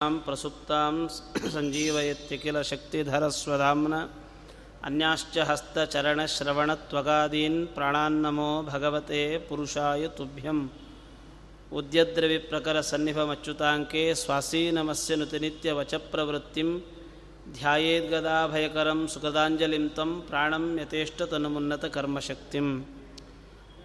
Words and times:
ಪ್ರಸುಪ್ತಾಂ 0.00 1.08
ಸಂಜೀವಯತ್ಯಖಿಲ 1.52 2.62
ಶಕ್ತಿಧರಸ್ವಧಾಮ್ನ 2.62 4.08
ಅನ್ಯಾಶ್ಚ 4.82 5.38
ಹಸ್ತಚರಣಶ್ರವಣತ್ವಗಾದೀನ್ 5.48 7.66
ಪ್ರಾಣಾನ್ನಮೋ 7.72 8.62
ಭಗವತೆ 8.68 9.38
ಪುರುಷಾಯ 9.48 10.12
ತುಭ್ಯಂ 10.12 10.70
ಉದ್ಯದ್ರವಿಪ್ರಕರಸನ್ನಿಭಮಚ್ಯುತಾಂಕೆ 11.72 14.14
ಸ್ವಾಸೀನಮಸ್ಯ 14.14 15.16
ನುತಿನಿತ್ಯವಚಪ್ರವೃತ್ತಿಂ 15.16 16.82
ಧ್ಯಾಯೇದ್ಗದಾಭಯಕರಂ 17.52 19.08
ಸುಖದಾಂಜಲಿಂ 19.08 19.94
ತಂ 19.94 20.24
ಪ್ರಾಣಂ 20.28 20.80
ಯಥೇಷ್ಟತನುಮುನ್ನತಕರ್ಮಶಕ್ತಿಂ 20.80 22.84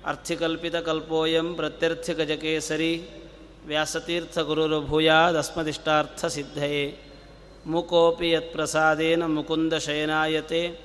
ಅರ್ಥಿಕಲ್ಪಿತಕಲ್ಪೋಯಂ 0.05 1.55
ಪ್ರತ್ಯರ್ಥಿಗಜಕೇಸರಿ 1.55 3.22
ವ್ಯಾಸತೀರ್ಥಗುರುರು 3.65 4.81
ಭೂಯಾದಸ್ಮದಿಷ್ಟಾರ್ಥ 4.81 6.25
ಸಿದ್ಧಯೇ 6.25 6.99
ಮುಕೋಪಿ 7.65 8.31
ಯತ್ಪ್ರಸಾದೇನ 8.31 9.23
ಮುಕುಂದ 9.23 9.73
ಶಯನಾಯತೆ 9.73 10.79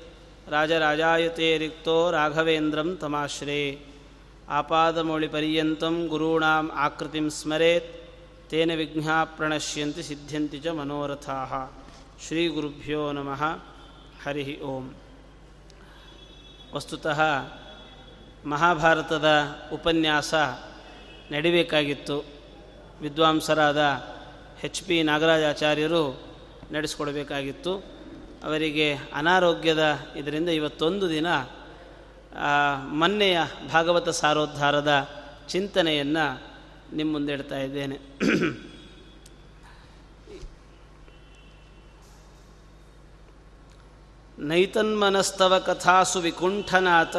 ರಾಜರಾಜಾಯತೆ 0.49 1.59
ರಿಕ್ತೋ 1.59 2.11
ರಾಘವೇಂದ್ರಂ 2.11 2.97
ತಮಾಶ್ರೇ. 2.97 3.81
ಆಪಾದಮೌಳಿಪರ್ಯಂತಂ 4.49 6.07
ಗುರುಣಾಂ 6.07 6.71
ಆಕೃತಿಂ 6.75 7.31
ಸ್ಮರೇತ್. 7.31 8.11
ತೇನ 8.51 8.75
ವಿಘ್ನಾ 8.75 9.25
ಪ್ರಣಶ್ಯಂತಿ 9.25 10.03
ಸಿದ್ಧ್ಯಂತಿ 10.03 10.59
ಚ 10.59 10.67
ಮನೋರಥಾಃ. 10.67 11.71
ಶ್ರೀ 12.27 12.49
ಗುರುಭ್ಯೋ 12.49 13.13
ನಮಃ. 13.13 13.43
ಹರಿ 14.25 14.61
ಓಂ. 14.61 14.95
ವಸ್ತುತಃ 16.75 17.21
ಮಹಾಭಾರತದ 18.47 19.29
ಉಪನ್ಯಾಸ 19.73 20.35
ನಡಿಬೇಕಾಗಿತ್ತು. 21.31 22.38
ವಿದ್ವಾಂಸರಾದ 23.01 23.81
ಎಚ್ 24.65 24.83
ಪಿ 24.83 25.03
ನಾಗರಾಜಾಚಾರ್ಯರು 25.03 26.05
ನಡೆಸಿಕೊಡಬೇಕಾಗಿತ್ತು. 26.73 27.73
ಅವರಿಗೆ 28.45 28.95
ಅನಾರೋಗ್ಯದ 28.95 29.99
ಇದರಿಂದ 30.17 30.49
ಇವತ್ತೊಂದು 30.49 31.09
ದಿನ 31.09 31.27
ಮೊನ್ನೆಯ 32.89 33.39
ಭಾಗವತ 33.73 34.09
ಸಾರೋದ್ಧಾರದ 34.09 35.09
ಚಿಂತನೆಯನ್ನು 35.49 36.27
ನಿಮ್ಮ 36.97 37.13
ಮುಂದೆ 37.13 37.33
ಇಡ್ತಾ 37.33 37.59
ಇದ್ದೇನೆ. 37.59 37.99
ನೈತನ್ಮನಸ್ತವ 44.39 45.59
ಕಥಾಸು 45.59 46.19
ವಿಕುಂಠನಾಥ, 46.21 47.17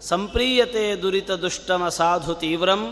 ಸಂಪ್ರೀಯತೆ 0.00 1.02
ದುರಿತ 1.02 1.30
ದುಷ್ಟಮ 1.30 1.88
ಸಾಧು 1.88 2.34
ತೀವ್ರಂ 2.34 2.82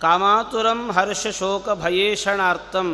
ಕಾಮಾತುರಂ 0.00 0.80
ಹರ್ಷಶೋಕ 0.92 1.68
ಭಯೇಷಣಾರ್ಥಂ, 1.82 2.88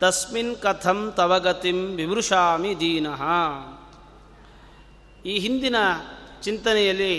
ತಸ್ಮಿನ್ 0.00 0.56
ಕಥಂ 0.56 0.98
ತವಗತಿಂ 1.16 1.78
ವಿಮೃಶಾಮಿ 1.96 2.72
ದೀನಃ. 2.80 3.22
ಈ 5.26 5.34
ಹಿಂದಿನ 5.38 5.76
ಚಿಂತನೆಯಲ್ಲಿ 6.42 7.16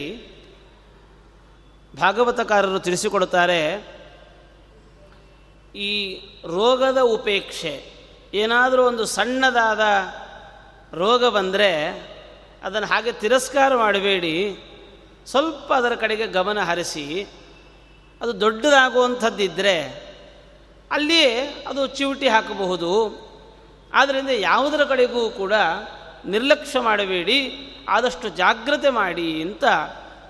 ಭಾಗವತಕಾರರು 1.97 2.79
ತಿಳಿಸಿಕೊಡುತ್ತಾರೆ, 2.79 3.61
ಈ 5.75 5.91
ರೋಗದ 6.47 6.99
ಉಪೇಕ್ಷೆ, 7.15 7.75
ಏನಾದರೂ 8.33 8.81
ಒಂದು 8.83 9.05
ಸಣ್ಣದಾದ 9.05 9.83
ರೋಗ 10.95 11.23
ಬಂದರೆ 11.27 11.71
ಅದನ್ನು 12.63 12.87
ಹಾಗೆ 12.87 13.11
ತಿರಸ್ಕಾರ 13.11 13.75
ಮಾಡಬೇಡಿ, 13.75 14.35
ಸ್ವಲ್ಪ 15.27 15.69
ಅದರ 15.73 15.95
ಕಡೆಗೆ 15.95 16.27
ಗಮನ 16.27 16.59
ಹರಿಸಿ 16.63 17.05
ಅದು 18.23 18.41
ದೊಡ್ಡದಾಗುವಂಥದ್ದಿದ್ದರೆ 18.41 20.03
ಅಲ್ಲಿಯೇ 20.91 21.65
ಅದು 21.67 21.87
ಚಿವುಟಿ 21.87 22.27
ಹಾಕಬಹುದು. 22.27 22.91
ಆದ್ದರಿಂದ 23.93 24.29
ಯಾವುದರ 24.29 24.83
ಕಡೆಗೂ 24.83 25.29
ಕೂಡ 25.29 25.53
ನಿರ್ಲಕ್ಷ್ಯ 26.25 26.79
ಮಾಡಬೇಡಿ, 26.79 27.53
ಆದಷ್ಟು 27.89 28.29
ಜಾಗ್ರತೆ 28.29 28.89
ಮಾಡಿ 28.89 29.41
ಅಂತ 29.41 29.63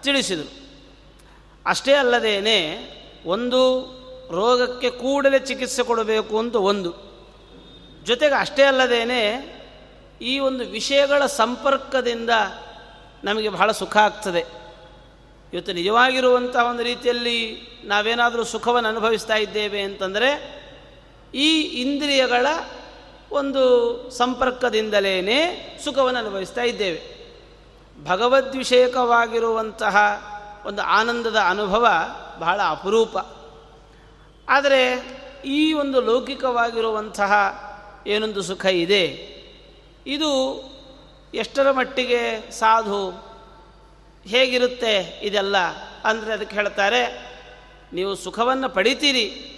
ತಿಳಿಸಿದರು. 0.01 0.51
ಅಷ್ಟೇ 1.65 1.93
ಅಲ್ಲದೇನೆ 1.93 2.81
ಒಂದು 3.25 3.81
ರೋಗಕ್ಕೆ 4.31 4.89
ಕೂಡಲೇ 4.89 5.39
ಚಿಕಿತ್ಸೆ 5.39 5.83
ಕೊಡಬೇಕು 5.83 6.39
ಅಂತ 6.39 6.55
ಒಂದು. 6.55 6.93
ಜೊತೆಗೆ 8.03 8.35
ಅಷ್ಟೇ 8.35 8.63
ಅಲ್ಲದೇನೆ 8.63 9.21
ಈ 10.21 10.39
ಒಂದು 10.39 10.63
ವಿಷಯಗಳ 10.63 11.25
ಸಂಪರ್ಕದಿಂದ 11.25 12.29
ನಮಗೆ 13.23 13.49
ಬಹಳ 13.49 13.71
ಸುಖ 13.71 13.97
ಆಗ್ತದೆ. 13.97 14.62
ಇವತ್ತು 15.53 15.73
ನಿಜವಾಗಿರುವಂಥ 15.73 16.55
ಒಂದು 16.55 16.83
ರೀತಿಯಲ್ಲಿ 16.83 17.61
ನಾವೇನಾದರೂ 17.83 18.43
ಸುಖವನ್ನು 18.43 18.89
ಅನುಭವಿಸ್ತಾ 18.89 19.35
ಇದ್ದೇವೆ 19.35 19.81
ಅಂತಂದರೆ 19.81 20.63
ಈ 21.35 21.61
ಇಂದ್ರಿಯಗಳ 21.61 22.47
ಒಂದು 23.31 23.63
ಸಂಪರ್ಕದಿಂದಲೇ 24.11 25.21
ಸುಖವನ್ನು 25.83 26.19
ಅನುಭವಿಸ್ತಾ 26.19 26.61
ಇದ್ದೇವೆ. 26.61 27.23
ಭಗವದ್ವಿಷಯಕವಾಗಿರುವಂತಹ 28.05 29.97
ಒಂದು 30.65 30.81
ಆನಂದದ 30.81 31.35
ಅನುಭವ 31.35 31.87
ಬಹಳ 32.39 32.61
ಅಪರೂಪ. 32.69 33.17
ಆದರೆ 34.49 35.07
ಈ 35.45 35.73
ಒಂದು 35.73 36.01
ಲೌಕಿಕವಾಗಿರುವಂತಹ 36.01 37.33
ಏನೊಂದು 38.07 38.41
ಸುಖ 38.41 38.65
ಇದೆ. 38.65 39.33
ಇದು 40.07 40.63
ಎಷ್ಟರ 41.33 41.71
ಮಟ್ಟಿಗೆ 41.71 42.51
ಸಾಧು 42.51 43.32
ಹೇಗಿರುತ್ತೆ 44.27 45.19
ಇದೆಲ್ಲ 45.21 45.57
ಅಂದರೆ 46.05 46.33
ಅದಕ್ಕೆ 46.33 46.55
ಹೇಳ್ತಾರೆ, 46.55 47.33
ನೀವು 47.93 48.15
ಸುಖವನ್ನು 48.15 48.69
ಪಡಿತೀರಿ. 48.69 49.49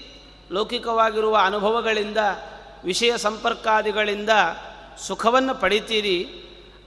ಲೌಕಿಕವಾಗಿರುವ 0.51 1.37
ಅನುಭವಗಳಿಂದ, 1.37 2.17
ವಿಷಯ 2.83 3.17
ಸಂಪರ್ಕಾದಿಗಳಿಂದ 3.17 4.29
ಸುಖವನ್ನು 5.07 5.55
ಪಡಿತೀರಿ. 5.55 6.29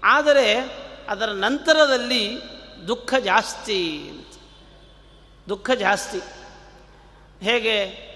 ಆದರೆ 0.04 0.54
ಅದರ 1.08 1.26
ನಂತರದಲ್ಲಿ 1.26 2.38
ದುಃಖ 2.88 3.14
ಜಾಸ್ತಿ 3.14 3.98
ಅಂತ. 4.08 4.26
ದುಃಖ 5.48 5.70
ಜಾಸ್ತಿ. 5.70 6.18
ಹೇಗೆ? 7.42 8.08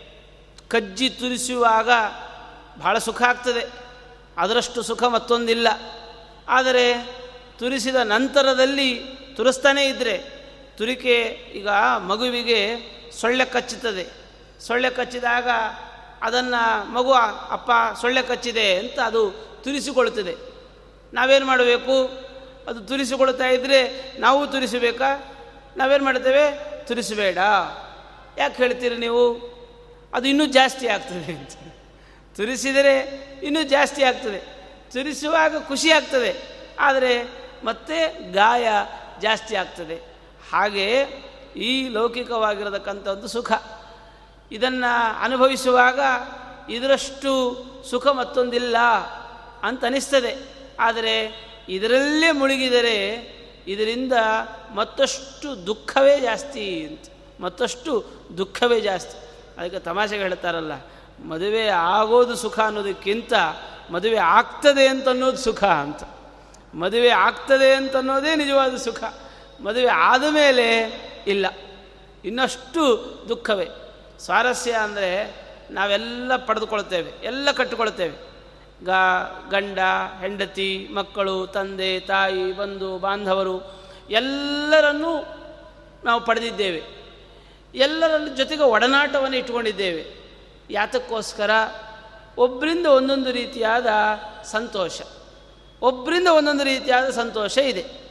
ಕಜ್ಜಿ 0.69 1.11
ತುರಿಸುವಾಗ 1.11 1.91
ಭಾಳ 2.81 2.99
ಸುಖ 2.99 3.23
ಆಗ್ತದೆ. 3.23 3.67
ಅದರಷ್ಟು 4.39 4.83
ಸುಖ 4.83 5.05
ಮತ್ತೊಂದಿಲ್ಲ. 5.05 5.69
ಆದರೆ 6.49 6.95
ತುರಿಸಿದ 7.59 7.95
ನಂತರದಲ್ಲಿ 7.95 9.22
ತುರಿಸ್ತಾನೇ 9.37 9.89
ಇದ್ದರೆ 9.89 10.19
ತುರಿಕೆ 10.79 11.23
ಈಗ 11.55 11.69
ಮಗುವಿಗೆ 11.97 12.77
ಸೊಳ್ಳೆ 13.21 13.45
ಕಚ್ಚುತ್ತದೆ. 13.45 14.07
ಸೊಳ್ಳೆ 14.61 14.91
ಕಚ್ಚಿದಾಗ 14.91 15.49
ಅದನ್ನು 16.23 16.93
ಮಗು, 16.93 17.13
ಅಪ್ಪ, 17.13 17.71
ಸೊಳ್ಳೆ 18.01 18.23
ಕಚ್ಚಿದೆ 18.23 18.79
ಅಂತ 18.79 19.01
ಅದು 19.01 19.31
ತುರಿಸಿಕೊಳ್ಳುತ್ತದೆ. 19.65 20.35
ನಾವೇನು 21.15 21.47
ಮಾಡಬೇಕು? 21.47 22.05
ಅದು 22.69 22.81
ತುರಿಸಿಕೊಳ್ತಾ 22.81 23.47
ಇದ್ದರೆ 23.47 24.13
ನಾವು 24.19 24.47
ತುರಿಸಬೇಕಾ? 24.47 25.35
ನಾವೇನು 25.77 26.05
ಮಾಡ್ತೇವೆ? 26.05 26.73
ತುರಿಸಬೇಡ. 26.87 27.39
ಯಾಕೆ 28.39 28.57
ಹೇಳ್ತೀರಿ 28.57 28.97
ನೀವು? 28.97 29.53
ಅದು 30.15 30.29
ಇನ್ನೂ 30.29 30.47
ಜಾಸ್ತಿ 30.47 30.89
ಆಗ್ತದೆ 30.89 31.33
ಅಂತ. 31.33 31.51
ತುರಿಸಿದರೆ 32.37 32.99
ಇನ್ನೂ 33.43 33.63
ಜಾಸ್ತಿ 33.63 34.03
ಆಗ್ತದೆ. 34.03 34.39
ತುರಿಸುವಾಗ 34.93 35.69
ಖುಷಿ 35.69 35.91
ಆಗ್ತದೆ. 35.91 36.37
ಆದರೆ 36.81 37.23
ಮತ್ತೆ 37.65 38.33
ಗಾಯ 38.33 38.69
ಜಾಸ್ತಿ 39.23 39.55
ಆಗ್ತದೆ. 39.57 39.97
ಹಾಗೆ 40.53 40.89
ಈ 41.57 41.89
ಲೌಕಿಕವಾಗಿರತಕ್ಕಂಥ 41.89 43.07
ಒಂದು 43.09 43.29
ಸುಖ. 43.29 43.53
ಇದನ್ನು 44.53 44.91
ಅನುಭವಿಸುವಾಗ 45.23 46.01
ಇದರಷ್ಟು 46.71 47.31
ಸುಖ 47.91 48.07
ಮತ್ತೊಂದಿಲ್ಲ 48.07 48.77
ಅಂತ 49.63 49.85
ಅನಿಸ್ತದೆ. 49.85 50.33
ಆದರೆ 50.81 51.17
ಇದರಲ್ಲೇ 51.69 52.31
ಮುಳುಗಿದರೆ 52.33 52.99
ಇದರಿಂದ 53.67 54.13
ಮತ್ತಷ್ಟು 54.75 55.67
ದುಃಖವೇ 55.67 56.21
ಜಾಸ್ತಿ 56.21 56.67
ಅಂತ. 56.87 57.03
ಮತ್ತಷ್ಟು 57.41 57.93
ದುಃಖವೇ 58.39 58.81
ಜಾಸ್ತಿ. 58.81 59.19
ಅದಕ್ಕೆ 59.59 59.79
ತಮಾಷೆಗೆ 59.79 60.23
ಹೇಳ್ತಾರಲ್ಲ, 60.23 60.73
ಮದುವೆ 61.25 61.67
ಆಗೋದು 61.69 62.35
ಸುಖ 62.37 62.59
ಅನ್ನೋದಕ್ಕಿಂತ 62.61 63.33
ಮದುವೆ 63.91 64.17
ಆಗ್ತದೆ 64.17 64.85
ಅಂತ 64.89 65.09
ಅನ್ನೋದು 65.09 65.37
ಸುಖ 65.37 65.65
ಅಂತ. 65.65 66.03
ಮದುವೆ 66.75 67.09
ಆಗ್ತದೆ 67.09 67.75
ಅಂತ 67.75 67.97
ಅನ್ನೋದೇ 67.97 68.37
ನಿಜವಾದ 68.37 68.77
ಸುಖ. 68.77 69.05
ಮದುವೆ 69.63 69.87
ಆದ 69.87 70.25
ಮೇಲೆ 70.31 70.93
ಇಲ್ಲ. 71.27 71.47
ಇನ್ನಷ್ಟು 72.25 72.81
ದುಃಖವೇ. 73.29 73.69
ಸ್ವಾರಸ್ಯ 74.19 74.73
ಅಂದರೆ 74.73 75.43
ನಾವೆಲ್ಲ 75.71 76.37
ಪಡೆದುಕೊಳ್ತೇವೆ 76.37 77.13
ಎಲ್ಲ 77.25 77.51
ಕಟ್ಟಿಕೊಳ್ತೇವೆ 77.51 78.33
ಗ, 78.85 78.89
ಗಂಡ, 79.51 79.79
ಹೆಂಡತಿ, 80.21 80.89
ಮಕ್ಕಳು, 80.95 81.47
ತಂದೆ, 81.47 82.01
ತಾಯಿ, 82.01 82.53
ಬಂಧು, 82.53 82.99
ಬಾಂಧವರು, 82.99 83.83
ಎಲ್ಲರನ್ನೂ 84.11 85.25
ನಾವು 86.05 86.25
ಪಡೆದಿದ್ದೇವೆ. 86.25 86.83
ಎಲ್ಲರ 87.75 88.11
ಜೊತೆಗೆ 88.37 88.63
ಒಡನಾಟವನ್ನು 88.63 89.37
ಇಟ್ಕೊಂಡಿದ್ದೇವೆ 89.37 90.07
ಯಾತಕ್ಕೋಸ್ಕರ 90.71 91.51
ಒಬ್ಬರಿಂದ 92.39 92.87
ಒಂದೊಂದು 92.87 93.31
ರೀತಿಯಾದ 93.31 93.87
ಸಂತೋಷ. 94.45 95.01
ಒಬ್ಬರಿಂದ 95.83 96.29
ಒಂದೊಂದು 96.29 96.65
ರೀತಿಯಾದ 96.65 97.11
ಸಂತೋಷ 97.11 97.59
ಇದೆ. 97.59 98.02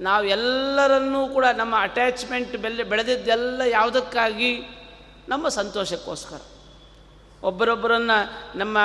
ನಾವು 0.00 0.24
ಎಲ್ಲರನ್ನೂ 0.24 1.28
ಕೂಡ 1.28 1.44
ನಮ್ಮ 1.56 1.74
ಅಟ್ಯಾಚ್ಮೆಂಟ್ 1.80 2.56
ಬೆಲೆ 2.56 2.82
ಬೆಳೆದಿದ್ದೆಲ್ಲ 2.82 3.60
ಯಾವುದಕ್ಕಾಗಿ? 3.70 4.60
ನಮ್ಮ 5.28 5.48
ಸಂತೋಷಕ್ಕೋಸ್ಕರ. 5.48 6.40
ಒಬ್ಬರೊಬ್ಬರನ್ನು 7.42 8.58
ನಮ್ಮ 8.58 8.78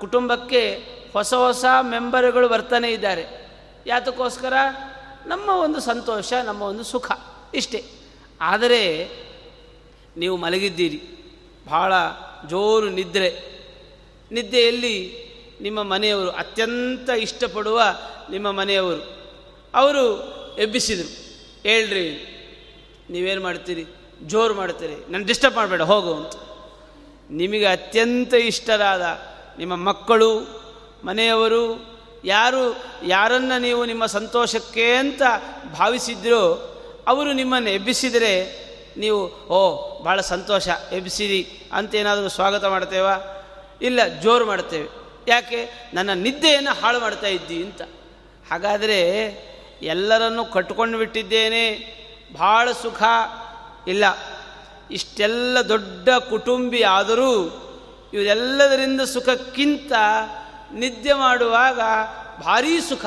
ಕುಟುಂಬಕ್ಕೆ 0.00 0.86
ಹೊಸ 1.12 1.34
ಹೊಸ 1.34 1.64
ಮೆಂಬರ್ಗಳು 1.80 2.48
ಬರ್ತಾನೆ 2.48 2.92
ಇದ್ದಾರೆ. 2.92 3.50
ಯಾತಕ್ಕೋಸ್ಕರ? 3.86 4.52
ನಮ್ಮ 5.26 5.48
ಒಂದು 5.48 5.80
ಸಂತೋಷ, 5.80 6.32
ನಮ್ಮ 6.32 6.62
ಒಂದು 6.62 6.84
ಸುಖ 6.84 7.12
ಇಷ್ಟೇ. 7.54 7.84
ಆದರೆ 8.40 9.10
ನೀವು 10.16 10.36
ಮಲಗಿದ್ದೀರಿ. 10.36 11.02
ಭಾಳ 11.68 11.92
ಜೋರು 12.48 12.88
ನಿದ್ರೆ. 12.88 13.58
ನಿದ್ದೆಯಲ್ಲಿ 14.32 15.28
ನಿಮ್ಮ 15.60 15.82
ಮನೆಯವರು 15.82 16.30
ಅತ್ಯಂತ 16.30 17.10
ಇಷ್ಟಪಡುವ 17.10 17.82
ನಿಮ್ಮ 18.30 18.50
ಮನೆಯವರು. 18.50 19.18
ಅವರು 19.74 20.37
ಎಬ್ಬಿಸಿದರು. 20.58 21.28
ಹೇಳ್ರಿ, 21.62 22.34
ನೀವೇನು 23.10 23.42
ಮಾಡ್ತೀರಿ? 23.42 23.86
ಜೋರು 24.26 24.54
ಮಾಡ್ತೀರಿ. 24.54 25.12
ನನ್ನ 25.12 25.24
ಡಿಸ್ಟರ್ಬ್ 25.24 25.56
ಮಾಡಬೇಡ, 25.56 25.82
ಹೋಗು 25.82 26.14
ಅಂತ. 26.14 26.32
ನಿಮಗೆ 27.30 27.66
ಅತ್ಯಂತ 27.66 28.34
ಇಷ್ಟರಾದ 28.34 29.18
ನಿಮ್ಮ 29.58 29.76
ಮಕ್ಕಳು, 29.76 30.40
ಮನೆಯವರು, 31.04 31.86
ಯಾರು, 32.24 32.84
ಯಾರನ್ನು 33.06 33.60
ನೀವು 33.60 33.84
ನಿಮ್ಮ 33.84 34.06
ಸಂತೋಷಕ್ಕೆ 34.06 34.92
ಅಂತ 34.92 35.22
ಭಾವಿಸಿದ್ರೋ, 35.78 36.74
ಅವರು 37.06 37.32
ನಿಮ್ಮನ್ನು 37.32 37.70
ಎಬ್ಬಿಸಿದರೆ 37.70 38.68
ನೀವು, 38.96 39.30
ಓ, 39.46 39.88
ಭಾಳ 40.02 40.20
ಸಂತೋಷ, 40.20 40.68
ಎಬ್ಬಿಸಿರಿ 40.92 41.48
ಅಂತೇನಾದರೂ 41.72 42.28
ಸ್ವಾಗತ 42.28 42.64
ಮಾಡ್ತೇವಾ? 42.64 43.14
ಇಲ್ಲ, 43.82 44.06
ಜೋರು 44.22 44.46
ಮಾಡ್ತೇವೆ. 44.46 44.88
ಯಾಕೆ? 45.28 45.90
ನನ್ನ 45.94 46.10
ನಿದ್ದೆಯನ್ನು 46.12 46.80
ಹಾಳು 46.80 47.00
ಮಾಡ್ತಾ 47.00 47.26
ಇದ್ದಿ 47.26 47.64
ಅಂತ. 47.64 47.82
ಹಾಗಾದರೆ 48.50 49.30
ಎಲ್ಲರನ್ನು 49.82 50.44
ಕಟ್ಕೊಂಡು 50.44 50.98
ಬಿಟ್ಟಿದ್ದೇನೆ. 50.98 51.98
ಭಾಳ 52.34 52.72
ಸುಖ. 52.72 53.02
ಇಲ್ಲ, 53.86 54.04
ಇಷ್ಟೆಲ್ಲ 54.90 55.58
ದೊಡ್ಡ 55.68 56.08
ಕುಟುಂಬಿ 56.10 56.82
ಆದರೂ 56.82 57.64
ಇವರೆಲ್ಲದರಿಂದ 58.14 59.00
ಸುಖಕ್ಕಿಂತ 59.00 59.92
ನಿದ್ದೆ 60.72 61.12
ಮಾಡುವಾಗ 61.12 61.80
ಭಾರೀ 62.44 62.80
ಸುಖ. 62.80 63.06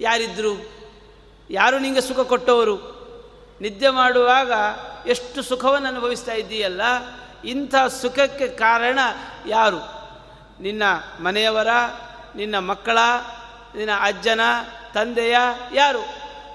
ಯಾರಿದ್ರು? 0.00 0.70
ಯಾರು 1.50 1.78
ನಿಮಗೆ 1.78 2.00
ಸುಖ 2.00 2.20
ಕೊಟ್ಟವರು? 2.20 2.98
ನಿದ್ದೆ 3.60 3.88
ಮಾಡುವಾಗ 3.88 4.52
ಎಷ್ಟು 5.06 5.42
ಸುಖವನ್ನು 5.42 5.88
ಅನುಭವಿಸ್ತಾ 5.88 6.32
ಇದ್ದೀಯಲ್ಲ? 6.32 6.82
ಇಂಥ 7.44 7.74
ಸುಖಕ್ಕೆ 8.00 8.48
ಕಾರಣ 8.48 8.98
ಯಾರು? 9.46 9.76
ನಿನ್ನ 10.62 10.82
ಮನೆಯವರ, 11.20 11.68
ನಿನ್ನ 12.36 12.58
ಮಕ್ಕಳ, 12.58 12.98
ನಿನ್ನ 13.76 13.90
ಅಜ್ಜನ 14.00 14.40
ತಂದೆಯ 14.94 15.36
ಯಾರು? 15.74 16.04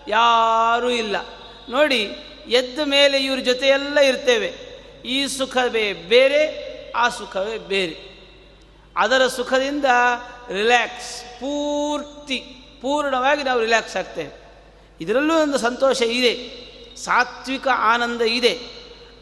ಯಾರೂ 0.08 0.90
ಇಲ್ಲ. 0.90 1.16
ನೋಡಿ, 1.70 2.16
ಎದ್ದ 2.48 2.80
ಮೇಲೆ 2.86 3.24
ಇವ್ರ 3.24 3.40
ಜೊತೆಯೆಲ್ಲ 3.40 3.98
ಇರ್ತೇವೆ. 3.98 4.54
ಈ 5.06 5.28
ಸುಖವೇ 5.28 5.94
ಬೇರೆ, 5.94 6.64
ಆ 6.96 7.10
ಸುಖವೇ 7.10 7.58
ಬೇರೆ. 7.58 8.14
ಅದರ 8.98 9.28
ಸುಖದಿಂದ 9.28 9.86
ರಿಲ್ಯಾಕ್ಸ್ 10.50 11.24
ಪೂರ್ತಿ, 11.40 12.38
ಪೂರ್ಣವಾಗಿ 12.82 13.44
ನಾವು 13.44 13.60
ರಿಲ್ಯಾಕ್ಸ್ 13.60 13.96
ಆಗ್ತೇವೆ. 13.96 14.44
ಇದರಲ್ಲೂ 15.02 15.42
ಒಂದು 15.42 15.58
ಸಂತೋಷ 15.58 16.02
ಇದೆ. 16.02 16.64
ಸಾತ್ವಿಕ 16.98 17.68
ಆನಂದ 17.68 18.22
ಇದೆ. 18.22 18.60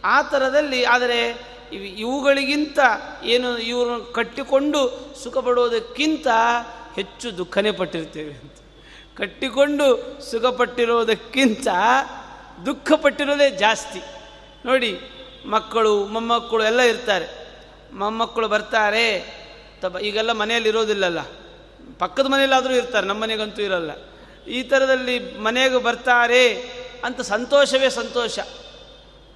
ಆ 0.04 0.22
ಥರದಲ್ಲಿ 0.22 0.84
ಆದರೆ 0.84 1.52
ಇವು 1.74 1.84
ಇವುಗಳಿಗಿಂತ 1.84 2.80
ಏನು 3.24 3.58
ಇವ್ರನ್ನ 3.58 4.04
ಕಟ್ಟಿಕೊಂಡು 4.14 5.14
ಸುಖ 5.24 5.38
ಪಡುವುದಕ್ಕಿಂತ 5.38 6.28
ಹೆಚ್ಚು 6.96 7.38
ದುಃಖನೇ 7.38 7.72
ಪಟ್ಟಿರ್ತೇವೆ 7.72 8.34
ಅಂತ. 8.34 8.54
ಕಟ್ಟಿಕೊಂಡು 9.22 10.20
ಸುಖಪಟ್ಟಿರೋದಕ್ಕಿಂತ 10.32 11.68
ದುಃಖಪಟ್ಟಿರೋದೇ 12.66 13.50
ಜಾಸ್ತಿ. 13.50 14.02
ನೋಡಿ, 14.66 15.00
ಮಕ್ಕಳು, 15.46 16.06
ಮೊಮ್ಮಕ್ಕಳು 16.06 16.64
ಎಲ್ಲ 16.64 16.82
ಇರ್ತಾರೆ. 16.82 17.58
ಮೊಮ್ಮಕ್ಕಳು 17.94 18.48
ಬರ್ತಾರೆ. 18.48 19.38
ತಬ, 19.82 20.00
ಈಗೆಲ್ಲ 20.00 20.32
ಮನೆಯಲ್ಲಿ 20.32 20.70
ಇರೋದಿಲ್ಲಲ್ಲ. 20.70 21.22
ಪಕ್ಕದ 22.00 22.26
ಮನೆಯಲ್ಲಾದರೂ 22.26 22.74
ಇರ್ತಾರೆ, 22.74 23.08
ನಮ್ಮ 23.08 23.22
ಮನೆಗಂತೂ 23.22 23.62
ಇರಲ್ಲ. 23.62 23.92
ಈ 24.48 24.64
ಥರದಲ್ಲಿ 24.64 25.38
ಮನೆಗೆ 25.38 25.78
ಬರ್ತಾರೆ 25.78 26.54
ಅಂತ 27.06 27.22
ಸಂತೋಷವೇ 27.22 27.90
ಸಂತೋಷ. 27.90 28.40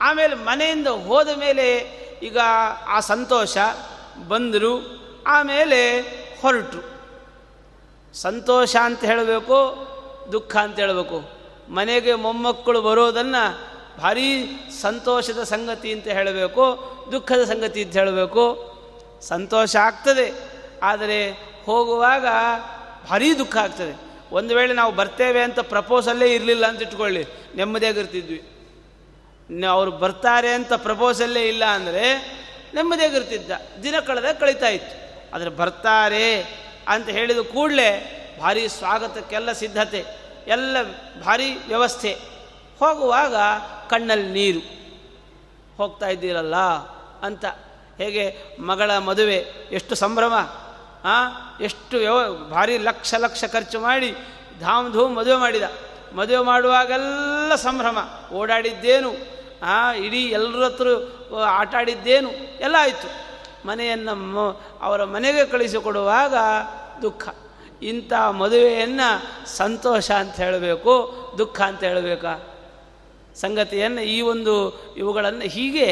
ಆಮೇಲೆ 0.01 0.35
ಮನೆಯಿಂದ 0.35 0.87
ಹೋದ 0.87 1.27
ಮೇಲೆ 1.37 1.77
ಈಗ 2.23 2.37
ಆ 2.87 2.99
ಸಂತೋಷ 2.99 3.57
ಬಂದರು, 4.27 4.73
ಆಮೇಲೆ 5.27 5.99
ಹೊರಟರು. 6.41 6.94
ಸಂತೋಷ 8.15 8.75
ಅಂತ 8.87 9.01
ಹೇಳಬೇಕು, 9.03 9.57
ದುಃಖ 10.31 10.53
ಅಂತ 10.57 10.77
ಹೇಳಬೇಕು. 10.79 11.17
ಮನೆಗೆ 11.69 12.13
ಮೊಮ್ಮಕ್ಕಳು 12.15 12.79
ಬರೋದನ್ನು 12.81 13.43
ಭಾರೀ 13.97 14.27
ಸಂತೋಷದ 14.81 15.41
ಸಂಗತಿ 15.43 15.89
ಅಂತ 15.93 16.07
ಹೇಳಬೇಕು, 16.07 16.63
ದುಃಖದ 17.11 17.43
ಸಂಗತಿ 17.43 17.79
ಅಂತ 17.83 17.93
ಹೇಳಬೇಕು. 17.93 18.45
ಸಂತೋಷ 19.27 19.75
ಆಗ್ತದೆ, 19.75 20.27
ಆದರೆ 20.83 21.19
ಹೋಗುವಾಗ 21.65 22.25
ಭಾರೀ 23.09 23.29
ದುಃಖ 23.33 23.55
ಆಗ್ತದೆ. 23.57 23.93
ಒಂದು 24.31 24.51
ವೇಳೆ 24.55 24.73
ನಾವು 24.73 24.91
ಬರ್ತೇವೆ 24.91 25.41
ಅಂತ 25.43 25.59
ಪ್ರಪೋಸಲ್ಲೇ 25.59 26.27
ಇರಲಿಲ್ಲ 26.33 26.65
ಅಂತ 26.67 26.81
ಇಟ್ಕೊಳ್ಳಿ 26.81 27.23
ನೆಮ್ಮದಿಯಾಗಿರ್ತಿದ್ವಿ 27.55 28.39
ಅವರು 29.69 29.91
ಬರ್ತಾರೆ 30.03 30.51
ಅಂತ 30.53 30.73
ಪ್ರಪೋಸಲ್ಲೇ 30.73 31.41
ಇಲ್ಲ 31.47 31.63
ಅಂದರೆ 31.65 32.05
ನೆಮ್ಮದಿಯಾಗಿರ್ತಿದ್ದ 32.73 33.51
ದಿನ 33.83 33.95
ಕಳೆದ 33.99 34.29
ಕಳೀತಾ 34.39 34.69
ಇತ್ತು. 34.69 34.95
ಆದರೆ 35.35 35.49
ಬರ್ತಾರೆ 35.49 36.27
ಅಂತ 36.87 37.09
ಹೇಳಿದ 37.09 37.37
ಕೂಡಲೇ 37.37 38.11
ಭಾರಿ 38.41 38.69
ಸ್ವಾಗತಕ್ಕೆಲ್ಲ 38.69 39.51
ಸಿದ್ಧತೆ, 39.51 40.05
ಎಲ್ಲ 40.47 40.77
ಭಾರಿ 41.23 41.55
ವ್ಯವಸ್ಥೆ. 41.67 42.13
ಹೋಗುವಾಗ 42.79 43.35
ಕಣ್ಣಲ್ಲಿ 43.89 44.29
ನೀರು. 44.29 44.59
ಹೋಗ್ತಾ 45.77 46.07
ಇದ್ದೀರಲ್ಲ 46.07 46.55
ಅಂತ 47.23 47.45
ಹೇಗೆ 47.97 48.37
ಮಗಳ 48.59 48.97
ಮದುವೆ 48.97 49.35
ಎಷ್ಟು 49.71 49.95
ಸಂಭ್ರಮ 49.95 50.33
ಹಾಂ 51.03 51.63
ಎಷ್ಟು 51.63 51.97
ವ್ಯವ, 51.97 52.33
ಭಾರಿ 52.33 52.77
ಲಕ್ಷ 52.77 53.13
ಲಕ್ಷ 53.13 53.43
ಖರ್ಚು 53.51 53.79
ಮಾಡಿ 53.79 54.11
ಧಾಮ್ 54.59 54.93
ಧೂಮ್ 54.93 55.15
ಮದುವೆ 55.15 55.35
ಮಾಡಿದ. 55.35 55.63
ಮದುವೆ 56.15 56.45
ಮಾಡುವಾಗೆಲ್ಲ 56.45 57.55
ಸಂಭ್ರಮ. 57.55 57.97
ಓಡಾಡಿದ್ದೇನು, 58.33 59.13
ಆ? 59.63 59.93
ಇಡೀ 59.93 60.17
ಎಲ್ಲರ 60.17 60.65
ಹತ್ರ 60.65 60.87
ಆಟ 61.37 61.75
ಆಡಿದ್ದೇನು 61.75 62.31
ಎಲ್ಲ 62.61 62.75
ಆಯಿತು. 62.79 63.24
ಮನೆಯನ್ನು 63.65 64.45
ಅವರ 64.81 65.03
ಮನೆಗೆ 65.03 65.45
ಕಳಿಸಿಕೊಡುವಾಗ 65.45 66.35
ದುಃಖ. 67.01 67.29
ಇಂಥ 67.81 68.13
ಮದುವೆಯನ್ನು 68.13 69.07
ಸಂತೋಷ 69.47 70.11
ಅಂತ 70.11 70.35
ಹೇಳಬೇಕು, 70.35 70.93
ದುಃಖ 71.37 71.61
ಅಂತ 71.61 71.83
ಹೇಳಬೇಕಾ? 71.83 72.43
ಸಂಗತಿಯನ್ನು 73.35 74.01
ಈ 74.01 74.21
ಒಂದು 74.21 74.53
ಇವುಗಳನ್ನು 74.97 75.41
ಹೀಗೆ 75.41 75.89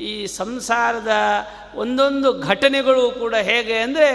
ಈ 0.00 0.26
ಸಂಸಾರದ 0.26 1.08
ಒಂದೊಂದು 1.74 2.40
ಘಟನೆಗಳು 2.40 3.10
ಕೂಡ 3.10 3.34
ಹೇಗೆ 3.34 3.78
ಅಂದರೆ 3.78 4.08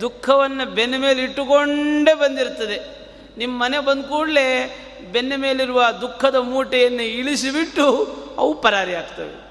ದುಃಖವನ್ನು 0.00 0.74
ಬೆನ್ನ 0.74 0.94
ಮೇಲೆ 0.98 1.22
ಇಟ್ಟುಕೊಂಡೇ 1.22 2.14
ಬಂದಿರ್ತದೆ. 2.14 2.78
ನಿಮ್ಮ 3.38 3.62
ಮನೆ 3.62 3.78
ಬಂದ 3.78 4.02
ಕೂಡಲೇ 4.04 4.48
ಬೆನ್ನ 5.12 5.32
ಮೇಲಿರುವ 5.36 5.82
ದುಃಖದ 6.00 6.34
ಮೂಟೆಯನ್ನು 6.34 7.02
ಇಳಿಸಿಬಿಟ್ಟು 7.02 7.86
ಅವು 8.38 8.54
ಪರಾರಿ 8.54 8.94
ಆಗ್ತವೆ 8.94 9.49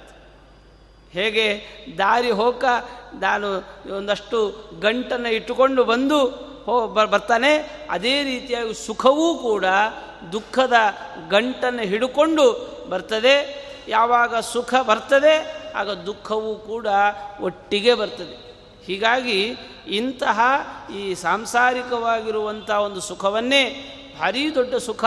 ಹೇಗೆ 1.13 1.63
ದಾರಿ 1.97 2.31
ಹೋಗ 2.31 2.63
ನಾನು 3.13 3.47
ಒಂದಷ್ಟು 3.95 4.39
ಗಂಟನ್ನು 4.79 5.29
ಇಟ್ಟುಕೊಂಡು 5.29 5.83
ಬಂದು 5.83 6.25
ಹೋ 6.65 6.87
ಬರ್ತಾನೆ. 6.87 7.77
ಅದೇ 7.89 8.23
ರೀತಿಯಾಗಿ 8.23 8.73
ಸುಖವೂ 8.85 9.35
ಕೂಡ 9.35 9.65
ದುಃಖದ 10.31 10.73
ಗಂಟನ್ನು 11.29 11.81
ಹಿಡ್ಕೊಂಡು 11.81 12.45
ಬರ್ತದೆ. 12.89 13.35
ಯಾವಾಗ 13.87 14.35
ಸುಖ 14.35 14.73
ಬರ್ತದೆ, 14.75 15.65
ಆಗ 15.75 15.89
ದುಃಖವೂ 15.89 16.55
ಕೂಡ 16.55 16.87
ಒಟ್ಟಿಗೆ 17.41 17.93
ಬರ್ತದೆ. 17.93 18.49
ಹೀಗಾಗಿ 18.85 19.39
ಇಂತಹ 19.87 20.39
ಈ 20.95 21.15
ಸಾಂಸಾರಿಕವಾಗಿರುವಂಥ 21.15 22.69
ಒಂದು 22.69 23.01
ಸುಖವನ್ನೇ 23.01 23.63
ಭಾರಿ 24.19 24.55
ದೊಡ್ಡ 24.55 24.75
ಸುಖ 24.75 25.05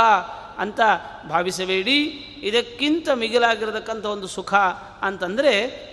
ಅಂತ 0.59 0.81
ಭಾವಿಸಬೇಡಿ. 1.29 1.99
ಇದಕ್ಕಿಂತ 2.43 3.09
ಮಿಗಿಲಾಗಿರತಕ್ಕಂಥ 3.15 4.05
ಒಂದು 4.07 4.27
ಸುಖ 4.27 4.55
ಅಂತಂದರೆ 5.03 5.92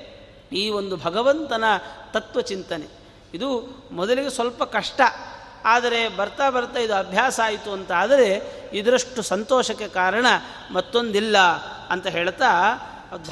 ಈ 0.52 0.70
ಒಂದು 0.70 0.98
ಭಗವಂತನ 0.98 1.64
ತತ್ವಚಿಂತನೆ 2.12 2.88
ಇದು 3.34 3.50
ಮೊದಲಿಗೆ 3.92 4.30
ಸ್ವಲ್ಪ 4.30 4.64
ಕಷ್ಟ, 4.64 5.02
ಆದರೆ 5.66 6.00
ಬರ್ತಾ 6.10 6.50
ಬರ್ತಾ 6.50 6.80
ಇದು 6.80 6.96
ಅಭ್ಯಾಸ 6.96 7.40
ಆಯಿತು 7.44 7.72
ಅಂತ 7.74 7.92
ಆದರೆ 7.92 8.28
ಇದರಷ್ಟು 8.74 9.22
ಸಂತೋಷಕ್ಕೆ 9.22 9.88
ಕಾರಣ 9.88 10.26
ಮತ್ತೊಂದಿಲ್ಲ 10.72 11.38
ಅಂತ 11.90 12.08
ಹೇಳ್ತಾ 12.08 12.52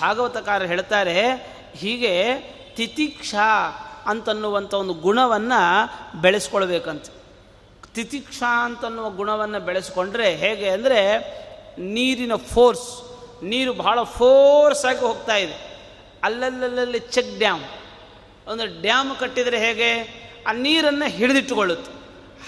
ಭಾಗವತಕಾರ 0.01 0.63
ಹೇಳ್ತಾರೆ, 0.63 1.17
ಹೀಗೆ 1.75 2.13
ತಿತಿಕ್ಷಾ 2.75 3.49
ಅಂತನ್ನುವಂಥ 4.05 4.73
ಒಂದು 4.73 4.93
ಗುಣವನ್ನು 4.93 5.61
ಬೆಳೆಸ್ಕೊಳ್ಬೇಕಂತ. 6.21 7.05
ತಿತಿಕ್ಷಾ 7.95 8.65
ಅಂತನ್ನುವ 8.65 9.09
ಗುಣವನ್ನು 9.09 9.59
ಬೆಳೆಸ್ಕೊಂಡ್ರೆ 9.59 10.35
ಹೇಗೆ 10.35 10.69
ಅಂದರೆ 10.69 11.01
ನೀರಿನ 11.77 12.35
ಫೋರ್ಸ್ 12.35 12.87
ನೀರು 13.43 13.73
ಬಹಳ 13.73 14.03
ಫೋರ್ಸ್ 14.03 14.85
ಆಗಿ 14.85 14.99
ಹೋಗ್ತಾ 14.99 15.35
ಇದೆ. 15.35 15.57
ಅಲ್ಲಲ್ಲಲ್ಲಿ 16.23 16.99
ಚೆಕ್ 16.99 17.37
ಡ್ಯಾಮ್ 17.37 17.63
ಒಂದು 18.47 18.81
ಡ್ಯಾಮ್ 18.81 19.19
ಕಟ್ಟಿದರೆ 19.19 19.59
ಹೇಗೆ? 19.59 20.27
ಆ 20.47 20.51
ನೀರನ್ನು 20.51 21.09
ಹಿಡಿದಿಟ್ಟುಕೊಳ್ಳುತ್ತೆ. 21.09 21.91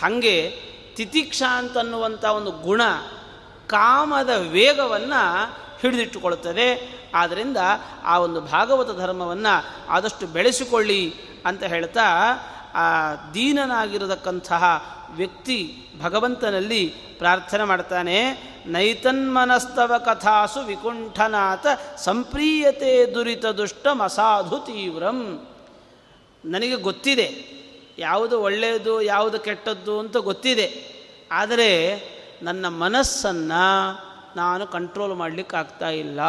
ಹಾಗೆ 0.01 0.61
ತಿತಿಕ್ಷ 0.95 1.43
ಅಂತನ್ನುವಂಥ 1.49 2.25
ಒಂದು 2.25 2.51
ಗುಣ 2.51 2.81
ಕಾಮದ 3.67 4.29
ವೇಗವನ್ನು 4.29 5.53
ಹಿಡಿದಿಟ್ಟುಕೊಳ್ಳುತ್ತದೆ. 5.81 6.99
ಆದ್ದರಿಂದ 7.15 7.57
ಆ 8.03 8.19
ಒಂದು 8.19 8.41
ಭಾಗವತ 8.41 8.99
ಧರ್ಮವನ್ನು 8.99 9.87
ಆದಷ್ಟು 9.89 10.27
ಬೆಳೆಸಿಕೊಳ್ಳಿ 10.27 11.13
ಅಂತ 11.45 11.63
ಹೇಳ್ತಾ, 11.63 12.03
ಆ 12.73 13.15
ದೀನನಾಗಿರತಕ್ಕಂತಹ 13.33 14.63
ವ್ಯಕ್ತಿ 15.15 15.77
ಭಗವಂತನಲ್ಲಿ 16.01 16.85
ಪ್ರಾರ್ಥನೆ 17.17 17.63
ಮಾಡ್ತಾನೆ, 17.63 18.17
ನೈತನ್ಮನಸ್ತವ 18.65 19.97
ಕಥಾಸು 19.97 20.59
ವಿಕುಂಠನಾಥ 20.59 21.65
ಸಂಪ್ರೀಯತೆ 21.97 23.05
ದುರಿತ 23.05 23.45
ದುಷ್ಟ 23.45 23.87
ಮಸಾಧು 23.87 24.57
ತೀವ್ರಂ. 24.57 25.47
ನನಗೆ 26.45 26.75
ಗೊತ್ತಿದೆ, 26.75 27.27
ಯಾವುದು 27.97 28.41
ಒಳ್ಳೆಯದು, 28.41 29.01
ಯಾವುದು 29.01 29.39
ಕೆಟ್ಟದ್ದು 29.39 29.99
ಅಂತ 29.99 30.17
ಗೊತ್ತಿದೆ. 30.17 30.67
ಆದರೆ 31.31 31.69
ನನ್ನ 32.43 32.67
ಮನಸ್ಸನ್ನು 32.67 33.63
ನಾನು 34.35 34.67
ಕಂಟ್ರೋಲ್ 34.67 35.15
ಮಾಡಲಿಕ್ಕಾಗ್ತಾ 35.15 35.89
ಇಲ್ಲ. 35.89 36.19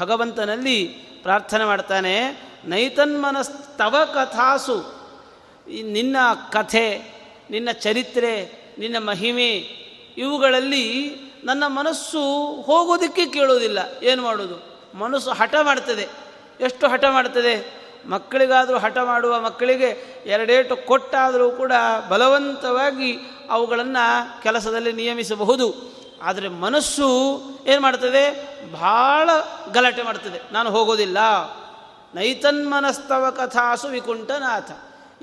ಭಗವಂತನಲ್ಲಿ 0.00 0.86
ಪ್ರಾರ್ಥನೆ 1.22 1.64
ಮಾಡ್ತಾನೆ 1.64 2.14
ನೈತನ್ಮನಸ್ತವ 2.64 3.96
ಕಥಾಸು 4.14 5.03
ನಿನ್ನ 5.68 6.16
ಕಥೆ, 6.50 7.14
ನಿನ್ನ 7.50 7.70
ಚರಿತ್ರೆ, 7.72 8.64
ನಿನ್ನ 8.78 9.08
ಮಹಿಮೆ, 9.08 9.50
ಇವುಗಳಲ್ಲಿ 10.16 11.16
ನನ್ನ 11.44 11.64
ಮನಸ್ಸು 11.66 12.52
ಹೋಗೋದಕ್ಕೆ 12.62 13.26
ಕೇಳೋದಿಲ್ಲ. 13.26 13.78
ಏನು 14.02 14.22
ಮಾಡೋದು? 14.22 14.80
ಮನಸ್ಸು 14.98 15.30
ಹಠ 15.30 15.54
ಮಾಡ್ತದೆ. 15.62 16.08
ಎಷ್ಟು 16.60 16.88
ಹಠ 16.88 17.04
ಮಾಡ್ತದೆ? 17.10 17.84
ಮಕ್ಕಳಿಗಾದರೂ 18.08 18.78
ಹಠ 18.78 18.98
ಮಾಡುವ 18.98 19.40
ಮಕ್ಕಳಿಗೆ 19.40 20.22
ಎರಡೇಟು 20.26 20.76
ಕೊಟ್ಟಾದರೂ 20.76 21.50
ಕೂಡ 21.50 21.72
ಬಲವಂತವಾಗಿ 22.08 23.18
ಅವುಗಳನ್ನು 23.50 24.42
ಕೆಲಸದಲ್ಲಿ 24.42 24.92
ನಿಯಮಿಸಬಹುದು. 24.92 25.94
ಆದರೆ 26.22 26.48
ಮನಸ್ಸು 26.48 27.40
ಏನು 27.66 27.80
ಮಾಡ್ತದೆ? 27.80 28.30
ಭಾಳ 28.72 29.30
ಗಲಾಟೆ 29.72 30.02
ಮಾಡ್ತದೆ. 30.02 30.52
ನಾನು 30.52 30.70
ಹೋಗೋದಿಲ್ಲ. 30.70 31.18
ನೈತನ್ಮನಸ್ತವ 32.14 33.30
ಕಥಾಸು 33.30 33.88
ವಿಕುಂಠನಾಥ 33.88 34.70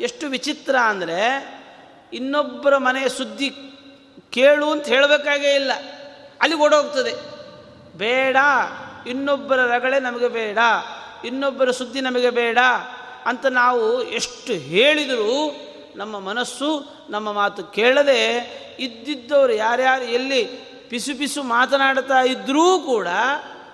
ಎಷ್ಟು 0.02 0.28
ವಿಚಿತ್ರ 0.28 0.76
ಅಂದರೆ 0.76 1.18
ಇನ್ನೊಬ್ಬರ 2.14 2.78
ಮನೆಯ 2.78 3.10
ಸುದ್ದಿ 3.10 3.50
ಕೇಳು 4.30 4.72
ಅಂತ 4.72 4.86
ಹೇಳಬೇಕಾಗೇ 4.86 5.56
ಇಲ್ಲ. 5.56 5.72
ಅಲ್ಲಿಗೆ 6.42 6.64
ಓಡೋಗ್ತದೆ. 6.64 7.14
ಬೇಡ, 7.98 8.38
ಇನ್ನೊಬ್ಬರ 9.08 9.58
ರಗಳೆ 9.58 10.00
ನಮಗೆ 10.00 10.28
ಬೇಡ, 10.28 10.58
ಇನ್ನೊಬ್ಬರ 11.26 11.72
ಸುದ್ದಿ 11.72 12.02
ನಮಗೆ 12.02 12.30
ಬೇಡ 12.30 12.58
ಅಂತ 13.26 13.46
ನಾವು 13.46 14.04
ಎಷ್ಟು 14.04 14.54
ಹೇಳಿದರೂ 14.54 15.56
ನಮ್ಮ 15.96 16.20
ಮನಸ್ಸು 16.20 16.98
ನಮ್ಮ 17.10 17.32
ಮಾತು 17.32 17.64
ಕೇಳದೆ 17.64 18.22
ಇದ್ದಿದ್ದವರು 18.80 19.54
ಯಾರ್ಯಾರು 19.54 20.04
ಎಲ್ಲಿ 20.04 20.44
ಪಿಸು 20.90 21.18
ಪಿಸು 21.18 21.44
ಮಾತನಾಡ್ತಾ 21.44 22.20
ಇದ್ದರೂ 22.22 22.80
ಕೂಡ 22.80 23.08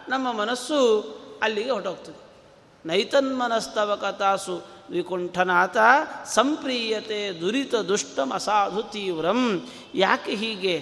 ನಮ್ಮ 0.10 0.31
ಮನಸ್ಸು 0.31 0.79
ಅಲ್ಲಿಗೆ 1.43 1.69
ಹೊರಟೋಗ್ತದೆ. 1.69 2.27
ನೈತನ್ಮನಸ್ತವ 2.86 3.96
ಕಥಾಸು 3.96 4.76
ವಿಕುಂಠನಾಥ 4.91 5.77
ಸಂಪ್ರೀಯತೆ 6.25 7.41
ದುರಿತ 7.41 7.75
ದುಷ್ಟಂ 7.75 8.29
ಅಸಾಧು 8.32 8.84
ತೀವ್ರಂ. 8.84 9.70
ಯಾಕೆ 9.96 10.36
ಹೀಗೆ? 10.36 10.77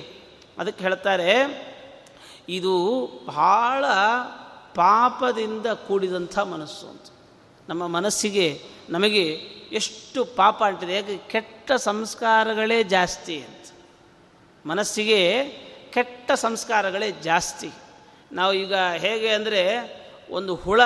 ಅದಕ್ಕೆ 0.58 0.84
ಹೇಳ್ತಾರೆ, 0.84 1.32
ಇದು 2.50 2.76
ಬಹಳ 3.26 3.86
ಪಾಪದಿಂದ 4.76 5.66
ಕೂಡಿದಂಥ 5.66 6.40
ಮನಸ್ಸು 6.40 6.90
ಅಂತ. 6.90 7.08
ನಮ್ಮ 7.70 7.88
ಮನಸ್ಸಿಗೆ 7.88 8.62
ನಮಗೆ 8.90 9.26
ಎಷ್ಟು 9.72 10.26
ಪಾಪ 10.26 10.64
ಅಂಟಿದೆ, 10.64 10.96
ಯಾಕೆ 10.96 11.18
ಕೆಟ್ಟ 11.18 11.72
ಸಂಸ್ಕಾರಗಳೇ 11.72 12.84
ಜಾಸ್ತಿ 12.84 13.38
ಅಂತ. 13.40 13.66
ಮನಸ್ಸಿಗೆ 14.66 15.44
ಕೆಟ್ಟ 15.94 16.32
ಸಂಸ್ಕಾರಗಳೇ 16.32 17.12
ಜಾಸ್ತಿ. 17.12 17.72
ನಾವು 18.32 18.54
ಈಗ 18.54 18.76
ಹೇಗೆ 18.76 19.30
ಅಂದರೆ, 19.30 19.62
ಒಂದು 20.30 20.56
ಹುಳ, 20.56 20.82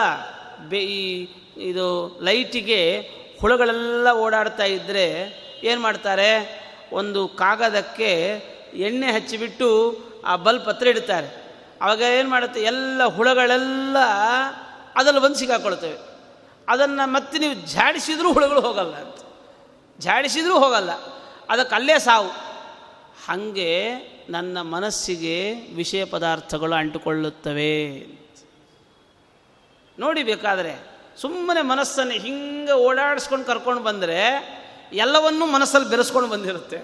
ಬೇ 0.69 0.79
ಈ 0.79 1.25
ಇದು 1.59 2.19
ಲೈಟಿಗೆ 2.21 3.09
ಹುಳುಗಳೆಲ್ಲ 3.41 4.07
ಓಡಾಡ್ತಾ 4.11 4.63
ಇದ್ದರೆ 4.63 5.39
ಏನು 5.63 5.81
ಮಾಡ್ತಾರೆ? 5.81 6.59
ಒಂದು 6.93 7.27
ಕಾಗದಕ್ಕೆ 7.27 8.41
ಎಣ್ಣೆ 8.73 9.11
ಹಚ್ಚಿಬಿಟ್ಟು 9.11 9.99
ಆ 10.25 10.35
ಬಲ್ಪ್ 10.35 10.67
ಹತ್ರ 10.67 10.87
ಇಡ್ತಾರೆ. 10.87 11.55
ಆವಾಗ 11.81 12.01
ಏನು 12.01 12.29
ಮಾಡುತ್ತೆ? 12.29 12.61
ಎಲ್ಲ 12.61 13.03
ಹುಳಗಳೆಲ್ಲ 13.03 13.97
ಅದರಲ್ಲಿ 14.95 15.21
ಬಂದು 15.21 15.35
ಸಿಕ್ಕಾಕೊಳ್ತೇವೆ. 15.35 15.97
ಅದನ್ನು 16.67 17.09
ಮತ್ತೆ 17.09 17.37
ನೀವು 17.37 17.53
ಝಾಡಿಸಿದ್ರೂ 17.53 18.33
ಹುಳುಗಳು 18.33 18.61
ಹೋಗಲ್ಲ 18.61 18.95
ಅಂತ. 18.95 19.17
ಝಾಡಿಸಿದ್ರೂ 19.99 20.59
ಹೋಗಲ್ಲ. 20.59 20.91
ಅದಕ್ಕೆ 21.49 21.75
ಅಲ್ಲೇ 21.75 21.99
ಸಾವು. 21.99 22.49
ಹಾಗೆ 23.27 23.95
ನನ್ನ 24.29 24.61
ಮನಸ್ಸಿಗೆ 24.61 25.53
ವಿಷಯ 25.75 26.05
ಪದಾರ್ಥಗಳು 26.05 26.75
ಅಂಟುಕೊಳ್ಳುತ್ತವೆ 26.75 28.05
ನೋಡಿ 29.99 30.23
ಬೇಕಾದರೆ 30.23 30.98
ಸುಮ್ಮನೆ 31.21 31.61
ಮನಸ್ಸನ್ನು 31.61 32.13
ಹಿಂಗೆ 32.13 32.71
ಓಡಾಡಿಸ್ಕೊಂಡು 32.71 33.45
ಕರ್ಕೊಂಡು 33.45 33.83
ಬಂದರೆ 33.83 34.19
ಎಲ್ಲವನ್ನೂ 34.93 35.45
ಮನಸ್ಸಲ್ಲಿ 35.45 35.89
ಬೆರೆಸ್ಕೊಂಡು 35.89 36.29
ಬಂದಿರುತ್ತೆ. 36.29 36.77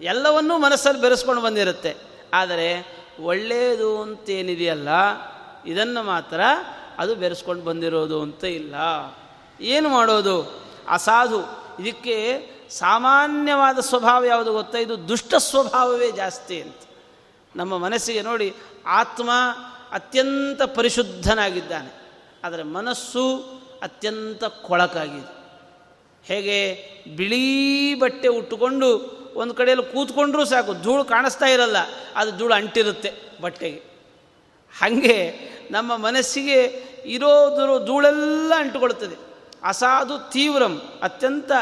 ಎಲ್ಲವನ್ನೂ 0.00 0.58
ಮನಸ್ಸಲ್ಲಿ 0.58 1.00
ಬೆರೆಸ್ಕೊಂಡು 1.00 1.42
ಬಂದಿರುತ್ತೆ. 1.42 1.96
ಆದರೆ 2.34 2.98
ಒಳ್ಳೆಯದು 3.20 4.02
ಅಂತೇನಿದೆಯಲ್ಲ, 4.02 4.88
ಇದನ್ನು 5.66 6.02
ಮಾತ್ರ 6.02 6.40
ಅದು 6.98 7.14
ಬೆರೆಸ್ಕೊಂಡು 7.14 7.64
ಬಂದಿರೋದು 7.64 8.22
ಅಂತ 8.22 8.44
ಇಲ್ಲ. 8.44 8.74
ಏನು 9.60 9.88
ಮಾಡೋದು? 9.88 10.64
ಅಸಾಧು. 10.88 11.40
ಇದಕ್ಕೆ 11.82 12.48
ಸಾಮಾನ್ಯವಾದ 12.70 13.78
ಸ್ವಭಾವ 13.78 14.24
ಯಾವುದು 14.24 14.52
ಗೊತ್ತಾ? 14.52 14.78
ಇದು 14.78 15.08
ದುಷ್ಟ 15.08 15.34
ಸ್ವಭಾವವೇ 15.34 16.10
ಜಾಸ್ತಿ 16.10 16.62
ಅಂತ. 16.62 16.76
ನಮ್ಮ 17.56 17.78
ಮನಸ್ಸಿಗೆ 17.78 18.22
ನೋಡಿ 18.22 18.54
ಆತ್ಮ 18.86 19.30
ಅತ್ಯಂತ 19.92 20.62
ಪರಿಶುದ್ಧನಾಗಿದ್ದಾನೆ. 20.62 21.97
ಆದರೆ 22.44 22.62
ಮನಸ್ಸು 22.62 23.36
ಅತ್ಯಂತ 23.82 24.44
ಕೊಳಕಾಗಿದೆ. 24.44 25.38
ಹೇಗೆ? 26.24 26.88
ಬಿಳಿ 27.16 27.94
ಬಟ್ಟೆ 27.94 28.28
ಉಟ್ಟುಕೊಂಡು 28.28 29.18
ಒಂದು 29.34 29.54
ಕಡೆಯಲ್ಲಿ 29.54 29.92
ಕೂತ್ಕೊಂಡ್ರೂ 29.92 30.44
ಸಾಕು, 30.44 30.82
ಧೂಳು 30.82 31.04
ಕಾಣಿಸ್ತಾ 31.04 31.46
ಇರಲ್ಲ, 31.46 31.76
ಅದು 32.16 32.38
ಧೂಳು 32.38 32.54
ಅಂಟಿರುತ್ತೆ 32.54 33.12
ಬಟ್ಟೆಗೆ. 33.40 33.82
ಹಾಗೆ 34.80 35.32
ನಮ್ಮ 35.70 35.96
ಮನಸ್ಸಿಗೆ 35.96 36.84
ಇರೋದ್ರ 37.04 37.86
ಧೂಳೆಲ್ಲ 37.86 38.52
ಅಂಟುಕೊಳ್ತದೆ 38.56 39.16
ಅಸಾಧು 39.62 40.30
ತೀವ್ರಂ, 40.30 40.82
ಅತ್ಯಂತ 41.02 41.52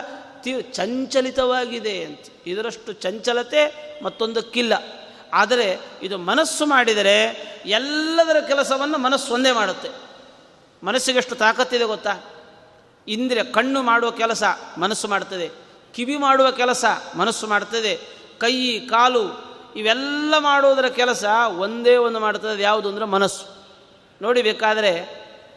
ತೀವ್ರ 0.43 0.61
ಚಂಚಲಿತವಾಗಿದೆ 0.61 2.05
ಅಂತ. 2.05 2.21
ಇದರಷ್ಟು 2.47 2.93
ಚಂಚಲತೆ 2.93 3.95
ಮತ್ತೊಂದಕ್ಕಿಲ್ಲ. 4.05 4.73
ಆದರೆ 5.33 5.79
ಇದು 6.03 6.19
ಮನಸ್ಸು 6.19 6.67
ಮಾಡಿದರೆ 6.67 7.23
ಎಲ್ಲದರ 7.67 8.41
ಕೆಲಸವನ್ನು 8.41 8.99
ಮನಸ್ಸು 8.99 9.35
ಒಂದೇ 9.35 9.53
ಮಾಡುತ್ತೆ. 9.53 10.06
ಮನಸ್ಸಿಗೆಷ್ಟು 10.83 11.35
ತಾಕತ್ತಿದೆ 11.35 11.85
ಗೊತ್ತಾ? 11.85 12.15
ಇಂದ್ರಿಯ 13.09 13.45
ಕಣ್ಣು 13.45 13.83
ಮಾಡುವ 13.83 14.11
ಕೆಲಸ 14.11 14.43
ಮನಸ್ಸು 14.79 15.09
ಮಾಡ್ತದೆ, 15.09 15.51
ಕಿವಿ 15.95 16.17
ಮಾಡುವ 16.17 16.51
ಕೆಲಸ 16.51 16.85
ಮನಸ್ಸು 17.17 17.47
ಮಾಡ್ತದೆ, 17.47 17.99
ಕೈ, 18.39 18.81
ಕಾಲು 18.81 19.47
ಇವೆಲ್ಲ 19.77 20.39
ಮಾಡುವುದರ 20.39 20.89
ಕೆಲಸ 20.89 21.25
ಒಂದೇ 21.59 21.97
ಒಂದು 21.97 22.21
ಮಾಡ್ತದೆ 22.21 22.63
ಯಾವುದು 22.63 22.89
ಅಂದರೆ 22.89 23.05
ಮನಸ್ಸು. 23.05 23.47
ನೋಡಿ 24.23 24.43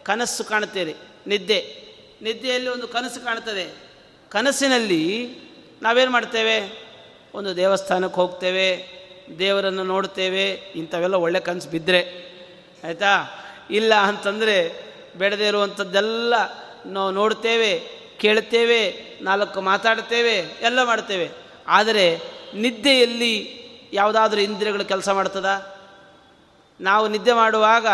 ಕನಸು 0.03 0.43
ಕಾಣ್ತೀರಿ 0.43 0.95
ನಿದ್ದೆ. 1.27 1.59
ನಿದ್ದೆಯಲ್ಲಿ 2.21 2.69
ಒಂದು 2.69 2.87
ಕನಸು 2.87 3.25
ಕಾಣ್ತದೆ 3.25 3.65
ಕನಸಿನಲ್ಲಿ 4.29 5.03
ನಾವೇನು 5.81 6.11
ಮಾಡ್ತೇವೆ? 6.11 6.89
ಒಂದು 7.33 7.55
ದೇವಸ್ಥಾನಕ್ಕೆ 7.55 8.15
ಹೋಗ್ತೇವೆ, 8.15 8.99
ದೇವರನ್ನು 9.39 9.83
ನೋಡ್ತೇವೆ, 9.83 10.51
ಇಂಥವೆಲ್ಲ 10.51 11.15
ಒಳ್ಳೆ 11.15 11.39
ಕನಸು 11.39 11.69
ಬಿದ್ದರೆ 11.69 12.01
ಆಯಿತಾ? 12.83 13.07
ಇಲ್ಲ 13.71 13.93
ಅಂತಂದರೆ 13.95 14.88
ಬೆಳೆದೇ 15.15 15.47
ಇರುವಂಥದ್ದೆಲ್ಲ 15.47 16.33
ನಾವು 16.85 17.11
ನೋಡ್ತೇವೆ, 17.11 17.99
ಕೇಳ್ತೇವೆ, 18.17 19.03
ನಾಲ್ಕು 19.21 19.61
ಮಾತಾಡ್ತೇವೆ, 19.61 20.35
ಎಲ್ಲ 20.61 20.83
ಮಾಡ್ತೇವೆ. 20.83 21.29
ಆದರೆ 21.67 22.21
ನಿದ್ದೆಯಲ್ಲಿ 22.53 23.59
ಯಾವುದಾದ್ರೂ 23.93 24.41
ಇಂದ್ರಿಯಗಳು 24.41 24.85
ಕೆಲಸ 24.85 25.09
ಮಾಡ್ತದ? 25.09 25.77
ನಾವು 26.81 27.07
ನಿದ್ದೆ 27.07 27.33
ಮಾಡುವಾಗ 27.33 27.87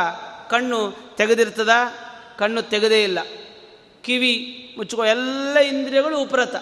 ಕಣ್ಣು 0.49 0.95
ತೆಗೆದಿರ್ತದ? 1.15 1.69
ಕಣ್ಣು 2.37 2.61
ತೆಗೆದೇ 2.61 3.03
ಇಲ್ಲ. 3.03 3.19
ಕಿವಿ 4.03 4.61
ಮುಚ್ಚಿಕೊಳ್ಳ 4.77 5.11
ಎಲ್ಲ 5.11 5.57
ಇಂದ್ರಿಯಗಳು 5.57 6.19
ಉಪರತ. 6.19 6.55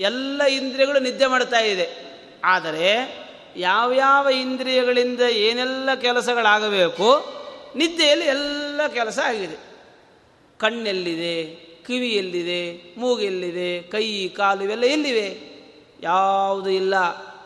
ಎಲ್ಲ 0.00 0.42
ಇಂದ್ರಿಯಗಳು 0.42 0.98
ನಿದ್ದೆ 0.98 1.26
ಮಾಡ್ತಾ 1.26 1.60
ಇದೆ. 1.60 2.12
ಆದರೆ 2.44 3.22
ಯಾವ್ಯಾವ 3.56 4.28
ಇಂದ್ರಿಯಗಳಿಂದ 4.28 5.20
ಏನೆಲ್ಲ 5.20 5.94
ಕೆಲಸಗಳಾಗಬೇಕು, 5.94 7.34
ನಿದ್ದೆಯಲ್ಲಿ 7.76 8.26
ಎಲ್ಲ 8.26 8.80
ಕೆಲಸ 8.94 9.18
ಆಗಿದೆ. 9.18 9.71
ಕಣ್ಣೆಲ್ಲಿದೆ 10.62 11.44
ಕಿವಿ 11.86 12.08
ಎಲ್ಲಿದೆ 12.08 12.94
ಮೂಗೆಲ್ಲಿದೆ 12.96 13.82
ಕೈ, 13.82 14.28
ಕಾಲು 14.28 14.64
ಇವೆಲ್ಲ 14.64 14.84
ಎಲ್ಲಿವೆ? 14.84 15.52
ಯಾವುದು 16.02 16.70
ಇಲ್ಲ. 16.70 16.94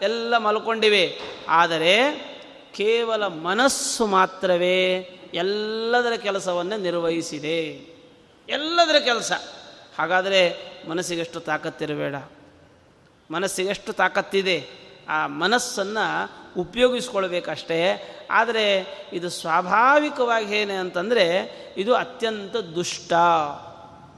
ಎಲ್ಲ 0.02 0.38
ಮಲ್ಕೊಂಡಿವೆ. 0.38 1.18
ಆದರೆ 1.49 2.12
ಕೇವಲ 2.75 3.26
ಮನಸ್ಸು 3.26 4.06
ಮಾತ್ರವೇ 4.06 4.99
ಎಲ್ಲದರ 5.35 6.12
ಕೆಲಸವನ್ನು 6.12 6.76
ನಿರ್ವಹಿಸಿದೆ. 6.76 7.87
ಎಲ್ಲದರ 8.49 8.99
ಕೆಲಸ. 8.99 9.32
ಹಾಗಾದರೆ 9.99 10.54
ಮನಸ್ಸಿಗೆಷ್ಟು 10.88 11.40
ತಾಕತ್ತಿರಬೇಡ. 11.40 12.14
ಮನಸ್ಸಿಗೆಷ್ಟು 13.30 13.92
ತಾಕತ್ತಿದೆ. 13.92 14.68
ಆ 15.08 15.26
ಮನಸ್ಸನ್ನು 15.26 16.45
ಉಪಯೋಗಿಸ್ಕೊಳ್ಬೇಕಷ್ಟೇ. 16.56 17.80
ಆದರೆ 18.30 18.86
ಇದು 19.12 19.30
ಸ್ವಾಭಾವಿಕವಾಗಿ 19.30 20.56
ಏನೇ 20.56 20.75
ಅಂತಂದರೆ 20.75 21.25
ಇದು 21.76 21.94
ಅತ್ಯಂತ 21.94 22.56
ದುಷ್ಟ. 22.56 23.12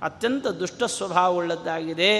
ಅತ್ಯಂತ 0.02 0.46
ದುಷ್ಟ 0.46 0.82
ಸ್ವಭಾವವುಳ್ಳದ್ದಾಗಿದೆ 0.84 2.10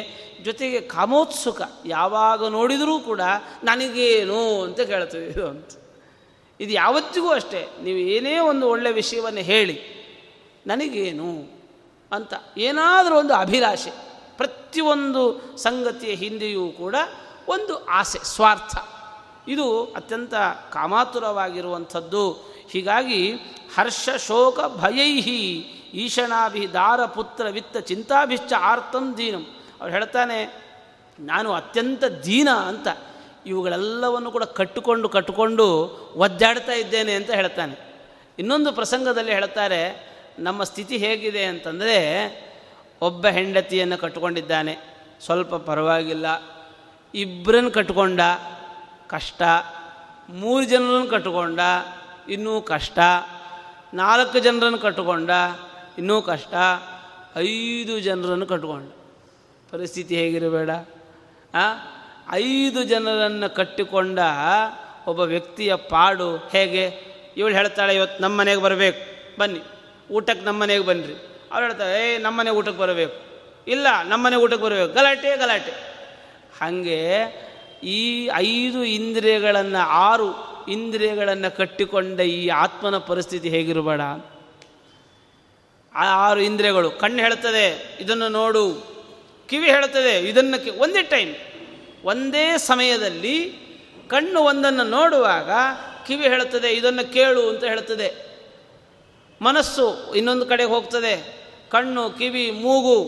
ಜೊತೆಗೆ 0.45 0.81
ಕಾಮೋತ್ಸುಕ 0.81 1.63
ಯಾವಾಗ 1.87 2.47
ನೋಡಿದರೂ 2.47 2.99
ಕೂಡ 2.99 3.21
ನನಗೇನು 3.65 4.63
ಅಂತ 4.63 4.81
ಕೇಳ್ತೀವಿ 4.81 5.27
ಇದು 5.27 5.49
ಅಂತ. 5.49 5.71
ಇದು 6.61 6.73
ಯಾವತ್ತಿಗೂ 6.73 7.29
ಅಷ್ಟೇ. 7.29 7.69
ನೀವು 7.83 7.99
ಏನೇ 7.99 8.39
ಒಂದು 8.39 8.69
ಒಳ್ಳೆಯ 8.69 8.93
ವಿಷಯವನ್ನು 8.93 9.41
ಹೇಳಿ, 9.41 9.77
ನನಗೇನು 10.67 11.59
ಅಂತ 12.13 12.35
ಏನಾದರೂ 12.59 13.19
ಒಂದು 13.19 13.35
ಅಭಿಲಾಷೆ, 13.35 13.91
ಪ್ರತಿಯೊಂದು 14.37 15.23
ಸಂಗತಿಯ 15.57 16.15
ಹಿಂದೆಯೂ 16.15 16.69
ಕೂಡ 16.69 16.97
ಒಂದು 17.49 17.85
ಆಸೆ, 17.85 18.19
ಸ್ವಾರ್ಥ. 18.19 18.77
ಇದು 19.49 19.85
ಅತ್ಯಂತ 19.85 20.35
ಕಾಮಾತುರವಾಗಿರುವಂಥದ್ದು. 20.73 22.33
ಹೀಗಾಗಿ 22.71 23.33
ಹರ್ಷ 23.77 24.09
ಶೋಕ 24.29 24.61
ಭಯೈಹಿ 24.61 25.41
ಈಶನಾಭಿ 25.95 26.73
ದಾರ 26.73 27.05
ಪುತ್ರ 27.05 27.47
ವಿತ್ತ 27.49 27.77
ಚಿಂತಾಭಿಶ್ಚ 27.77 28.53
ಆರ್ತಂ 28.53 29.15
ದೀನಂ. 29.17 29.47
ಅವ್ರು 29.81 29.95
ಹೇಳ್ತಾನೆ, 29.95 30.39
ನಾನು 31.21 31.53
ಅತ್ಯಂತ 31.53 32.05
ದೀನ 32.05 32.51
ಅಂತ. 32.51 32.89
ಇವುಗಳೆಲ್ಲವನ್ನು 33.47 34.31
ಕೂಡ 34.31 34.43
ಕಟ್ಟಿಕೊಂಡು 34.43 35.09
ಕಟ್ಟಿಕೊಂಡು 35.09 35.67
ಒದ್ದಾಡ್ತಾ 36.17 36.73
ಇದ್ದೇನೆ 36.73 37.13
ಅಂತ 37.13 37.31
ಹೇಳ್ತಾನೆ. 37.31 37.75
ಇನ್ನೊಂದು 38.39 38.73
ಪ್ರಸಂಗದಲ್ಲಿ 38.73 39.33
ಹೇಳ್ತಾರೆ, 39.33 40.09
ನಮ್ಮ 40.39 40.65
ಸ್ಥಿತಿ 40.65 40.97
ಹೇಗಿದೆ 40.97 41.45
ಅಂತಂದರೆ, 41.45 41.97
ಒಬ್ಬ 43.01 43.27
ಹೆಂಡತಿಯನ್ನು 43.27 43.99
ಕಟ್ಟಿಕೊಂಡಿದ್ದಾನೆ. 43.99 44.77
ಸ್ವಲ್ಪ 45.25 45.55
ಪರವಾಗಿಲ್ಲ 45.55 46.27
ಇಬ್ಬರನ್ನು 47.15 47.71
ಕಟ್ಕೊಂಡ 47.71 48.21
ಕಷ್ಟ. 49.09 49.43
ಮೂರು 50.29 50.65
ಜನರನ್ನು 50.65 51.07
ಕಟ್ಟಿಕೊಂಡ, 51.07 51.61
ಇನ್ನೂ 52.29 52.61
ಕಷ್ಟ. 52.61 52.99
ನಾಲ್ಕು 53.95 54.39
ಜನರನ್ನು 54.39 54.79
ಕಟ್ಟಿಕೊಂಡ, 54.79 55.31
ಇನ್ನೂ 55.99 56.23
ಕಷ್ಟ. 56.23 56.55
ಐದು 57.37 58.01
ಜನರನ್ನು 58.01 58.47
ಕಟ್ಟಿಕೊಂಡ. 58.47 58.91
ಪರಿಸ್ಥಿತಿ 59.71 60.17
ಹೇಗಿರಬೇಡ? 60.17 60.71
ಐದು 62.33 62.85
ಜನರನ್ನು 62.85 63.55
ಕಟ್ಟಿಕೊಂಡ 63.55 64.19
ಒಬ್ಬ 65.07 65.21
ವ್ಯಕ್ತಿಯ 65.21 65.75
ಪಾಡು 65.75 66.37
ಹೇಗೆ? 66.37 66.87
ಇವಳು 67.37 67.55
ಹೇಳ್ತಾಳೆ, 67.55 67.95
ಇವತ್ತು 67.95 68.23
ನಮ್ಮ 68.23 68.41
ಮನೆಗೆ 68.41 68.61
ಬರಬೇಕು. 68.61 69.01
ಬನ್ನಿ. 69.41 69.61
ಊಟಕ್ಕೆ 70.11 70.45
ನಮ್ಮ 70.45 70.63
ಮನೆಗೆ 70.63 70.85
ಬನ್ನಿರಿ. 70.85 71.13
ಅವ್ರು 71.53 71.67
ಹೇಳ್ತಾರೆ, 71.67 72.15
ಏ, 72.15 72.19
ನಮ್ಮ 72.19 72.39
ಮನೆ 72.39 72.51
ಊಟಕ್ಕೆ 72.51 72.79
ಬರಬೇಕು. 72.79 73.23
ಇಲ್ಲ, 73.69 73.87
ನಮ್ಮ 74.05 74.27
ಮನೆ 74.27 74.37
ಊಟಕ್ಕೆ 74.37 74.65
ಬರಬೇಕು. 74.65 74.95
ಗಲಾಟೆ 74.95 75.37
ಗಲಾಟೆ. 75.37 75.71
ಹಾಗೆ 76.61 77.19
ಈ 77.83 78.31
ಐದು 78.35 78.85
ಇಂದ್ರಿಯಗಳನ್ನು, 78.85 79.83
ಆರು 79.89 80.29
ಇಂದ್ರಿಯಗಳನ್ನು 80.69 81.57
ಕಟ್ಟಿಕೊಂಡ 81.57 82.21
ಈ 82.21 82.49
ಆತ್ಮನ 82.49 82.99
ಪರಿಸ್ಥಿತಿ 82.99 83.49
ಹೇಗಿರಬೇಡ? 83.49 84.01
ಆ 85.95 86.05
ಆರು 86.29 86.41
ಇಂದ್ರಿಯಗಳು, 86.41 86.91
ಕಣ್ಣು 86.91 87.23
ಹೇಳ್ತದೆ 87.23 87.99
ಇದನ್ನು 88.01 88.29
ನೋಡು. 88.29 88.65
ಕಿವಿ 89.49 89.67
ಹೇಳ್ತದೆ 89.67 90.19
ಇದನ್ನು 90.21 90.79
ಒಂದೇ 90.79 91.03
ಟೈಮ್ 91.03 91.35
ಒಂದೇ 92.05 92.57
ಸಮಯದಲ್ಲಿ 92.57 93.37
ಕಣ್ಣು 94.09 94.41
ಒಂದನ್ನು 94.41 94.85
ನೋಡುವಾಗ 94.85 95.51
ಕಿವಿ 96.07 96.23
ಹೇಳುತ್ತದೆ, 96.23 96.69
ಇದನ್ನು 96.71 97.13
ಕೇಳು 97.13 97.49
ಅಂತ 97.49 97.65
ಹೇಳ್ತದೆ 97.65 98.09
ಮನಸ್ಸು 99.43 100.15
ಇನ್ನೊಂದು 100.15 100.47
ಕಡೆಗೆ 100.47 100.71
ಹೋಗ್ತದೆ. 100.71 101.15
ಕಣ್ಣು, 101.71 102.11
ಕಿವಿ, 102.11 102.51
ಮೂಗು, 102.51 102.99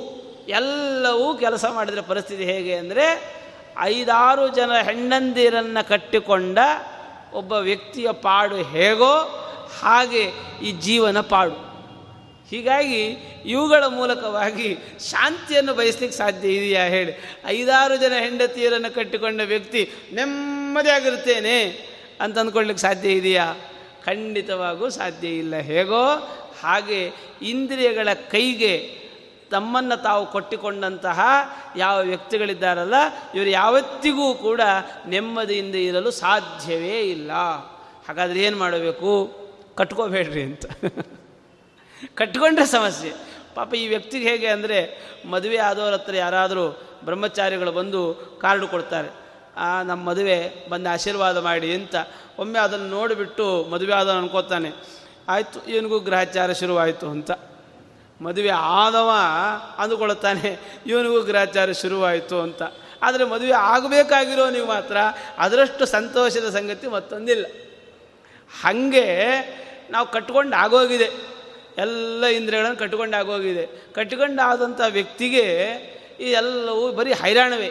ಎಲ್ಲವೂ 0.48 1.34
ಕೆಲಸ 1.34 1.64
ಮಾಡಿದರೆ 1.64 2.02
ಪರಿಸ್ಥಿತಿ 2.02 2.44
ಹೇಗೆ 2.44 2.74
ಅಂದರೆ 2.74 3.39
ಐದಾರು 3.78 4.48
ಜನ 4.48 4.72
ಹೆಣ್ಣಂದಿರನ್ನು 4.72 5.88
ಕಟ್ಟಿಕೊಂಡ 5.88 6.58
ಒಬ್ಬ 7.32 7.52
ವ್ಯಕ್ತಿಯ 7.52 8.12
ಪಾಡು 8.12 8.56
ಹೇಗೋ 8.56 9.14
ಹಾಗೆ 9.80 10.32
ಈ 10.62 10.72
ಜೀವನ 10.72 11.20
ಪಾಡು. 11.20 11.70
ಹೀಗಾಗಿ 12.50 13.04
ಇವುಗಳ 13.46 13.84
ಮೂಲಕವಾಗಿ 13.84 14.76
ಶಾಂತಿಯನ್ನು 15.10 15.74
ಬಯಸ್ಲಿಕ್ಕೆ 15.74 16.18
ಸಾಧ್ಯ 16.18 16.48
ಇದೆಯಾ 16.48 16.84
ಹೇಳಿ. 16.84 17.12
ಐದಾರು 17.46 17.96
ಜನ 17.96 18.12
ಹೆಂಡತಿಯರನ್ನು 18.18 18.94
ಕಟ್ಟಿಕೊಂಡ 18.94 19.40
ವ್ಯಕ್ತಿ 19.40 19.90
ನೆಮ್ಮದಿಯಾಗಿರ್ತೇನೆ 20.14 21.90
ಅಂತ 22.20 22.38
ಅಂದ್ಕೊಳ್ಳಿಕ್ಕೆ 22.38 22.82
ಸಾಧ್ಯ 22.82 23.08
ಇದೆಯಾ? 23.08 23.54
ಖಂಡಿತವಾಗೂ 24.04 24.88
ಸಾಧ್ಯ 24.88 25.28
ಇಲ್ಲ. 25.28 25.56
ಹೇಗೋ 25.56 26.04
ಹಾಗೆ 26.62 27.10
ಇಂದ್ರಿಯಗಳ 27.42 28.08
ಕೈಗೆ 28.30 28.99
ತಮ್ಮನ್ನು 29.52 29.96
ತಾವು 30.02 30.24
ಕೊಟ್ಟಿಕೊಂಡಂತಹ 30.32 31.20
ಯಾವ 31.76 31.96
ವ್ಯಕ್ತಿಗಳಿದ್ದಾರಲ್ಲ, 32.10 32.98
ಇವರು 33.34 33.50
ಯಾವತ್ತಿಗೂ 33.60 34.26
ಕೂಡ 34.46 34.60
ನೆಮ್ಮದಿಯಿಂದ 35.06 35.76
ಇರಲು 35.88 36.10
ಸಾಧ್ಯವೇ 36.22 36.98
ಇಲ್ಲ. 37.14 37.32
ಹಾಗಾದರೆ 38.06 38.40
ಏನು 38.46 38.58
ಮಾಡಬೇಕು? 38.58 39.10
ಕಟ್ಕೋಬೇಡ್ರಿ 39.78 40.42
ಅಂತ. 40.50 40.64
ಕಟ್ಕೊಂಡ್ರೆ 42.20 42.66
ಸಮಸ್ಯೆ. 42.76 43.12
ಪಾಪ 43.54 43.70
ಈ 43.74 43.84
ವ್ಯಕ್ತಿಗೆ 43.88 44.26
ಹೇಗೆ 44.30 44.48
ಅಂದರೆ, 44.56 44.78
ಮದುವೆ 45.32 45.58
ಆದವ್ರ 45.68 45.92
ಹತ್ರ 45.92 46.14
ಯಾರಾದರೂ 46.16 46.64
ಬ್ರಹ್ಮಚಾರಿಗಳು 47.04 47.72
ಬಂದು 47.72 48.00
ಕಾರ್ಡು 48.42 48.66
ಕೊಡ್ತಾರೆ. 48.68 49.10
ನಮ್ಮ 49.86 50.00
ಮದುವೆ, 50.10 50.38
ಬಂದು 50.70 50.88
ಆಶೀರ್ವಾದ 50.88 51.38
ಮಾಡಿ 51.46 51.68
ಅಂತ. 51.74 51.94
ಒಮ್ಮೆ 52.38 52.58
ಅದನ್ನು 52.58 52.88
ನೋಡಿಬಿಟ್ಟು 52.88 53.46
ಮದುವೆ 53.72 53.92
ಆದವನು 53.92 54.20
ಅನ್ಕೋತಾನೆ, 54.22 54.70
ಆಯಿತು 55.28 55.58
ಇವನಿಗೂ 55.72 55.98
ಗ್ರಹಚಾರ 56.08 56.52
ಶುರುವಾಯಿತು 56.60 57.08
ಅಂತ. 57.16 57.30
ಮದುವೆ 58.20 58.48
ಆದವ 58.48 59.10
ಅಂದುಕೊಳ್ಳುತ್ತಾನೆ, 59.78 60.80
ಇವನಿಗೂ 60.86 61.20
ಗ್ರಹಚಾರ 61.22 61.72
ಶುರುವಾಯಿತು 61.72 62.40
ಅಂತ. 62.40 62.62
ಆದರೆ 63.02 63.24
ಮದುವೆ 63.24 63.50
ಆಗಬೇಕಾಗಿರೋ 63.50 64.50
ನೀವು 64.50 64.66
ಮಾತ್ರ 64.66 64.96
ಅದರಷ್ಟು 65.38 65.86
ಸಂತೋಷದ 65.86 66.50
ಸಂಗತಿ 66.50 66.86
ಮತ್ತೊಂದಿಲ್ಲ. 66.86 67.46
ಹಾಗೆ 68.62 69.16
ನಾವು 69.90 70.10
ಕಟ್ಕೊಂಡು 70.10 70.56
ಆಗೋಗಿದೆ. 70.56 71.10
ಎಲ್ಲ 71.78 72.24
ಇಂದ್ರಿಯಗಳನ್ನು 72.24 72.76
ಕಟ್ಕೊಂಡು 72.76 73.16
ಆಗೋಗಿದೆ. 73.16 73.92
ಕಟ್ಕೊಂಡು 73.92 74.42
ಆದಂಥ 74.42 74.80
ವ್ಯಕ್ತಿಗೆ 74.88 75.46
ಈ 76.20 76.24
ಎಲ್ಲವೂ 76.24 76.92
ಬರೀ 76.92 77.12
ಹೈರಾಣವೇ. 77.12 77.68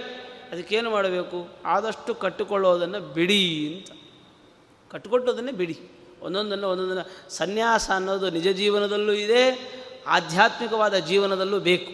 ಅದಕ್ಕೇನು 0.51 0.91
ಮಾಡಬೇಕು? 0.91 1.47
ಆದಷ್ಟು 1.65 2.15
ಕಟ್ಟಿಕೊಳ್ಳೋದನ್ನು 2.15 2.99
ಬಿಡಿ 2.99 3.75
ಅಂತ. 3.77 3.99
ಕಟ್ಟಿಕೊಟ್ಟೋದನ್ನೇ 4.91 5.51
ಬಿಡಿ. 5.51 5.79
ಒಂದೊಂದನ್ನು 6.21 6.67
ಒಂದೊಂದನ್ನು. 6.67 7.31
ಸನ್ಯಾಸ 7.31 7.89
ಅನ್ನೋದು 7.95 8.29
ನಿಜ 8.29 8.47
ಜೀವನದಲ್ಲೂ 8.47 9.11
ಇದೆ 9.11 9.79
ಆಧ್ಯಾತ್ಮಿಕವಾದ 10.09 10.97
ಜೀವನದಲ್ಲೂ 10.97 11.59
ಬೇಕು. 11.59 11.91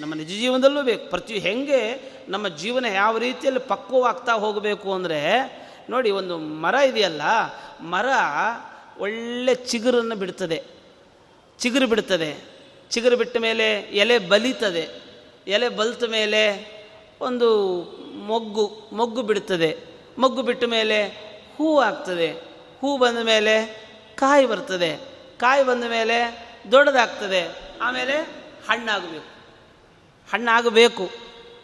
ನಮ್ಮ 0.00 0.14
ನಿಜ 0.14 0.28
ಜೀವನದಲ್ಲೂ 0.28 0.82
ಬೇಕು. 0.82 1.10
ಪ್ರತಿ 1.10 1.38
ಹೆಂಗೆ 1.38 2.12
ನಮ್ಮ 2.28 2.48
ಜೀವನ 2.48 2.84
ಯಾವ 2.84 3.18
ರೀತಿಯಲ್ಲಿ 3.18 3.60
ಪಕ್ವವಾಗ್ತಾ 3.60 4.32
ಹೋಗಬೇಕು 4.32 4.94
ಅಂದರೆ, 4.94 5.18
ನೋಡಿ 5.90 6.10
ಒಂದು 6.10 6.38
ಮರ 6.38 6.74
ಇದೆಯಲ್ಲ, 6.74 7.22
ಮರ 7.80 8.06
ಒಳ್ಳೆ 8.98 9.54
ಚಿಗುರನ್ನು 9.54 10.14
ಬಿಡ್ತದೆ. 10.14 10.62
ಚಿಗುರು 11.58 11.86
ಬಿಡ್ತದೆ. 11.86 12.52
ಚಿಗುರು 12.90 13.16
ಬಿಟ್ಟ 13.16 13.36
ಮೇಲೆ 13.36 13.72
ಎಲೆ 13.72 14.18
ಬಲಿತದೆ. 14.18 15.02
ಎಲೆ 15.46 15.68
ಬಲ್ತ 15.68 16.04
ಮೇಲೆ 16.04 16.42
ಒಂದು 17.20 17.48
ಮೊಗ್ಗು 18.14 18.90
ಮೊಗ್ಗು 18.92 19.22
ಬಿಡ್ತದೆ. 19.22 19.76
ಮೊಗ್ಗು 20.18 20.42
ಬಿಟ್ಟ 20.42 20.64
ಮೇಲೆ 20.64 21.04
ಹೂ 21.56 21.80
ಆಗ್ತದೆ. 21.80 22.32
ಹೂ 22.80 22.98
ಬಂದ 22.98 23.18
ಮೇಲೆ 23.18 23.82
ಕಾಯಿ 24.14 24.46
ಬರ್ತದೆ. 24.46 24.96
ಕಾಯಿ 25.38 25.64
ಬಂದ 25.64 25.84
ಮೇಲೆ 25.84 26.41
ದೊಡ್ಡದಾಗ್ತದೆ. 26.70 27.58
ಆಮೇಲೆ 27.82 28.16
ಹಣ್ಣಾಗಬೇಕು. 28.68 29.26
ಹಣ್ಣಾಗಬೇಕು. 30.32 31.10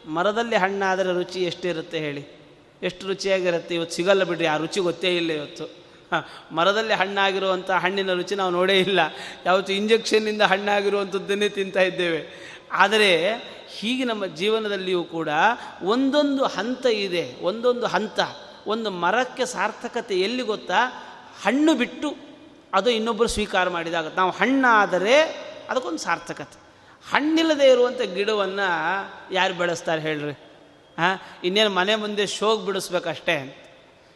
ಮರದಲ್ಲಿ 0.07 0.57
ಹಣ್ಣಾದರೆ 0.57 1.13
ರುಚಿ 1.13 1.43
ಎಷ್ಟಿರುತ್ತೆ 1.43 1.99
ಹೇಳಿ. 1.99 2.39
ಎಷ್ಟು 2.83 3.07
ರುಚಿಯಾಗಿರುತ್ತೆ? 3.07 3.75
ಇವತ್ತು 3.75 3.97
ಸಿಗಲ್ಲ 3.97 4.25
ಬಿಡ್ರಿ, 4.25 4.47
ಆ 4.47 4.57
ರುಚಿ 4.57 4.81
ಗೊತ್ತೇ 4.81 5.17
ಇಲ್ಲ 5.17 5.31
ಇವತ್ತು. 5.31 5.89
ಮರದಲ್ಲಿ 6.55 6.95
ಹಣ್ಣಾಗಿರುವಂಥ 6.95 7.71
ಹಣ್ಣಿನ 7.71 8.13
ರುಚಿ 8.13 8.35
ನಾವು 8.35 8.51
ನೋಡೇ 8.51 8.81
ಇಲ್ಲ. 8.81 9.01
ಯಾವತ್ತು 9.47 9.73
ಇಂಜೆಕ್ಷನ್ನಿಂದ 9.73 10.43
ಹಣ್ಣಾಗಿರುವಂಥದ್ದನ್ನೇ 10.43 11.49
ತಿಂತಾ 11.49 11.81
ಇದ್ದೇವೆ. 11.81 12.49
ಆದರೆ 12.73 13.35
ಹೀಗೆ 13.69 14.05
ನಮ್ಮ 14.05 14.27
ಜೀವನದಲ್ಲಿಯೂ 14.27 15.05
ಕೂಡ 15.05 15.29
ಒಂದೊಂದು 15.83 16.45
ಹಂತ 16.45 16.87
ಇದೆ, 16.87 17.35
ಒಂದೊಂದು 17.43 17.87
ಹಂತ. 17.87 18.21
ಒಂದು 18.67 18.91
ಮರಕ್ಕೆ 18.91 19.47
ಸಾರ್ಥಕತೆ 19.47 20.21
ಎಲ್ಲಿ 20.21 20.43
ಗೊತ್ತಾ? 20.43 21.05
ಹಣ್ಣು 21.43 21.75
ಬಿಟ್ಟು 21.75 22.28
ಅದು 22.75 22.91
ಇನ್ನೊಬ್ಬರು 22.91 23.29
ಸ್ವೀಕಾರ 23.29 23.69
ಮಾಡಿದಾಗ, 23.69 24.15
ನಾವು 24.15 24.31
ಹಣ್ಣಾದರೆ 24.31 25.23
ಅದಕ್ಕೊಂದು 25.71 25.99
ಸಾರ್ಥಕತೆ. 25.99 26.69
ಹಣ್ಣಿಲ್ಲದೆ 27.11 27.71
ಇರುವಂಥ 27.71 28.01
ಗಿಡವನ್ನು 28.01 28.69
ಯಾರು 29.33 29.55
ಬೆಳೆಸ್ತಾರೆ 29.55 30.01
ಹೇಳ್ರಿ? 30.01 30.33
ಹಾಂ 30.99 31.21
ಇನ್ನೇನು 31.45 31.71
ಮನೆ 31.71 31.95
ಮುಂದೆ 31.95 32.27
ಶೋಗ್ 32.27 32.67
ಬಿಡಿಸ್ಬೇಕಷ್ಟೇ? 32.67 33.65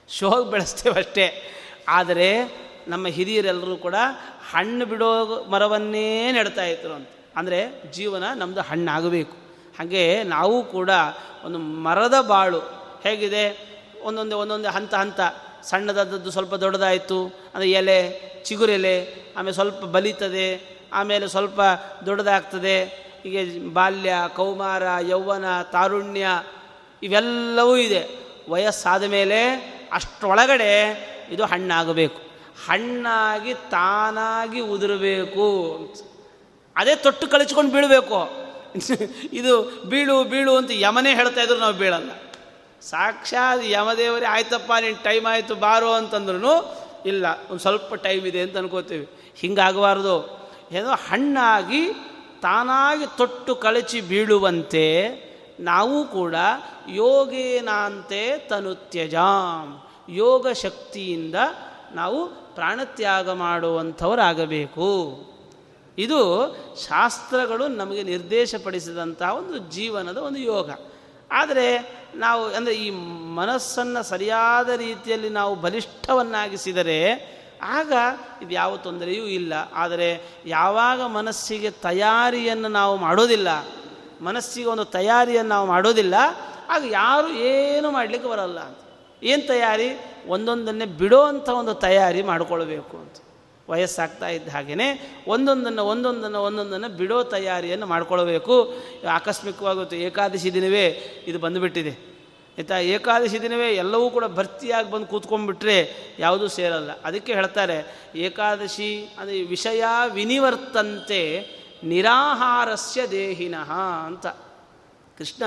ಶೋಗ್ 0.09 0.51
ಬೆಳೆಸ್ತೇವಷ್ಟೇ 0.51 1.55
ಆದರೆ 1.89 2.45
ನಮ್ಮ 2.89 3.07
ಹಿರಿಯರೆಲ್ಲರೂ 3.07 3.77
ಕೂಡ 3.77 3.95
ಹಣ್ಣು 4.51 4.87
ಬಿಡೋ 4.87 5.45
ಮರವನ್ನೇ 5.45 6.33
ನೆಡ್ತಾ 6.33 6.65
ಇದ್ರು 6.65 6.95
ಅಂತ. 6.95 7.09
ಅಂದರೆ 7.37 7.93
ಜೀವನ 7.93 8.25
ನಮ್ಮದು 8.37 8.61
ಹಣ್ಣಾಗಬೇಕು. 8.61 9.37
ಹಾಗೆ 9.79 10.23
ನಾವು 10.23 10.65
ಕೂಡ 10.65 10.91
ಒಂದು 11.45 11.59
ಮರದ 11.59 12.21
ಬಾಳು 12.21 12.61
ಹೇಗಿದೆ? 13.03 13.73
ಒಂದೊಂದೇ 14.03 14.35
ಒಂದೊಂದೇ 14.35 14.69
ಹಂತ 14.69 14.95
ಹಂತ. 14.95 15.21
ಸಣ್ಣದಾದದ್ದು 15.65 16.31
ಸ್ವಲ್ಪ 16.31 16.55
ದೊಡ್ಡದಾಯಿತು, 16.55 17.27
ಅಂದರೆ 17.55 17.71
ಎಲೆ 17.71 17.99
ಚಿಗುರೆಲೆ 18.45 19.15
ಆಮೇಲೆ 19.37 19.55
ಸ್ವಲ್ಪ 19.55 19.85
ಬಲಿತದೆ, 19.85 20.79
ಆಮೇಲೆ 20.93 21.29
ಸ್ವಲ್ಪ 21.29 21.61
ದೊಡ್ಡದಾಗ್ತದೆ. 22.07 22.85
ಹೀಗೆ 23.23 23.75
ಬಾಲ್ಯ, 23.75 24.15
ಕೌಮಾರ, 24.37 24.83
ಯೌವನ, 25.09 25.45
ತಾರುಣ್ಯ, 25.73 26.27
ಇವೆಲ್ಲವೂ 27.03 27.77
ಇದೆ. 27.77 28.09
ವಯಸ್ಸಾದ 28.51 29.03
ಮೇಲೆ 29.03 29.39
ಅಷ್ಟರೊಳಗಡೆ 29.93 30.73
ಇದು 31.31 31.45
ಹಣ್ಣಾಗಬೇಕು. 31.45 32.21
ಹಣ್ಣಾಗಿ 32.67 33.55
ತಾನಾಗಿ 33.55 34.61
ಉದುರಬೇಕು. 34.61 35.49
ಅದೇ 36.77 36.95
ತೊಟ್ಟು 36.95 37.27
ಕಳಿಸ್ಕೊಂಡು 37.29 37.73
ಬೀಳಬೇಕು. 37.73 38.19
ಇದು 39.33 39.85
ಬೀಳು 39.89 40.25
ಬೀಳು 40.25 40.57
ಅಂತ 40.57 40.71
ಯಮನೇ 40.75 41.15
ಹೇಳ್ತಾ 41.15 41.41
ಇದ್ರು, 41.41 41.59
ನಾವು 41.59 41.73
ಬೀಳಲ್ಲ. 41.73 42.11
ಸಾಕ್ಷಾತ್ 42.91 43.65
ಯಮದೇವರೇ, 43.65 44.27
ಆಯ್ತಪ್ಪ 44.27 44.73
ನಿನ್ನ 44.81 44.99
ಟೈಮ್ 45.03 45.27
ಆಯಿತು, 45.27 45.55
ಬಾರೋ 45.55 45.93
ಅಂತಂದ್ರೂ 45.93 46.75
ಇಲ್ಲ, 47.07 47.27
ಒಂದು 47.51 47.59
ಸ್ವಲ್ಪ 47.59 47.95
ಟೈಮ್ 47.95 48.27
ಇದೆ 48.27 48.41
ಅಂತ 48.41 48.57
ಅನ್ಕೋತೀವಿ. 48.57 49.09
ಹಿಂಗಾಗಬಾರ್ದು. 49.37 50.43
ಏನೋ 50.73 50.91
ಹಣ್ಣಾಗಿ, 50.91 51.93
ತಾನಾಗಿ 52.43 53.05
ತೊಟ್ಟು 53.17 53.57
ಕಳಚಿ 53.57 54.01
ಬೀಳುವಂತೆ 54.01 55.09
ನಾವು 55.61 56.05
ಕೂಡ 56.05 56.35
ಯೋಗೇನಾಂತೆ 56.89 58.39
ತನುತ್ಯಜಾಂ. 58.39 59.83
ಯೋಗ 60.09 60.49
ಶಕ್ತಿಯಿಂದ 60.49 61.35
ನಾವು 61.95 62.27
ಪ್ರಾಣತ್ಯಾಗ 62.29 63.31
ಮಾಡುವಂಥವರಾಗಬೇಕು. 63.31 65.21
ಇದು 65.99 66.53
ಶಾಸ್ತ್ರಗಳು 66.89 67.69
ನಮಗೆ 67.69 68.03
ನಿರ್ದೇಶಪಡಿಸಿದಂಥ 68.03 69.23
ಒಂದು 69.23 69.59
ಜೀವನದ 69.59 70.17
ಒಂದು 70.17 70.39
ಯೋಗ. 70.39 70.71
ಆದರೆ 71.41 71.67
ನಾವು 72.25 72.43
ಅಂದರೆ 72.57 72.75
ಈ 72.85 72.89
ಮನಸ್ಸನ್ನು 73.41 74.01
ಸರಿಯಾದ 74.13 74.71
ರೀತಿಯಲ್ಲಿ 74.87 75.31
ನಾವು 75.41 75.53
ಬಲಿಷ್ಠವನ್ನಾಗಿಸಿದರೆ 75.65 76.99
ಆಗ 77.77 77.93
ಇದು 78.43 78.53
ಯಾವ 78.61 78.71
ತೊಂದರೆಯೂ 78.87 79.25
ಇಲ್ಲ. 79.39 79.53
ಆದರೆ 79.83 80.09
ಯಾವಾಗ 80.59 81.01
ಮನಸ್ಸಿಗೆ 81.19 81.71
ತಯಾರಿಯನ್ನು 81.89 82.71
ನಾವು 82.79 82.95
ಮಾಡೋದಿಲ್ಲ, 83.07 83.51
ಮನಸ್ಸಿಗೆ 84.29 84.69
ಒಂದು 84.75 84.87
ತಯಾರಿಯನ್ನು 84.99 85.53
ನಾವು 85.57 85.67
ಮಾಡೋದಿಲ್ಲ, 85.75 86.15
ಆಗ 86.75 86.83
ಯಾರು 87.01 87.29
ಏನು 87.51 87.89
ಮಾಡಲಿಕ್ಕೆ 87.97 88.29
ಬರಲ್ಲ 88.35 88.61
ಏನು 89.23 89.43
ತಯಾರಿ? 89.53 89.89
ಒಂದೊಂದನ್ನೇ 90.35 90.87
ಬಿಡೋ 91.01 91.21
ಅಂಥ 91.31 91.49
ಒಂದು 91.61 91.75
ತಯಾರಿ 91.87 92.23
ಮಾಡಿಕೊಳ್ಬೇಕು 92.31 92.95
ಅಂತ. 93.03 93.17
ವಯಸ್ಸಾಗ್ತಾ 93.71 94.29
ಇದ್ದ 94.29 94.49
ಹಾಗೆಯೇ 94.49 94.87
ಒಂದೊಂದನ್ನು 95.27 95.83
ಒಂದೊಂದನ್ನು 95.87 96.41
ಒಂದೊಂದನ್ನು 96.43 96.89
ಬಿಡೋ 96.97 97.19
ತಯಾರಿಯನ್ನು 97.23 97.87
ಮಾಡ್ಕೊಳ್ಬೇಕು. 97.87 98.57
ಆಕಸ್ಮಿಕವಾಗುತ್ತೆ 99.09 99.99
ಏಕಾದಶಿ 99.99 100.51
ದಿನವೇ 100.55 100.87
ಇದು 101.27 101.39
ಬಂದುಬಿಟ್ಟಿದೆ. 101.39 101.95
ಆಯಿತಾ? 102.59 102.79
ಏಕಾದಶಿ 102.79 103.39
ದಿನವೇ 103.43 103.69
ಎಲ್ಲವೂ 103.75 104.07
ಕೂಡ 104.11 104.25
ಭರ್ತಿಯಾಗಿ 104.25 104.91
ಬಂದು 104.91 105.07
ಕೂತ್ಕೊಂಡ್ಬಿಟ್ರೆ 105.07 105.77
ಯಾವುದೂ 106.19 106.49
ಸೇರಲ್ಲ. 106.49 106.91
ಅದಕ್ಕೆ 107.05 107.33
ಹೇಳ್ತಾರೆ, 107.35 107.79
ಏಕಾದಶಿ 108.17 108.91
ಅಂದರೆ 109.19 109.43
ವಿಷಯ 109.43 109.85
ವಿನಿವರ್ತಂತೆ 110.13 111.21
ನಿರಾಹಾರಸ್ಯ 111.85 113.07
ದೇಹಿನಃ 113.07 113.71
ಅಂತ. 114.07 114.27
ಕೃಷ್ಣ 115.19 115.43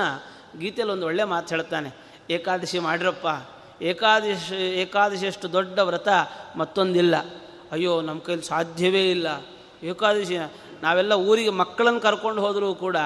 ಗೀತೆಯಲ್ಲಿ 0.58 0.92
ಒಂದು 0.92 1.06
ಒಳ್ಳೆ 1.06 1.24
ಮಾತು 1.24 1.48
ಹೇಳ್ತಾನೆ, 1.54 1.90
ಏಕಾದಶಿ 2.30 2.78
ಮಾಡಿರಪ್ಪ, 2.78 3.26
ಏಕಾದಶಿ 3.82 4.54
ಏಕಾದಶಿಯಷ್ಟು 4.82 5.52
ದೊಡ್ಡ 5.52 5.78
ವ್ರತ 5.78 6.08
ಮತ್ತೊಂದಿಲ್ಲ. 6.56 7.14
ಅಯ್ಯೋ, 7.72 8.00
ನಮ್ಮ 8.00 8.20
ಕೈಲಿ 8.20 8.42
ಸಾಧ್ಯವೇ 8.42 9.10
ಇಲ್ಲ. 9.10 9.28
ಏಕಾದಶಿ 9.82 10.36
ನಾವೆಲ್ಲ 10.82 11.12
ಊರಿಗೆ 11.12 11.50
ಮಕ್ಕಳನ್ನು 11.50 12.00
ಕರ್ಕೊಂಡು 12.00 12.40
ಹೋದರೂ 12.42 12.74
ಕೂಡ 12.74 12.96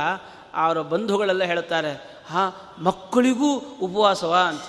ಅವರ 0.55 0.81
ಬಂಧುಗಳೆಲ್ಲ 0.83 1.45
ಹೇಳ್ತಾರೆ, 1.45 1.93
ಹಾಂ, 2.31 2.51
ಮಕ್ಕಳಿಗೂ 2.85 3.51
ಉಪವಾಸವ? 3.59 4.35
ಅಂತ. 4.35 4.67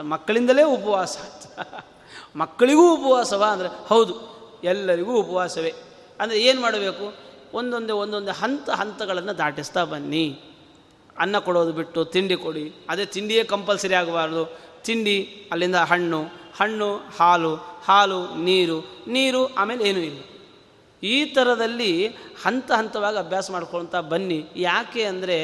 ಮಕ್ಕಳಿಂದಲೇ 0.00 0.62
ಉಪವಾಸ 0.62 1.16
ಅಂತ. 1.18 1.76
ಮಕ್ಕಳಿಗೂ 2.36 2.84
ಉಪವಾಸವ 2.94 3.44
ಅಂದರೆ, 3.44 3.68
ಹೌದು, 3.86 4.14
ಎಲ್ಲರಿಗೂ 4.64 5.12
ಉಪವಾಸವೇ. 5.16 5.72
ಅಂದರೆ 6.20 6.38
ಏನು 6.40 6.60
ಮಾಡಬೇಕು? 6.60 7.06
ಒಂದೊಂದೇ 7.54 7.92
ಒಂದೊಂದೇ 7.92 8.30
ಹಂತ 8.30 8.70
ಹಂತಗಳನ್ನು 8.70 9.38
ದಾಟಿಸ್ತಾ 9.38 9.84
ಬನ್ನಿ. 9.84 10.40
ಅನ್ನ 11.18 11.38
ಕೊಡೋದು 11.38 11.72
ಬಿಟ್ಟು 11.72 12.04
ತಿಂಡಿ 12.04 12.36
ಕೊಡಿ. 12.36 12.74
ಅದೇ 12.88 13.04
ತಿಂಡಿಯೇ 13.06 13.44
ಕಂಪಲ್ಸರಿ 13.44 13.94
ಆಗಬಾರ್ದು. 13.94 14.42
ತಿಂಡಿ, 14.84 15.48
ಅಲ್ಲಿಂದ 15.50 15.74
ಹಣ್ಣು 15.74 16.20
ಹಣ್ಣು, 16.60 16.96
ಹಾಲು 16.96 17.56
ಹಾಲು, 17.84 18.34
ನೀರು 18.36 18.78
ನೀರು 19.08 19.54
ಆಮೇಲೆ 19.54 19.88
ಏನೂ 19.88 20.00
ಇಲ್ಲ. 20.00 20.20
ಈ 21.02 21.24
ಥರದಲ್ಲಿ 21.24 22.06
ಹಂತ 22.44 22.72
ಹಂತವಾಗಿ 22.72 23.16
ಅಭ್ಯಾಸ 23.16 23.50
ಮಾಡ್ಕೊಳ್ತಾ 23.50 24.00
ಬನ್ನಿ. 24.00 24.46
ಯಾಕೆ 24.56 25.04
ಅಂದರೆ 25.04 25.36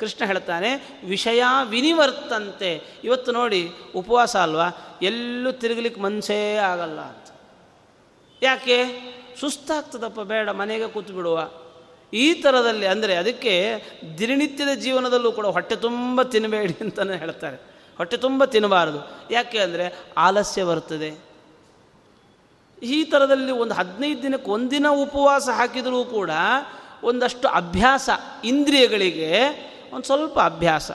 ಕೃಷ್ಣ 0.00 0.24
ಹೇಳ್ತಾನೆ, 0.24 0.98
ವಿಷಯ 1.04 1.42
ವಿನಿವರ್ತಂತೆ. 1.68 3.00
ಇವತ್ತು 3.04 3.32
ನೋಡಿ, 3.32 3.70
ಉಪವಾಸ 3.94 4.36
ಅಲ್ವಾ? 4.36 4.68
ಎಲ್ಲೂ 5.02 5.52
ತಿರುಗಲಿಕ್ಕೆ 5.52 6.00
ಮನಸ್ಸೇ 6.00 6.56
ಆಗಲ್ಲ 6.56 7.00
ಅಂತ. 7.00 7.28
ಯಾಕೆ? 8.42 8.78
ಸುಸ್ತಾಗ್ತದಪ್ಪ, 9.40 10.20
ಬೇಡ, 10.20 10.48
ಮನೆಗೆ 10.48 10.86
ಕೂತು 10.86 11.12
ಬಿಡುವ. 11.12 11.50
ಈ 12.12 12.34
ಥರದಲ್ಲಿ 12.34 12.86
ಅಂದರೆ 12.86 13.14
ಅದಕ್ಕೆ 13.16 13.52
ದಿನನಿತ್ಯದ 14.18 14.74
ಜೀವನದಲ್ಲೂ 14.74 15.32
ಕೂಡ 15.32 15.46
ಹೊಟ್ಟೆ 15.46 15.76
ತುಂಬ 15.76 16.22
ತಿನ್ನಬೇಡಿ 16.22 16.74
ಅಂತಲೇ 16.80 17.16
ಹೇಳ್ತಾರೆ. 17.16 17.71
ಹೊಟ್ಟೆ 17.98 18.16
ತುಂಬ 18.16 18.44
ತಿನ್ನಬಾರದು. 18.44 19.00
ಯಾಕೆ 19.30 19.58
ಅಂದರೆ 19.58 19.94
ಆಲಸ್ಯ 20.16 20.64
ಬರ್ತದೆ 20.64 21.32
ಈ 22.82 23.04
ಥರದಲ್ಲಿ 23.04 23.52
ಒಂದು 23.52 23.74
ಹದಿನೈದು 23.74 24.22
ದಿನಕ್ಕೆ 24.22 24.50
ಒಂದಿನ 24.50 24.86
ಉಪವಾಸ 24.88 25.48
ಹಾಕಿದರೂ 25.48 26.04
ಕೂಡ 26.04 26.30
ಒಂದಷ್ಟು 27.02 27.48
ಅಭ್ಯಾಸ 27.48 28.10
ಇಂದ್ರಿಯಗಳಿಗೆ 28.44 29.30
ಒಂದು 29.92 30.04
ಸ್ವಲ್ಪ 30.04 30.40
ಅಭ್ಯಾಸ. 30.40 30.90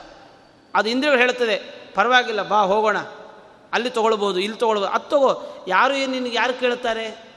ಅದು 0.74 0.88
ಇಂದ್ರಿಯಗಳು 0.88 1.20
ಹೇಳ್ತದೆ 1.20 1.56
ಪರವಾಗಿಲ್ಲ, 1.94 2.42
ಬಾ, 2.42 2.60
ಹೋಗೋಣ. 2.60 2.96
ಅಲ್ಲಿ 3.72 3.90
ತೊಗೊಳ್ಬೋದು, 3.90 4.38
ಇಲ್ಲಿ 4.38 4.58
ತೊಗೊಳ್ಬೋದು. 4.58 4.92
ಅದು 4.92 5.08
ತಗೋ, 5.08 5.64
ಯಾರು 5.68 5.94
ಏನು 5.94 6.12
ನಿನಗೆ, 6.12 6.36
ಯಾರು 6.36 6.60
ಕೇಳ್ತಾರೆ? 6.60 7.28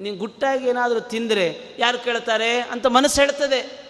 ನೀನು 0.00 0.16
ಗುಟ್ಟಾಗಿ 0.16 0.68
ಏನಾದರೂ 0.68 1.00
ತಿಂದರೆ 1.00 1.76
ಯಾರು 1.78 1.98
ಕೇಳ್ತಾರೆ 1.98 2.60
ಅಂತ 2.60 2.86
ಮನಸ್ಸು 2.86 3.20
ಹೇಳ್ತದೆ 3.20 3.86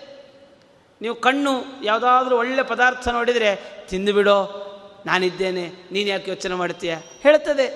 ನೀವು 1.00 1.14
ಕಣ್ಣು 1.14 1.84
ಯಾವುದಾದ್ರೂ 1.84 2.38
ಒಳ್ಳೆ 2.38 2.62
ಪದಾರ್ಥ 2.62 3.08
ನೋಡಿದರೆ 3.08 3.84
ತಿಂದುಬಿಡೋ 3.88 4.62
ನಾನಿದ್ದೇನೆ, 5.06 5.64
ನೀನು 5.92 6.08
ಯಾಕೆ 6.12 6.30
ಯೋಚನೆ 6.30 6.54
ಮಾಡ್ತೀಯ? 6.62 6.94
ಹೇಳ್ತದೆ. 7.24 7.66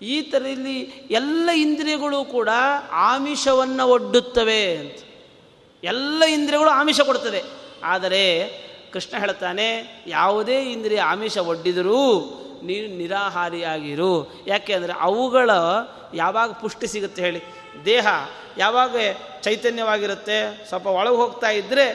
ಈ 0.00 0.16
ಥರ 0.30 0.42
ಇಲ್ಲಿ 0.54 0.76
ಎಲ್ಲ 1.18 1.48
ಇಂದ್ರಿಯಗಳು 1.64 2.18
ಕೂಡ 2.36 2.50
ಆಮಿಷವನ್ನು 3.10 3.84
ಒಡ್ಡುತ್ತವೆ 3.94 4.62
ಅಂತ. 4.80 4.98
ಎಲ್ಲ 5.82 6.22
ಇಂದ್ರಿಯಗಳು 6.36 6.70
ಆಮಿಷ 6.80 7.00
ಕೊಡ್ತದೆ. 7.10 7.40
ಆದರೆ 7.92 8.22
ಕೃಷ್ಣ 8.92 9.14
ಹೇಳ್ತಾನೆ, 9.24 9.66
ಯಾವುದೇ 10.06 10.58
ಇಂದ್ರಿಯ 10.74 11.00
ಆಮಿಷ 11.14 11.36
ಒಡ್ಡಿದರೂ 11.50 12.02
ನೀನು 12.68 12.88
ನಿರಾಹಾರಿಯಾಗಿರು. 13.00 14.14
ಯಾಕೆ 14.46 14.72
ಅಂದರೆ 14.78 14.94
ಅವುಗಳ 15.08 15.50
ಯಾವಾಗ 16.14 16.50
ಪುಷ್ಟಿ 16.62 16.86
ಸಿಗುತ್ತೆ 16.94 17.20
ಹೇಳಿ. 17.26 17.40
ದೇಹ 17.84 18.06
ಯಾವಾಗ 18.58 18.94
ಚೈತನ್ಯವಾಗಿರುತ್ತೆ, 19.44 20.38
ಸ್ವಲ್ಪ 20.68 20.86
ಒಳಗೆ 20.98 21.18
ಹೋಗ್ತಾ 21.22 21.50
ಇದ್ದರೆ 21.60 21.86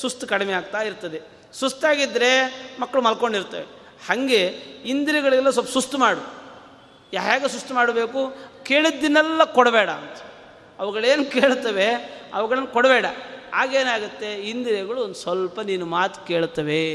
ಸುಸ್ತು 0.00 0.26
ಕಡಿಮೆ 0.32 0.52
ಆಗ್ತಾ 0.52 0.80
ಇರ್ತದೆ. 0.88 1.20
ಸುಸ್ತಾಗಿದ್ದರೆ 1.52 2.54
ಮಕ್ಕಳು 2.80 3.02
ಮಲ್ಕೊಂಡಿರ್ತವೆ. 3.02 3.64
ಹಾಗೆ 4.08 4.46
ಇಂದ್ರಿಯಗಳಿಗೆಲ್ಲ 4.84 5.50
ಸ್ವಲ್ಪ 5.50 5.68
ಸುಸ್ತು 5.68 5.98
ಮಾಡು. 5.98 6.42
ಹೇಗೆ 7.18 7.48
ಸುಸ್ತು 7.48 7.74
ಮಾಡಬೇಕು? 7.74 8.34
ಕೇಳಿದ್ದನ್ನೆಲ್ಲ 8.62 9.44
ಕೊಡಬೇಡ 9.44 9.90
ಅಂತ. 9.90 10.18
ಅವುಗಳೇನು 10.78 11.24
ಕೇಳ್ತವೆ 11.24 11.88
ಅವುಗಳನ್ನು 12.34 12.68
ಕೊಡಬೇಡ. 12.68 13.06
ಆಗೇನಾಗುತ್ತೆ 13.54 14.34
ಇಂದ್ರಿಯಗಳು 14.34 15.00
ಒಂದು 15.00 15.14
ಸ್ವಲ್ಪ 15.14 15.60
ನೀನು 15.60 15.86
ಮಾತು 15.86 16.26
ಕೇಳ್ತವೆ 16.26 16.94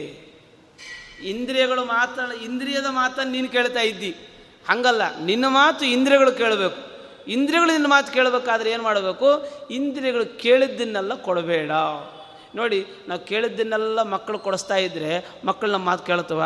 ಇಂದ್ರಿಯಗಳು 1.23 1.85
ಮಾತಾಡ 1.85 2.31
ಇಂದ್ರಿಯದ 2.43 2.85
ಮಾತನ್ನು 2.85 3.31
ನೀನು 3.31 3.49
ಕೇಳ್ತಾ 3.49 3.81
ಇದ್ದಿ. 3.81 4.15
ಹಂಗಲ್ಲ, 4.69 5.19
ನಿನ್ನ 5.19 5.47
ಮಾತು 5.47 5.85
ಇಂದ್ರಿಯಗಳು 5.85 6.31
ಕೇಳಬೇಕು. 6.31 6.97
ಇಂದ್ರಿಯಗಳು 7.27 7.71
ನಿನ್ನ 7.71 7.87
ಮಾತು 7.87 8.13
ಕೇಳಬೇಕಾದ್ರೆ 8.13 8.71
ಏನು 8.71 8.83
ಮಾಡಬೇಕು? 8.83 9.25
ಇಂದ್ರಿಯಗಳು 9.71 10.39
ಕೇಳಿದ್ದನ್ನೆಲ್ಲ 10.39 11.13
ಕೊಡಬೇಡ. 11.13 11.71
ನೋಡಿ, 12.55 12.85
ನಾವು 13.07 13.25
ಕೇಳಿದ್ದನ್ನೆಲ್ಲ 13.25 14.01
ಮಕ್ಕಳು 14.01 14.39
ಕೊಡಿಸ್ತಾ 14.39 14.75
ಇದ್ದರೆ 14.75 15.27
ಮಕ್ಕಳು 15.45 15.71
ನಮ್ಮ 15.71 15.85
ಮಾತು 15.85 16.05
ಕೇಳ್ತವ? 16.05 16.43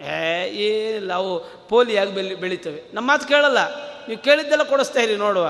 ಏ, 0.00 0.44
ಏನಿಲ್ಲ, 0.44 1.12
ಅವು 1.12 1.40
ಪೋಲಿಯಾಗಿ 1.68 2.14
ಬೆಳಿ, 2.14 2.34
ಬೆಳಿತವೆ. 2.34 2.82
ನಮ್ಮ 2.94 3.08
ಮಾತು 3.08 3.28
ಕೇಳಲ್ಲ. 3.28 3.58
ನೀವು 4.08 4.22
ಕೇಳಿದ್ದೆಲ್ಲ 4.22 4.62
ಕೊಡಿಸ್ತಾ 4.62 5.00
ಇರಿ, 5.00 5.16
ನೋಡುವ. 5.16 5.46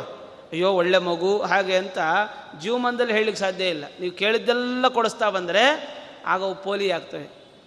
ಅಯ್ಯೋ, 0.53 0.73
ಒಳ್ಳೆ 0.73 0.99
ಮಗು, 0.99 1.39
ಹಾಗೆ 1.39 1.77
ಅಂತ 1.77 1.99
ಜೀವಮಾನದಲ್ಲಿ 2.61 3.13
ಹೇಳಲಿಕ್ಕೆ 3.13 3.41
ಸಾಧ್ಯ 3.41 3.69
ಇಲ್ಲ. 3.69 3.85
ನೀವು 4.01 4.17
ಕೇಳಿದ್ದೆಲ್ಲ 4.17 4.89
ಕೊಡಿಸ್ತಾ 4.89 5.31
ಬಂದರೆ 5.31 5.97
ಆಗ 6.27 6.43
ಅವು 6.43 6.55
ಪೋಲಿ 6.55 6.91
ಆಗ್ತವೆ. 6.91 7.25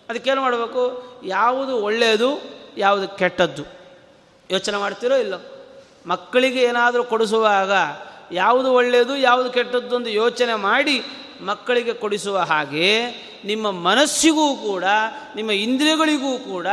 ಅದಕ್ಕೇನು 0.10 0.41
ಮಾಡಬೇಕು? 0.41 1.04
ಯಾವುದು 1.25 1.78
ಒಳ್ಳೆಯದು, 1.78 2.41
ಯಾವುದು 2.78 3.08
ಕೆಟ್ಟದ್ದು. 3.08 3.63
ಯೋಚನೆ 4.52 4.78
ಮಾಡ್ತೀರೋ 4.78 5.15
ಇಲ್ಲೋ? 5.15 5.38
ಮಕ್ಕಳಿಗೆ 6.06 6.62
ಏನಾದರೂ 6.62 7.04
ಕೊಡಿಸುವಾಗ 7.04 7.71
ಯಾವುದು 8.32 8.73
ಒಳ್ಳೆಯದು, 8.73 9.15
ಯಾವುದು 9.15 9.49
ಕೆಟ್ಟದ್ದು 9.49 9.95
ಅಂತ 9.95 10.08
ಯೋಚನೆ 10.08 10.56
ಮಾಡಿ 10.56 11.04
ಮಕ್ಕಳಿಗೆ 11.45 11.93
ಕೊಡಿಸುವ 11.93 12.38
ಹಾಗೆ 12.38 13.06
ನಿಮ್ಮ 13.45 13.71
ಮನಸ್ಸಿಗೂ 13.71 14.56
ಕೂಡ, 14.56 14.84
ನಿಮ್ಮ 15.36 15.52
ಇಂದ್ರಿಯಗಳಿಗೂ 15.52 16.38
ಕೂಡ 16.38 16.67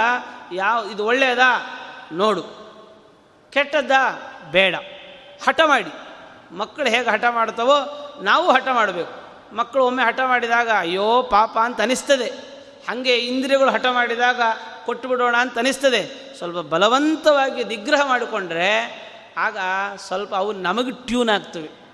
ಯಾವ, 0.53 0.91
ಇದು 0.91 1.05
ಒಳ್ಳೆಯದಾ? 1.05 1.81
ನೋಡು. 2.13 2.43
ಕೆಟ್ಟದ್ದಾ? 3.51 4.33
ಬೇಡ. 4.51 4.75
ಹಠ 5.49 5.61
ಮಾಡಿ. 5.67 5.91
ಮಕ್ಕಳು 6.57 6.87
ಹೇಗೆ 6.87 7.11
ಹಠ 7.11 7.25
ಮಾಡ್ತವೋ 7.31 7.77
ನಾವು 8.23 8.53
ಹಠ 8.53 8.69
ಮಾಡಬೇಕು. 8.73 9.27
ಮಕ್ಕಳು 9.57 9.85
ಒಮ್ಮೆ 9.85 10.03
ಹಠ 10.03 10.21
ಮಾಡಿದಾಗ, 10.27 10.69
ಅಯ್ಯೋ, 10.79 11.23
ಪಾಪ 11.23 11.59
ಅಂತ 11.59 11.81
ಅನಿಸ್ತದೆ. 11.81 12.31
ಹಾಗೆ 12.89 13.17
ಇಂದ್ರಿಯಗಳು 13.17 13.71
ಹಠ 13.71 13.87
ಮಾಡಿದಾಗ 13.87 14.41
ಕೊಟ್ಟು 14.87 15.09
ಬಿಡೋಣ 15.09 15.37
ಅಂತ 15.37 15.59
ಅನಿಸ್ತದೆ. 15.59 16.35
ಸ್ವಲ್ಪ 16.39 16.59
ಬಲವಂತವಾಗಿ 16.59 17.65
ನಿಗ್ರಹ 17.65 18.09
ಮಾಡಿಕೊಂಡ್ರೆ, 18.09 19.07
ಆಗ 19.37 19.59
ಸ್ವಲ್ಪ 19.97 20.35
ಅವು 20.35 20.53
ನಮಗೆ 20.53 20.91
ಟ್ಯೂನ್ 20.91 21.29
ಆಗ್ತವೆ. 21.29 21.86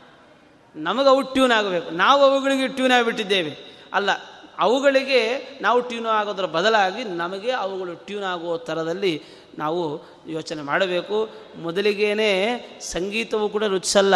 ನಮಗೆ 0.76 1.08
ಅವು 1.08 1.22
ಟ್ಯೂನ್ 1.22 1.52
ಆಗಬೇಕು. 1.52 1.90
ನಾವು 1.90 2.24
ಅವುಗಳಿಗೆ 2.24 2.68
ಟ್ಯೂನ್ 2.68 2.92
ಆಗಿಬಿಟ್ಟಿದ್ದೇವೆ. 2.92 3.58
ಅಲ್ಲ, 3.92 4.10
ಅವುಗಳಿಗೆ 4.58 5.48
ನಾವು 5.62 5.80
ಟ್ಯೂನ್ 5.80 6.06
ಆಗೋದ್ರ 6.06 6.44
ಬದಲಾಗಿ 6.44 7.04
ನಮಗೆ 7.04 7.50
ಅವುಗಳು 7.50 7.94
ಟ್ಯೂನ್ 7.94 8.24
ಆಗುವ 8.24 8.56
ಥರದಲ್ಲಿ 8.56 9.22
ನಾವು 9.58 10.00
ಯೋಚನೆ 10.26 10.62
ಮಾಡಬೇಕು. 10.62 11.28
ಮೊದಲಿಗೇನೆ 11.56 12.58
ಸಂಗೀತವು 12.80 13.48
ಕೂಡ 13.48 13.64
ರುಚಿಸಲ್ಲ. 13.64 14.14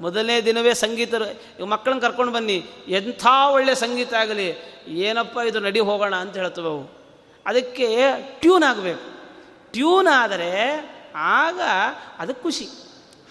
ಮೊದಲನೇ 0.00 0.40
ದಿನವೇ 0.40 0.74
ಸಂಗೀತ 0.74 1.14
ಮಕ್ಕಳನ್ನ 1.68 2.00
ಕರ್ಕೊಂಡು 2.00 2.32
ಬನ್ನಿ. 2.32 2.66
ಎಂಥ 2.88 3.26
ಒಳ್ಳೆಯ 3.52 3.74
ಸಂಗೀತ 3.74 4.14
ಆಗಲಿ. 4.14 4.54
ಏನಪ್ಪ 4.88 5.38
ಇದು 5.38 5.60
ನಡಿ 5.60 5.80
ಹೋಗೋಣ 5.80 6.14
ಅಂತ 6.14 6.36
ಹೇಳ್ತವೆ 6.36 6.66
ಅವು. 6.66 6.98
ಅದಕ್ಕೆ 7.46 7.86
ಟ್ಯೂನ್ 8.40 8.64
ಆಗಬೇಕು. 8.64 9.18
ಟ್ಯೂನ್ 9.72 10.08
ಆದರೆ 10.12 10.54
ಆಗ 11.14 11.60
ಅದಕ್ಕೆ 12.18 12.42
ಖುಷಿ. 12.42 12.64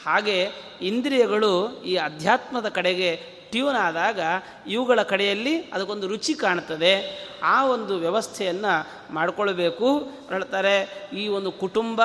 ಹಾಗೆ 0.06 0.67
ಇಂದ್ರಿಯಗಳು 0.82 1.84
ಈ 1.84 1.96
ಅಧ್ಯಾತ್ಮದ 1.96 2.70
ಕಡೆಗೆ 2.70 3.38
ಟ್ಯೂನ್ 3.52 3.76
ಆದಾಗ 3.76 4.20
ಇವುಗಳ 4.68 5.02
ಕಡೆಯಲ್ಲಿ 5.02 5.62
ಅದಕ್ಕೊಂದು 5.62 6.08
ರುಚಿ 6.08 6.34
ಕಾಣ್ತದೆ 6.34 7.28
ಆ 7.44 7.66
ಒಂದು 7.66 7.98
ವ್ಯವಸ್ಥೆಯನ್ನು 7.98 8.88
ಮಾಡಿಕೊಳ್ಬೇಕು. 9.14 10.00
ಹೇಳ್ತಾರೆ, 10.00 11.10
ಈ 11.14 11.28
ಒಂದು 11.28 11.52
ಕುಟುಂಬ, 11.52 12.02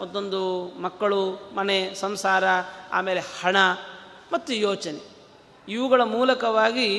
ಮತ್ತೊಂದು 0.00 0.64
ಮಕ್ಕಳು, 0.80 1.52
ಮನೆ, 1.54 1.94
ಸಂಸಾರ, 1.94 2.44
ಆಮೇಲೆ 2.92 3.20
ಹಣ 3.20 3.56
ಮತ್ತು 4.32 4.54
ಯೋಚನೆ. 4.54 5.14
ಇವುಗಳ 5.68 6.02
ಮೂಲಕವಾಗಿ 6.02 6.96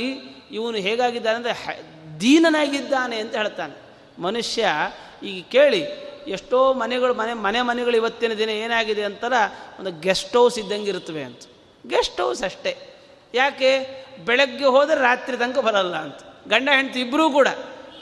ಇವನು 0.51 0.77
ಹೇಗಾಗಿದ್ದಾನೆ 0.77 1.35
ಅಂದರೆ 1.35 1.83
ದೀನನಾಗಿದ್ದಾನೆ 2.21 3.17
ಅಂತ 3.17 3.35
ಹೇಳ್ತಾನೆ. 3.35 3.85
ಮನುಷ್ಯ 4.21 4.67
ಈಗ 5.23 5.43
ಕೇಳಿ 5.51 6.05
ಎಷ್ಟೋ 6.27 6.73
ಮನೆಗಳು, 6.73 7.13
ಮನೆ 7.13 7.33
ಮನೆ 7.33 7.61
ಮನೆಗಳು 7.61 7.95
ಇವತ್ತಿನ 7.95 8.33
ದಿನ 8.33 8.49
ಏನಾಗಿದೆ 8.49 9.03
ಅಂತಾರ 9.03 9.33
ಒಂದು 9.79 9.99
ಗೆಸ್ಟ್ 9.99 10.37
ಹೌಸ್ 10.37 10.59
ಇದ್ದಂಗೆ 10.59 10.89
ಇರ್ತವೆ 10.89 11.23
ಅಂತ. 11.23 11.39
ಗೆಸ್ಟ್ 11.87 12.21
ಹೌಸ್ 12.21 12.43
ಅಷ್ಟೇ. 12.43 12.95
ಯಾಕೆ? 13.33 14.05
ಬೆಳಗ್ಗೆ 14.25 14.65
ಹೋದರೆ 14.65 15.01
ರಾತ್ರಿ 15.01 15.37
ತನಕ 15.37 15.57
ಬರಲ್ಲ 15.57 15.95
ಅಂತ. 15.95 16.19
ಗಂಡ, 16.47 16.69
ಹೆಂಡತಿ 16.75 16.99
ಇಬ್ಬರೂ 16.99 17.29
ಕೂಡ 17.29 17.47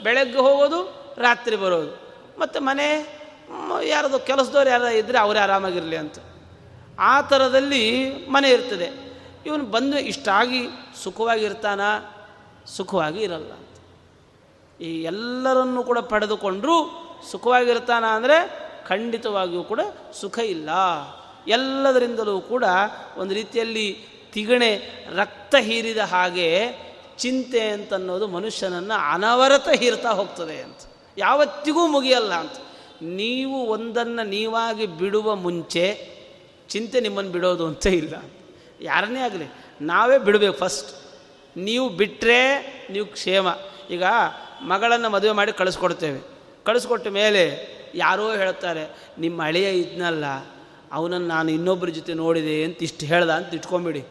ಬೆಳಗ್ಗೆ 0.02 0.38
ಹೋಗೋದು, 0.38 1.04
ರಾತ್ರಿ 1.18 1.56
ಬರೋದು. 1.56 2.04
ಮತ್ತು 2.38 2.60
ಮನೆ 2.60 3.18
ಯಾರದು 3.88 4.18
ಕೆಲಸದವ್ರು 4.18 4.70
ಯಾರು 4.70 4.88
ಇದ್ದರೆ 4.88 5.18
ಅವರೇ 5.18 5.38
ಆರಾಮಾಗಿರಲಿ 5.38 5.96
ಅಂತ. 5.96 6.14
ಆ 6.98 7.20
ಥರದಲ್ಲಿ 7.20 8.12
ಮನೆ 8.28 8.50
ಇರ್ತದೆ. 8.50 9.14
ಇವನು 9.46 9.64
ಬಂದು 9.64 9.98
ಇಷ್ಟಾಗಿ 9.98 10.66
ಸುಖವಾಗಿರ್ತಾನ? 11.02 11.80
ಸುಖವಾಗಿ 12.66 13.20
ಇರಲ್ಲ 13.20 13.52
ಈ 14.80 15.02
ಎಲ್ಲರನ್ನು 15.02 15.82
ಕೂಡ 15.82 15.98
ಪಡೆದುಕೊಂಡ್ರೂ 15.98 17.03
ಸುಖವಾಗಿರ್ತಾನ 17.30 18.04
ಅಂದರೆ 18.04 18.36
ಖಂಡಿತವಾಗಿಯೂ 18.88 19.62
ಕೂಡ 19.64 19.80
ಸುಖ 20.20 20.38
ಇಲ್ಲ. 20.38 20.70
ಎಲ್ಲದರಿಂದಲೂ 21.48 22.40
ಕೂಡ 22.40 22.64
ಒಂದು 23.16 23.34
ರೀತಿಯಲ್ಲಿ 23.34 23.98
ತಿಗಣೆ, 24.32 24.72
ರಕ್ತ 25.16 25.54
ಹೀರಿದ 25.60 25.98
ಹಾಗೆ 25.98 26.48
ಚಿಂತೆ 27.18 27.68
ಅಂತನ್ನೋದು 27.68 28.28
ಮನುಷ್ಯನನ್ನು 28.28 29.12
ಅನವರತ 29.12 29.68
ಹೀರ್ತಾ 29.68 30.10
ಹೋಗ್ತದೆ 30.10 30.62
ಅಂತ. 30.62 30.78
ಯಾವತ್ತಿಗೂ 31.18 31.86
ಮುಗಿಯಲ್ಲ 31.86 32.34
ಅಂತ. 32.34 32.56
ನೀವು 33.02 33.66
ಒಂದನ್ನು 33.66 34.26
ನೀವಾಗಿ 34.28 34.86
ಬಿಡುವ 34.86 35.34
ಮುಂಚೆ 35.34 35.86
ಚಿಂತೆ 36.68 37.00
ನಿಮ್ಮನ್ನು 37.00 37.32
ಬಿಡೋದು 37.32 37.66
ಅಂತ 37.66 37.86
ಇಲ್ಲ. 37.86 38.14
ಯಾರನ್ನೇ 38.80 39.20
ಆಗಲಿ, 39.20 39.52
ನಾವೇ 39.80 40.18
ಬಿಡಬೇಕು 40.18 40.58
ಫಸ್ಟ್ 40.58 40.90
ನೀವು 41.56 41.88
ಬಿಟ್ಟರೆ 41.88 42.40
ನೀವು 42.90 43.06
ಕ್ಷೇಮ. 43.06 43.46
ಈಗ 43.90 44.04
ಮಗಳನ್ನು 44.62 45.10
ಮದುವೆ 45.10 45.32
ಮಾಡಿ 45.32 45.52
ಕಳಿಸ್ಕೊಡ್ತೇವೆ. 45.52 46.33
ಕಳಿಸ್ಕೊಟ್ಟ 46.66 47.06
ಮೇಲೆ 47.20 47.42
ಯಾರೋ 47.94 48.26
ಹೇಳ್ತಾರೆ, 48.32 48.84
ನಿಮ್ಮ 49.18 49.38
ಹಳೆಯ 49.42 49.68
ಇದ್ನಲ್ಲ, 49.80 50.24
ಅವನನ್ನು 50.92 51.26
ನಾನು 51.26 51.48
ಇನ್ನೊಬ್ಬರ 51.50 51.88
ಜೊತೆ 51.88 52.12
ನೋಡಿದೆ 52.14 52.56
ಅಂತ 52.64 52.78
ಇಷ್ಟು 52.82 53.06
ಹೇಳ್ದ 53.06 53.30
ಅಂತ 53.30 53.54
ಇಟ್ಕೊಂಬಿಡಿ. 53.54 54.02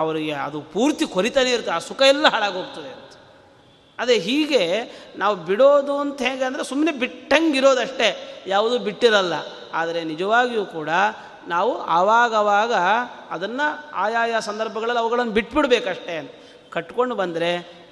ಅವರಿಗೆ 0.00 0.32
ಅದು 0.46 0.58
ಪೂರ್ತಿ 0.74 1.04
ಕೊರಿತಾನೆ 1.06 1.50
ಇರುತ್ತೆ, 1.50 1.72
ಆ 1.72 1.78
ಸುಖ 1.78 2.02
ಎಲ್ಲ 2.08 2.26
ಹಾಳಾಗೋಗ್ತದೆ 2.28 2.90
ಅಂತ. 2.96 3.12
ಅದೇ 3.98 4.16
ಹೀಗೆ 4.18 4.62
ನಾವು 5.16 5.36
ಬಿಡೋದು 5.36 5.94
ಅಂತ 5.98 6.18
ಹೇಗೆ 6.22 6.44
ಅಂದರೆ 6.44 6.64
ಸುಮ್ಮನೆ 6.64 6.92
ಬಿಟ್ಟಂಗಿರೋದಷ್ಟೇ, 6.92 8.08
ಯಾವುದೂ 8.46 8.78
ಬಿಟ್ಟಿರಲ್ಲ. 8.78 9.34
ಆದರೆ 9.72 10.00
ನಿಜವಾಗಿಯೂ 10.04 10.64
ಕೂಡ 10.66 10.90
ನಾವು 11.48 11.72
ಆವಾಗವಾಗ 11.96 12.74
ಅದನ್ನು 13.30 13.66
ಆಯಾಯ 13.94 14.34
ಸಂದರ್ಭಗಳಲ್ಲಿ 14.40 15.02
ಅವುಗಳನ್ನು 15.02 15.32
ಬಿಟ್ಬಿಡ್ಬೇಕಷ್ಟೇ 15.32 16.16
ಕಟ್ಕೊಂಡು 16.70 17.14
ಬಂದರೆ 17.14 17.50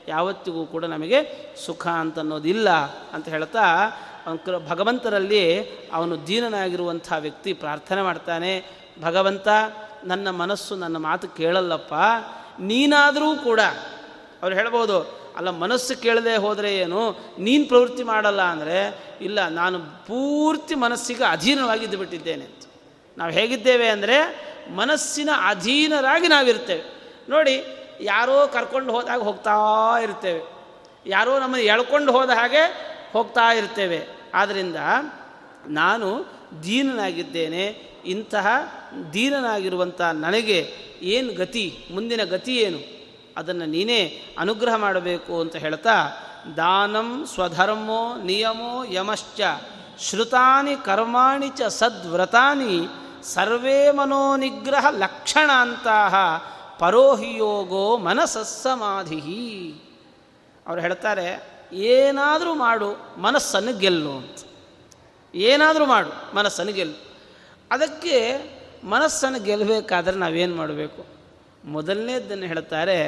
ಯಾವತ್ತಿಗೂ 0.08 0.66
ಕೂಡ 0.66 0.84
ನಮಗೆ 0.84 1.50
ಸುಖ 1.66 1.86
ಅಂತ 1.86 2.18
ಅನ್ನೋದಿಲ್ಲ 2.18 2.70
ಅಂತ 3.12 3.28
ಹೇಳ್ತಾ 3.28 3.64
ಅವನು 4.26 4.68
ಭಗವಂತರಲ್ಲಿ 4.68 5.60
ಅವನು 5.92 6.26
ದೀನನಾಗಿರುವಂಥ 6.26 7.12
ವ್ಯಕ್ತಿ 7.18 7.52
ಪ್ರಾರ್ಥನೆ 7.52 8.02
ಮಾಡ್ತಾನೆ, 8.02 8.64
ಭಗವಂತ, 9.00 9.48
ನನ್ನ 10.04 10.30
ಮನಸ್ಸು 10.30 10.76
ನನ್ನ 10.76 10.96
ಮಾತು 10.96 11.28
ಕೇಳಲ್ಲಪ್ಪ, 11.28 11.94
ನೀನಾದರೂ 12.60 13.36
ಕೂಡ, 13.36 13.60
ಅವ್ರು 14.42 14.56
ಹೇಳ್ಬೋದು, 14.56 15.00
ಅಲ್ಲ, 15.36 15.50
ಮನಸ್ಸು 15.50 16.02
ಕೇಳದೆ 16.02 16.36
ಹೋದರೆ 16.36 16.76
ಏನು, 16.76 17.10
ನೀನು 17.38 17.68
ಪ್ರವೃತ್ತಿ 17.68 18.02
ಮಾಡಲ್ಲ 18.02 18.42
ಅಂದರೆ, 18.42 19.04
ಇಲ್ಲ, 19.20 19.48
ನಾನು 19.48 19.78
ಪೂರ್ತಿ 19.78 20.74
ಮನಸ್ಸಿಗೆ 20.74 21.24
ಅಧೀನವಾಗಿದ್ದು 21.24 21.98
ಬಿಟ್ಟಿದ್ದೇನೆ 21.98 22.44
ಅಂತ. 22.44 22.64
ನಾವು 23.18 23.32
ಹೇಗಿದ್ದೇವೆ 23.32 23.88
ಅಂದರೆ, 23.88 24.18
ಮನಸ್ಸಿನ 24.74 25.28
ಅಧೀನರಾಗಿ 25.48 26.28
ನಾವಿರ್ತೇವೆ. 26.28 26.82
ನೋಡಿ 27.28 27.64
ಯಾರೋ 28.00 28.46
ಕರ್ಕೊಂಡು 28.46 28.92
ಹೋದಾಗ 28.92 29.20
ಹೋಗ್ತಾ 29.20 29.56
ಇರ್ತೇವೆ. 30.02 30.42
ಯಾರೋ 31.06 31.32
ನಮ್ಮನ್ನು 31.38 31.66
ಎಳ್ಕೊಂಡು 31.66 32.12
ಹೋದ 32.12 32.30
ಹಾಗೆ 32.30 32.94
ಹೋಗ್ತಾ 33.12 33.52
ಇರ್ತೇವೆ. 33.52 34.06
ಆದ್ದರಿಂದ 34.34 34.76
ನಾನು 35.68 36.24
ದೀನನಾಗಿದ್ದೇನೆ. 36.62 37.94
ಇಂತಹ 38.04 38.46
ದೀನನಾಗಿರುವಂಥ 39.12 40.00
ನನಗೆ 40.00 40.74
ಏನು 41.02 41.34
ಗತಿ, 41.34 41.84
ಮುಂದಿನ 41.92 42.24
ಗತಿ 42.24 42.56
ಏನು? 42.56 42.78
ಅದನ್ನು 43.36 43.66
ನೀನೇ 43.66 44.22
ಅನುಗ್ರಹ 44.38 44.74
ಮಾಡಬೇಕು 44.74 45.40
ಅಂತ 45.40 45.56
ಹೇಳ್ತಾ, 45.56 46.06
ದಾನಂ 46.56 47.26
ಸ್ವಧರ್ಮೋ 47.34 48.16
ನಿಯಮೋ 48.22 48.84
ಯಮಶ್ಚ, 48.84 49.40
ಶ್ರುತಾನಿ 50.00 50.76
ಕರ್ಮಾಣಿ 50.84 51.48
ಚ 51.48 51.62
ಸದ್ವ್ರತಾನಿ, 51.62 52.88
ಸರ್ವೇ 53.22 53.90
ಮನೋನಿಗ್ರಹ 53.90 54.86
ಲಕ್ಷಣಾಂತಹ 54.90 56.14
ಪರೋಹಿಯೋಗೋ 56.78 57.98
ಮನಸ್ಸಮಾಧಿ 57.98 59.20
ಅವ್ರು 60.66 60.80
ಹೇಳ್ತಾರೆ, 60.82 61.28
ಏನಾದರೂ 61.72 62.54
ಮಾಡು, 62.54 62.88
ಮನಸ್ಸನ್ನು 63.18 63.78
ಗೆಲ್ಲು 63.78 64.12
ಅಂತ. 64.12 64.38
ಏನಾದರೂ 65.34 65.86
ಮಾಡು, 65.86 66.36
ಮನಸ್ಸನ್ನು 66.36 66.72
ಗೆಲ್ಲು. 66.72 66.98
ಅದಕ್ಕೆ 67.70 68.16
ಮನಸ್ಸನ್ನು 68.84 69.40
ಗೆಲ್ಲಬೇಕಾದ್ರೆ 69.40 70.16
ನಾವೇನು 70.16 70.56
ಮಾಡಬೇಕು? 70.56 71.06
ಮೊದಲನೇದನ್ನು 71.64 72.46
ಹೇಳ್ತಾರೆ, 72.46 72.98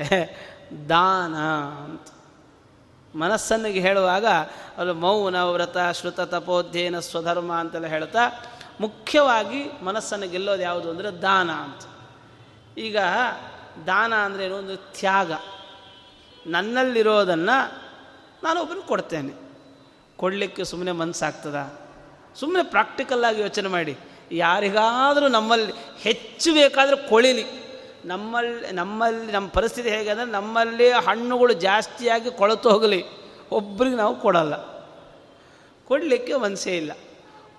ದಾನ 0.89 1.35
ಅಂತ. 1.85 2.07
ಮನಸ್ಸನ್ನು 3.17 3.69
ಹೇಳುವಾಗ 3.69 4.27
ಅದು 4.79 4.95
ಮೌನ, 4.95 5.43
ವ್ರತ, 5.45 5.77
ಶ್ರುತ 5.93 6.21
ತಪೋಧ್ಯಯನ 6.21 6.99
ಸ್ವಧರ್ಮ 7.01 7.53
ಅಂತೆಲ್ಲ 7.53 7.87
ಹೇಳ್ತಾ, 7.87 8.21
ಮುಖ್ಯವಾಗಿ 8.81 9.85
ಮನಸ್ಸನ್ನು 9.85 10.29
ಗೆಲ್ಲೋದು 10.29 10.63
ಯಾವುದು 10.63 10.91
ಅಂದರೆ 10.91 11.11
ದಾನ 11.11 11.51
ಅಂತ. 11.51 11.83
ಈಗ 12.79 12.97
ದಾನ 13.87 14.15
ಅಂದರೆ 14.15 14.45
ಏನೋ? 14.45 14.57
ಒಂದು 14.57 14.77
ತ್ಯಾಗ. 14.77 15.33
ನನ್ನಲ್ಲಿರೋದನ್ನು 16.47 17.73
ನಾನು 18.45 18.61
ಒಬ್ಬರು 18.61 18.83
ಕೊಡ್ತೇನೆ. 18.83 19.33
ಕೊಡಲಿಕ್ಕೆ 20.17 20.65
ಸುಮ್ಮನೆ 20.65 20.93
ಮನಸ್ಸಾಗ್ತದ 20.93 21.73
ಸುಮ್ಮನೆ 22.35 22.63
ಪ್ರಾಕ್ಟಿಕಲ್ಲಾಗಿ 22.63 23.43
ಯೋಚನೆ 23.43 23.69
ಮಾಡಿ. 23.69 23.99
ಯಾರಿಗಾದರೂ 24.33 25.29
ನಮ್ಮಲ್ಲಿ 25.29 25.73
ಹೆಚ್ಚು 25.99 26.55
ಬೇಕಾದರೂ 26.55 26.97
ಕೊಳಿಲಿ. 27.09 27.67
ನಮ್ಮಲ್ಲಿ 28.05 28.73
ನಮ್ಮಲ್ಲಿ, 28.73 29.33
ನಮ್ಮ 29.33 29.49
ಪರಿಸ್ಥಿತಿ 29.49 29.89
ಹೇಗೆ 29.89 30.11
ಅಂದರೆ 30.11 30.27
ನಮ್ಮಲ್ಲಿ 30.27 30.91
ಹಣ್ಣುಗಳು 30.91 31.53
ಜಾಸ್ತಿಯಾಗಿ 31.53 32.31
ಕೊಳತು 32.31 32.71
ಹೋಗಲಿ. 32.71 33.05
ಒಬ್ರಿಗೆ 33.51 33.97
ನಾವು 33.97 34.21
ಕೊಡಲ್ಲ. 34.21 34.55
ಕೊಡಲಿಕ್ಕೆ 35.85 36.37
ಮನಸ್ಸೇ 36.37 36.77
ಇಲ್ಲ. 36.77 36.93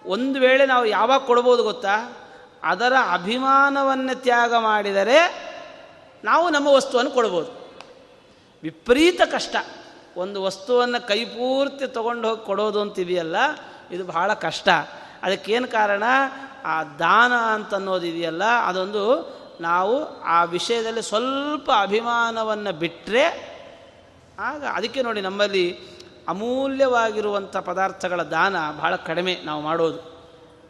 ಒಂದು 0.06 0.40
ವೇಳೆ 0.40 0.66
ನಾವು 0.66 0.86
ಯಾವಾಗ 0.86 1.20
ಕೊಡ್ಬೋದು 1.20 1.64
ಗೊತ್ತಾ? 1.64 2.18
ಅದರ 2.64 2.94
ಅಭಿಮಾನವನ್ನು 3.14 4.22
ತ್ಯಾಗ 4.22 4.56
ಮಾಡಿದರೆ 4.56 5.48
ನಾವು 6.24 6.50
ನಮ್ಮ 6.50 6.68
ವಸ್ತುವನ್ನು 6.68 7.12
ಕೊಡ್ಬೋದು. 7.12 7.52
ವಿಪರೀತ 8.64 9.22
ಕಷ್ಟ. 9.32 9.56
ಒಂದು 10.18 10.44
ವಸ್ತುವನ್ನು 10.44 11.08
ಕೈಪೂರ್ತಿ 11.08 11.88
ತೊಗೊಂಡು 11.88 12.30
ಹೋಗಿ 12.30 12.46
ಕೊಡೋದು 12.46 12.82
ಅಂತಿದೆಯಲ್ಲ, 12.82 13.36
ಇದು 13.92 14.04
ಬಹಳ 14.06 14.34
ಕಷ್ಟ. 14.34 14.70
ಅದಕ್ಕೇನು 15.24 15.68
ಕಾರಣ? 15.68 16.04
ಆ 16.66 16.84
ದಾನ 16.84 17.34
ಅಂತನ್ನೋದಿದೆಯಲ್ಲ 17.34 18.44
ಅದೊಂದು 18.44 19.04
ನಾವು 19.62 20.22
ಆ 20.22 20.44
ವಿಷಯದಲ್ಲಿ 20.44 21.02
ಸ್ವಲ್ಪ 21.02 21.72
ಅಭಿಮಾನವನ್ನು 21.82 22.72
ಬಿಟ್ಟರೆ 22.72 23.24
ಆಗ 24.40 24.64
ಅದಕ್ಕೆ 24.64 25.02
ನೋಡಿ 25.02 25.22
ನಮ್ಮಲ್ಲಿ 25.22 25.80
ಅಮೂಲ್ಯವಾಗಿರುವಂಥ 26.28 27.58
ಪದಾರ್ಥಗಳ 27.58 28.22
ದಾನ 28.22 28.56
ಬಹಳ 28.78 28.96
ಕಡಿಮೆ 28.96 29.38
ನಾವು 29.44 29.62
ಮಾಡೋದು. 29.62 30.00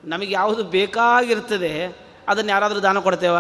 ನಮಗೆ 0.04 0.34
ಯಾವುದು 0.34 0.64
ಬೇಕಾಗಿರ್ತದೆ, 0.64 1.98
ಅದನ್ನು 2.28 2.52
ಯಾರಾದರೂ 2.52 2.80
ದಾನ 2.80 3.00
ಕೊಡ್ತೇವ? 3.00 3.38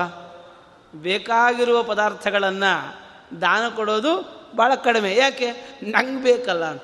ಬೇಕಾಗಿರುವ 0.95 1.83
ಪದಾರ್ಥಗಳನ್ನು 1.83 2.95
ದಾನ 3.41 3.69
ಕೊಡೋದು 3.75 4.37
ಭಾಳ 4.57 4.75
ಕಡಿಮೆ. 4.75 5.15
ಯಾಕೆ? 5.15 5.51
ನಂಗೆ 5.83 6.23
ಬೇಕಲ್ಲ 6.23 6.65
ಅಂತ. 6.65 6.83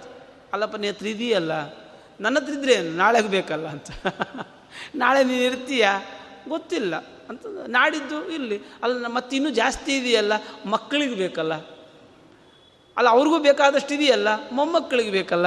ಅಲ್ಲಪ್ಪ 0.54 0.76
ನೀ 0.76 0.88
ಹತ್ರ 0.88 1.08
ಇದೆಯಲ್ಲ? 1.08 1.52
ನನ್ನ 2.22 2.40
ಹತ್ರ 2.40 2.54
ಇದ್ರೆ 2.54 2.82
ನಾಳೆಗೆ 2.82 3.28
ಬೇಕಲ್ಲ 3.28 3.68
ಅಂತ. 3.68 3.86
ನಾಳೆ 4.96 5.24
ನೀನು 5.24 5.42
ಇರ್ತೀಯ? 5.42 5.88
ಗೊತ್ತಿಲ್ಲ. 6.48 6.96
ಅಂತ 7.30 7.46
ನಾಡಿದ್ದು 7.68 8.32
ಇಲ್ಲಿ. 8.32 8.62
ಅಲ್ಲ 8.84 9.08
ಮತ್ತೆ 9.08 9.36
ಇನ್ನೂ 9.36 9.50
ಜಾಸ್ತಿ 9.50 9.98
ಇದೆಯಲ್ಲ? 9.98 10.34
ಮಕ್ಕಳಿಗೆ 10.66 11.16
ಬೇಕಲ್ಲ. 11.16 11.54
ಅಲ್ಲ, 12.98 13.10
ಅವ್ರಿಗೂ 13.10 13.40
ಬೇಕಾದಷ್ಟು 13.40 13.94
ಇದೆಯಲ್ಲ? 13.94 14.28
ಮೊಮ್ಮಕ್ಕಳಿಗೆ 14.52 15.12
ಬೇಕಲ್ಲ. 15.12 15.46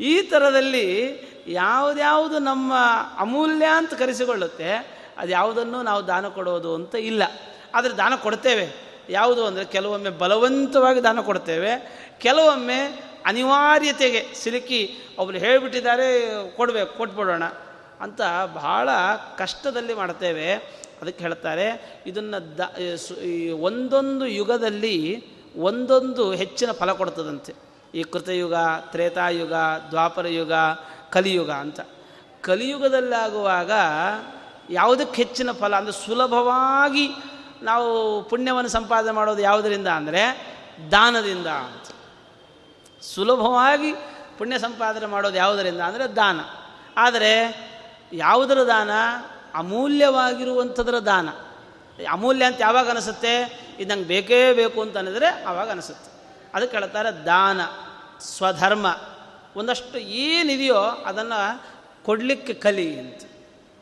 ಈ 0.00 0.22
ಥರದಲ್ಲಿ 0.22 1.18
ಯಾವುದ್ಯಾವುದು 1.46 2.38
ನಮ್ಮ 2.38 2.72
ಅಮೂಲ್ಯ 3.18 3.66
ಅಂತ 3.66 3.94
ಕರೆಸಿಕೊಳ್ಳುತ್ತೆ 3.94 5.00
ಅದು 5.18 5.32
ಯಾವುದನ್ನು 5.32 5.82
ನಾವು 5.82 6.06
ದಾನ 6.06 6.28
ಕೊಡೋದು 6.28 6.74
ಅಂತ 6.74 6.94
ಇಲ್ಲ. 6.94 7.22
ಆದರೆ 7.76 7.92
ದಾನ 8.02 8.14
ಕೊಡ್ತೇವೆ. 8.26 8.66
ಯಾವುದು 9.18 9.42
ಅಂದರೆ 9.48 9.64
ಕೆಲವೊಮ್ಮೆ 9.74 10.10
ಬಲವಂತವಾಗಿ 10.22 11.00
ದಾನ 11.06 11.20
ಕೊಡ್ತೇವೆ. 11.28 11.72
ಕೆಲವೊಮ್ಮೆ 12.24 12.80
ಅನಿವಾರ್ಯತೆಗೆ 13.30 14.20
ಸಿಲುಕಿ 14.40 14.80
ಒಬ್ಬರು 15.20 15.38
ಹೇಳಿಬಿಟ್ಟಿದ್ದಾರೆ, 15.44 16.06
ಕೊಡಬೇಕು, 16.58 16.92
ಕೊಟ್ಬಿಡೋಣ 16.98 17.46
ಅಂತ 18.04 18.20
ಬಹಳ 18.60 18.88
ಕಷ್ಟದಲ್ಲಿ 19.40 19.94
ಮಾಡ್ತೇವೆ. 20.00 20.46
ಅದಕ್ಕೆ 21.00 21.22
ಹೇಳ್ತಾರೆ, 21.26 21.66
ಇದನ್ನು 22.10 22.38
ದ 22.58 22.62
ಒಂದೊಂದು 23.68 24.26
ಯುಗದಲ್ಲಿ 24.40 24.96
ಒಂದೊಂದು 25.68 26.24
ಹೆಚ್ಚಿನ 26.42 26.70
ಫಲ 26.80 26.90
ಕೊಡ್ತದಂತೆ. 27.00 27.52
ಈ 27.98 28.02
ಕೃತಯುಗ, 28.12 28.56
ತ್ರೇತಾಯುಗ 28.92 29.54
ದ್ವಾಪರ 29.92 30.26
ಯುಗ 30.38 30.54
ಕಲಿಯುಗ 31.14 31.50
ಅಂತ. 31.64 31.80
ಕಲಿಯುಗದಲ್ಲಾಗುವಾಗ 32.48 33.72
ಯಾವುದಕ್ಕೆ 34.70 35.16
ಹೆಚ್ಚಿನ 35.22 35.50
ಫಲ 35.60 35.72
ಅಂದರೆ 35.80 35.94
ಸುಲಭವಾಗಿ 36.04 37.06
ನಾವು 37.62 38.22
ಪುಣ್ಯವನ್ನು 38.22 38.70
ಸಂಪಾದನೆ 38.70 39.12
ಮಾಡೋದು 39.12 39.42
ಯಾವುದರಿಂದ 39.42 39.86
ಅಂದರೆ 39.86 40.46
ದಾನದಿಂದ. 40.90 41.46
ಅಂತ 41.46 41.94
ಸುಲಭವಾಗಿ 43.02 43.92
ಪುಣ್ಯ 44.38 44.58
ಸಂಪಾದನೆ 44.58 45.06
ಮಾಡೋದು 45.06 45.36
ಯಾವುದರಿಂದ 45.36 45.80
ಅಂದರೆ 45.80 46.16
ದಾನ. 46.16 46.40
ಆದರೆ 46.96 47.60
ಯಾವುದರ 48.12 48.58
ದಾನ? 48.58 48.90
ಅಮೂಲ್ಯವಾಗಿರುವಂಥದ್ರ 49.54 50.98
ದಾನ. 50.98 51.28
ಅಮೂಲ್ಯ 52.10 52.44
ಅಂತ 52.44 52.56
ಯಾವಾಗ 52.60 52.90
ಅನಿಸುತ್ತೆ? 52.90 53.62
ಇದು 53.78 53.94
ನಂಗೆ 53.94 54.08
ಬೇಕೇ 54.08 54.52
ಬೇಕು 54.52 54.82
ಅಂತ 54.82 54.96
ಅನ್ನಿದ್ರೆ 54.96 55.44
ಆವಾಗ 55.44 55.70
ಅನಿಸುತ್ತೆ. 55.70 56.10
ಅದಕ್ಕೆ 56.54 56.76
ಹೇಳ್ತಾರೆ 56.76 57.24
ದಾನ, 57.24 57.60
ಸ್ವಧರ್ಮ. 58.20 58.96
ಒಂದಷ್ಟು 59.56 59.98
ಏನಿದೆಯೋ 59.98 60.76
ಅದನ್ನು 60.76 61.62
ಕೊಡಲಿಕ್ಕೆ 62.04 62.54
ಕಲಿ 62.54 63.00
ಅಂತ. 63.00 63.20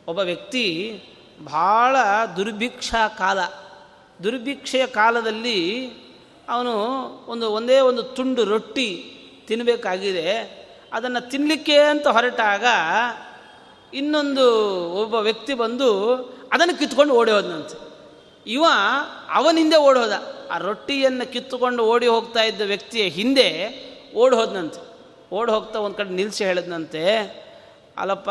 ಒಬ್ಬ 0.07 0.19
ವ್ಯಕ್ತಿ 0.19 1.01
ಭಾಳ 1.45 1.97
ದುರ್ಭಿಕ್ಷಾ 2.37 3.07
ಕಾಲ 3.07 3.39
ದುರ್ಭಿಕ್ಷೆಯ 4.23 4.87
ಕಾಲದಲ್ಲಿ 4.87 5.87
ಅವನು 6.49 6.73
ಒಂದು 7.27 7.51
ಒಂದೇ 7.51 7.79
ಒಂದು 7.79 8.03
ತುಂಡು 8.03 8.45
ರೊಟ್ಟಿ 8.45 9.15
ತಿನ್ನಬೇಕಾಗಿದೆ 9.47 10.59
ಅದನ್ನು 10.93 11.29
ತಿನ್ನಲಿಕ್ಕೆ 11.29 11.77
ಅಂತ 11.77 12.07
ಹೊರಟಾಗ 12.07 12.65
ಇನ್ನೊಂದು 13.93 14.51
ಒಬ್ಬ 14.91 15.15
ವ್ಯಕ್ತಿ 15.15 15.53
ಬಂದು 15.53 16.15
ಅದನ್ನು 16.53 16.79
ಕಿತ್ಕೊಂಡು 16.79 17.13
ಓಡಿ 17.13 17.31
ಹೋದನಂತೆ. 17.31 17.89
ಇವ 18.47 18.65
ಅವನಿಂದೆ 19.33 19.75
ಹೋದ. 19.75 20.11
ಆ 20.51 20.57
ರೊಟ್ಟಿಯನ್ನು 20.57 21.31
ಕಿತ್ತುಕೊಂಡು 21.31 21.83
ಓಡಿ 21.83 22.07
ಹೋಗ್ತಾ 22.07 22.43
ಇದ್ದ 22.43 22.61
ವ್ಯಕ್ತಿಯ 22.61 23.03
ಹಿಂದೆ 23.03 23.49
ಓಡಿ 24.15 24.35
ಹೋದನಂತೆ. 24.35 24.89
ಓಡಿ 25.35 25.51
ಹೋಗ್ತಾ 25.51 25.79
ಒಂದು 25.79 25.95
ಕಡೆ 25.95 26.09
ನಿಲ್ಲಿಸಿ 26.09 26.45
ಹೇಳಿದ್ನಂತೆ. 26.45 27.17
ಅಲ್ಲಪ್ಪ, 27.97 28.29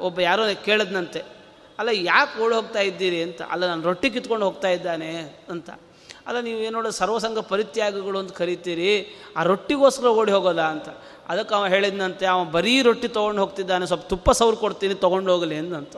ಒಬ್ಬ 0.00 0.20
ಯಾರೋ 0.20 0.42
ಕೇಳಿದ್ನಂತೆ. 0.64 1.41
ಅಲ್ಲ, 1.82 1.90
ಯಾಕೆ 1.90 2.42
ಓಡಿ 2.42 2.54
ಹೋಗ್ತಾ 2.54 2.80
ಇದ್ದೀರಿ 2.80 3.22
ಅಂತ? 3.22 3.42
ಅಲ್ಲ, 3.42 3.66
ನಾನು 3.66 3.82
ರೊಟ್ಟಿ 3.82 4.10
ಕಿತ್ಕೊಂಡು 4.10 4.44
ಹೋಗ್ತಾ 4.44 4.68
ಇದ್ದಾನೆ 4.68 5.40
ಅಂತ. 5.48 5.70
ಅಲ್ಲ, 6.26 6.40
ನೀವು 6.40 6.58
ಏನೋಡ 6.58 6.86
ಸರ್ವಸಂಗ 6.86 7.38
ಪರಿತ್ಯಾಗಗಳು 7.38 8.18
ಅಂತ 8.18 8.32
ಕರಿತೀರಿ, 8.32 8.92
ಆ 9.36 9.42
ರೊಟ್ಟಿಗೋಸ್ಕರ 9.42 10.06
ಓಡಿ 10.06 10.32
ಹೋಗೋದಾ 10.32 10.66
ಅಂತ. 10.66 10.88
ಅದಕ್ಕೆ 11.28 11.54
ಅವ 11.54 11.66
ಹೇಳಿದ್ನಂತೆ, 11.66 12.26
ಅವ 12.26 12.44
ಬರೀ 12.44 12.82
ರೊಟ್ಟಿ 12.82 13.08
ತೊಗೊಂಡು 13.08 13.42
ಹೋಗ್ತಿದ್ದಾನೆ, 13.42 13.86
ಸ್ವಲ್ಪ 13.86 14.06
ತುಪ್ಪ 14.08 14.30
ಸೌರು 14.30 14.56
ಕೊಡ್ತೀನಿ, 14.56 14.94
ತೊಗೊಂಡು 14.94 15.32
ಹೋಗಲಿ 15.32 15.56
ಅಂದಂತ. 15.56 15.96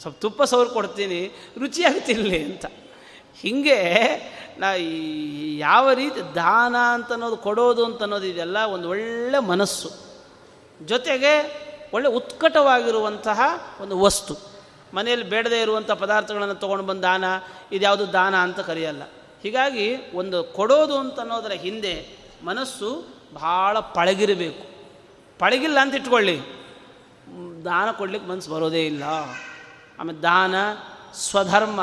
ಸ್ವಲ್ಪ 0.00 0.16
ತುಪ್ಪ 0.20 0.42
ಸೌರು 0.42 0.70
ಕೊಡ್ತೀನಿ, 0.70 1.32
ರುಚಿಯಾಗಿ 1.60 2.00
ತಿನ್ನಲಿ 2.00 2.44
ಅಂತ. 2.44 2.66
ಹೀಗೆ, 3.42 3.80
ನಾ 4.58 4.68
ಯಾವ 5.58 5.92
ರೀತಿ 5.92 6.34
ದಾನ 6.34 6.76
ಅಂತ 6.76 7.12
ಅನ್ನೋದು, 7.12 7.36
ಕೊಡೋದು 7.36 7.84
ಅಂತ 7.84 8.02
ಅನ್ನೋದು, 8.02 8.26
ಇದೆಲ್ಲ 8.26 8.56
ಒಂದು 8.64 8.88
ಒಳ್ಳೆ 8.88 9.38
ಮನಸ್ಸು. 9.38 9.90
ಜೊತೆಗೆ 10.82 11.64
ಒಳ್ಳೆ 11.92 12.08
ಉತ್ಕಟವಾಗಿರುವಂತಹ 12.08 13.40
ಒಂದು 13.80 14.00
ವಸ್ತು. 14.00 14.53
ಮನೆಯಲ್ಲಿ 14.94 15.26
ಬೇಡದೇ 15.28 15.62
ಇರುವಂಥ 15.62 15.90
ಪದಾರ್ಥಗಳನ್ನು 15.90 16.54
ತೊಗೊಂಡು 16.54 16.84
ಬಂದು 16.84 17.02
ದಾನ, 17.02 17.24
ಇದ್ಯಾವುದು 17.72 18.12
ದಾನ 18.12 18.36
ಅಂತ 18.36 18.60
ಕರೆಯಲ್ಲ. 18.60 19.02
ಹೀಗಾಗಿ 19.42 19.96
ಒಂದು 20.14 20.44
ಕೊಡೋದು 20.44 20.98
ಅಂತ 20.98 21.20
ಅನ್ನೋದರ 21.20 21.52
ಹಿಂದೆ 21.52 22.08
ಮನಸ್ಸು 22.44 23.04
ಭಾಳ 23.34 23.78
ಪಳಗಿರಬೇಕು. 23.78 24.74
ಪಳಗಿಲ್ಲ 25.38 25.78
ಅಂತ 25.80 25.94
ಇಟ್ಕೊಳ್ಳಿ. 25.94 26.40
ದಾನ 27.64 27.90
ಕೊಡ್ಲಿಕ್ಕೆ 27.90 28.30
ಮನಸ್ಸು 28.30 28.50
ಬರೋದೇ 28.50 28.86
ಇಲ್ಲ. 28.86 29.02
ಆಮೇಲೆ 29.98 30.18
ದಾನ 30.18 30.54
ಸ್ವಧರ್ಮ, 31.14 31.80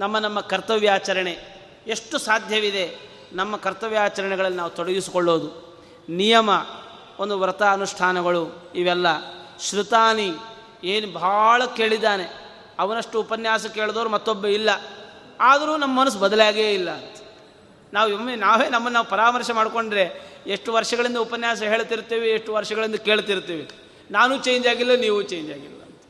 ನಮ್ಮ 0.00 0.18
ನಮ್ಮ 0.18 0.40
ಕರ್ತವ್ಯಾಚರಣೆ 0.40 1.36
ಎಷ್ಟು 1.86 2.18
ಸಾಧ್ಯವಿದೆ 2.18 2.98
ನಮ್ಮ 3.32 3.56
ಕರ್ತವ್ಯಾಚರಣೆಗಳಲ್ಲಿ 3.56 4.56
ನಾವು 4.56 4.70
ತೊಡಗಿಸಿಕೊಳ್ಳೋದು. 4.70 5.78
ನಿಯಮ, 6.08 6.50
ಒಂದು 7.18 7.38
ವ್ರತ 7.38 7.62
ಅನುಷ್ಠಾನಗಳು 7.62 8.72
ಇವೆಲ್ಲ. 8.74 9.06
ಶ್ರುತಾನಿ 9.60 10.32
ಏನು 10.86 11.06
ಭಾಳ 11.12 11.64
ಕೇಳಿದ್ದಾನೆ. 11.76 12.26
ಅವನಷ್ಟು 12.78 13.20
ಉಪನ್ಯಾಸ 13.20 13.66
ಕೇಳಿದವರು 13.66 14.08
ಮತ್ತೊಬ್ಬ 14.08 14.46
ಇಲ್ಲ. 14.46 14.70
ಆದರೂ 15.40 15.76
ನಮ್ಮ 15.76 16.00
ಮನಸ್ಸು 16.00 16.18
ಬದಲಾಗೇ 16.18 16.74
ಇಲ್ಲ 16.74 16.88
ನಾವು 17.92 18.14
ಒಮ್ಮೆ, 18.14 18.34
ನಾವೇ 18.36 18.64
ನಮ್ಮನ್ನು 18.64 18.90
ನಾವು 18.90 19.06
ಪರಾಮರ್ಶೆ 19.06 19.52
ಮಾಡಿಕೊಂಡ್ರೆ 19.52 20.04
ಎಷ್ಟು 20.46 20.72
ವರ್ಷಗಳಿಂದ 20.72 21.16
ಉಪನ್ಯಾಸ 21.16 21.62
ಹೇಳ್ತಿರ್ತೀವಿ, 21.62 22.28
ಎಷ್ಟು 22.30 22.54
ವರ್ಷಗಳಿಂದ 22.54 22.94
ಕೇಳ್ತಿರ್ತೀವಿ. 22.94 23.68
ನಾನು 24.10 24.38
ಚೇಂಜ್ 24.38 24.66
ಆಗಿಲ್ಲ, 24.66 24.94
ನೀವು 24.94 25.22
ಚೇಂಜ್ 25.22 25.52
ಆಗಿಲ್ಲ 25.52 25.82
ಅಂತ. 25.82 26.02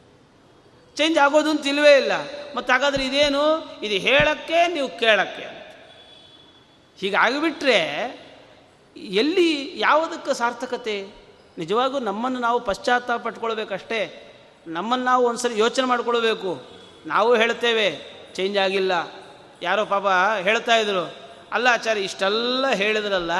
ಚೇಂಜ್ 0.96 1.18
ಆಗೋದು 1.18 1.50
ಅಂತ 1.50 1.66
ಇಲ್ಲವೇ 1.66 1.96
ಇಲ್ಲ. 1.96 2.12
ಮತ್ತು 2.56 2.72
ಹಾಗಾದ್ರೆ 2.72 3.06
ಇದೇನು? 3.06 3.44
ಇದು 3.82 3.94
ಹೇಳಕ್ಕೆ, 3.94 4.66
ನೀವು 4.66 4.88
ಕೇಳಕ್ಕೆ 4.98 5.42
ಅಂತ. 5.42 5.62
ಹೀಗಾಗಿಬಿಟ್ರೆ 6.98 7.80
ಎಲ್ಲಿ 8.96 9.80
ಯಾವುದಕ್ಕೆ 9.80 10.34
ಸಾರ್ಥಕತೆ? 10.34 10.96
ನಿಜವಾಗೂ 11.58 11.98
ನಮ್ಮನ್ನು 11.98 12.38
ನಾವು 12.38 12.60
ಪಶ್ಚಾತ್ತಾಪ 12.60 13.22
ಪಟ್ಕೊಳ್ಬೇಕಷ್ಟೇ 13.22 14.22
ನಮ್ಮನ್ನು 14.66 15.05
ನಾವು 15.05 15.26
ಒಂದ್ಸರಿ 15.26 15.59
ಯೋಚನೆ 15.59 15.87
ಮಾಡಿಕೊಳ್ಬೇಕು. 15.87 16.62
ನಾವು 17.07 17.35
ಹೇಳ್ತೇವೆ 17.35 17.88
ಚೇಂಜ್ 18.35 18.59
ಆಗಿಲ್ಲ. 18.59 18.92
ಯಾರೋ 19.62 19.85
ಪಾಪ 19.85 20.07
ಹೇಳ್ತಾ 20.42 20.76
ಇದ್ರು. 20.76 21.05
ಅಲ್ಲ 21.52 21.66
ಆಚಾರ್ಯ, 21.72 22.00
ಇಷ್ಟೆಲ್ಲ 22.00 22.70
ಹೇಳಿದ್ರಲ್ಲ, 22.70 23.31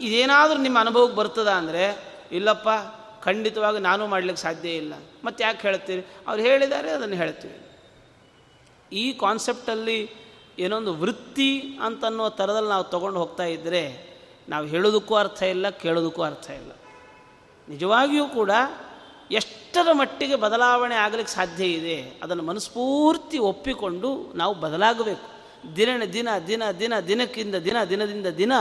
ಇದೇನಾದರೂ 0.00 0.58
ನಿಮ್ಮ 0.58 0.80
ಅನುಭವಕ್ಕೆ 0.80 1.16
ಬರ್ತದ 1.16 1.48
ಅಂದರೆ, 1.48 1.84
ಇಲ್ಲಪ್ಪ, 2.32 2.68
ಖಂಡಿತವಾಗಿ 3.24 3.78
ನಾನು 3.78 4.06
ಮಾಡಲಿಕ್ಕೆ 4.06 4.42
ಸಾಧ್ಯ 4.42 4.68
ಇಲ್ಲ. 4.68 4.94
ಮತ್ತು 5.24 5.44
ಯಾಕೆ 5.44 5.62
ಹೇಳ್ತೀರಿ? 5.62 6.02
ಅವ್ರು 6.28 6.42
ಹೇಳಿದ್ದಾರೆ, 6.42 6.90
ಅದನ್ನು 6.90 7.16
ಹೇಳ್ತೀವಿ. 7.16 7.58
ಈ 8.92 9.12
ಕಾನ್ಸೆಪ್ಟಲ್ಲಿ 9.12 10.10
ಏನೊಂದು 10.58 10.94
ವೃತ್ತಿ 10.94 11.78
ಅಂತನ್ನೋ 11.82 12.28
ಥರದಲ್ಲಿ 12.28 12.68
ನಾವು 12.68 12.84
ತೊಗೊಂಡು 12.84 13.18
ಹೋಗ್ತಾ 13.20 13.44
ಇದ್ದರೆ 13.44 13.82
ನಾವು 14.48 14.66
ಹೇಳೋದಕ್ಕೂ 14.66 15.14
ಅರ್ಥ 15.14 15.42
ಇಲ್ಲ, 15.42 15.68
ಕೇಳೋದಕ್ಕೂ 15.68 16.22
ಅರ್ಥ 16.22 16.50
ಇಲ್ಲ. 16.50 16.72
ನಿಜವಾಗಿಯೂ 17.68 18.26
ಕೂಡ 18.26 18.50
ಎಷ್ಟರ 19.30 19.88
ಮಟ್ಟಿಗೆ 19.92 20.36
ಬದಲಾವಣೆ 20.36 20.94
ಆಗಲಿಕ್ಕೆ 20.94 21.32
ಸಾಧ್ಯ 21.34 21.64
ಇದೆ, 21.64 21.96
ಅದನ್ನು 22.22 22.42
ಮನಸ್ಫೂರ್ತಿ 22.42 23.38
ಒಪ್ಪಿಕೊಂಡು 23.38 24.32
ನಾವು 24.34 24.54
ಬದಲಾಗಬೇಕು. 24.54 25.26
ದಿನ 25.76 26.04
ದಿನ 26.12 26.28
ದಿನ 26.46 26.62
ದಿನ, 26.70 26.94
ದಿನಕ್ಕಿಂತ 27.00 27.56
ದಿನ, 27.56 27.76
ದಿನದಿಂದ 27.84 28.26
ದಿನ 28.26 28.52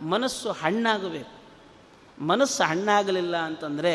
ಮನಸ್ಸು 0.00 0.48
ಹಣ್ಣಾಗಬೇಕು. 0.52 1.34
ಮನಸ್ಸು 2.22 2.62
ಹಣ್ಣಾಗಲಿಲ್ಲ 2.64 3.36
ಅಂತಂದರೆ 3.36 3.94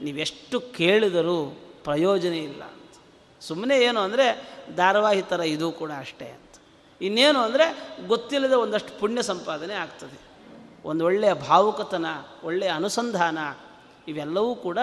ನೀವೆಷ್ಟು 0.00 0.60
ಕೇಳಿದರೂ 0.60 1.38
ಪ್ರಯೋಜನ 1.84 2.34
ಇಲ್ಲ 2.48 2.62
ಅಂತ. 2.62 2.94
ಸುಮ್ಮನೆ 3.40 3.76
ಏನು 3.78 4.00
ಅಂದರೆ 4.00 4.26
ಧಾರಾವಾಹಿ 4.76 5.22
ಥರ 5.22 5.40
ಇದು 5.40 5.70
ಕೂಡ 5.72 5.90
ಅಷ್ಟೇ 5.98 6.28
ಅಂತ. 6.28 6.54
ಇನ್ನೇನು 7.00 7.38
ಅಂದರೆ 7.38 7.66
ಗೊತ್ತಿಲ್ಲದ 8.06 8.52
ಒಂದಷ್ಟು 8.52 9.00
ಪುಣ್ಯ 9.00 9.22
ಸಂಪಾದನೆ 9.22 9.74
ಆಗ್ತದೆ. 9.74 10.18
ಒಂದು 10.84 11.04
ಒಳ್ಳೆಯ 11.04 11.32
ಭಾವುಕತನ, 11.32 12.06
ಒಳ್ಳೆಯ 12.44 12.68
ಅನುಸಂಧಾನ, 12.68 13.38
ಇವೆಲ್ಲವೂ 14.08 14.54
ಕೂಡ 14.54 14.78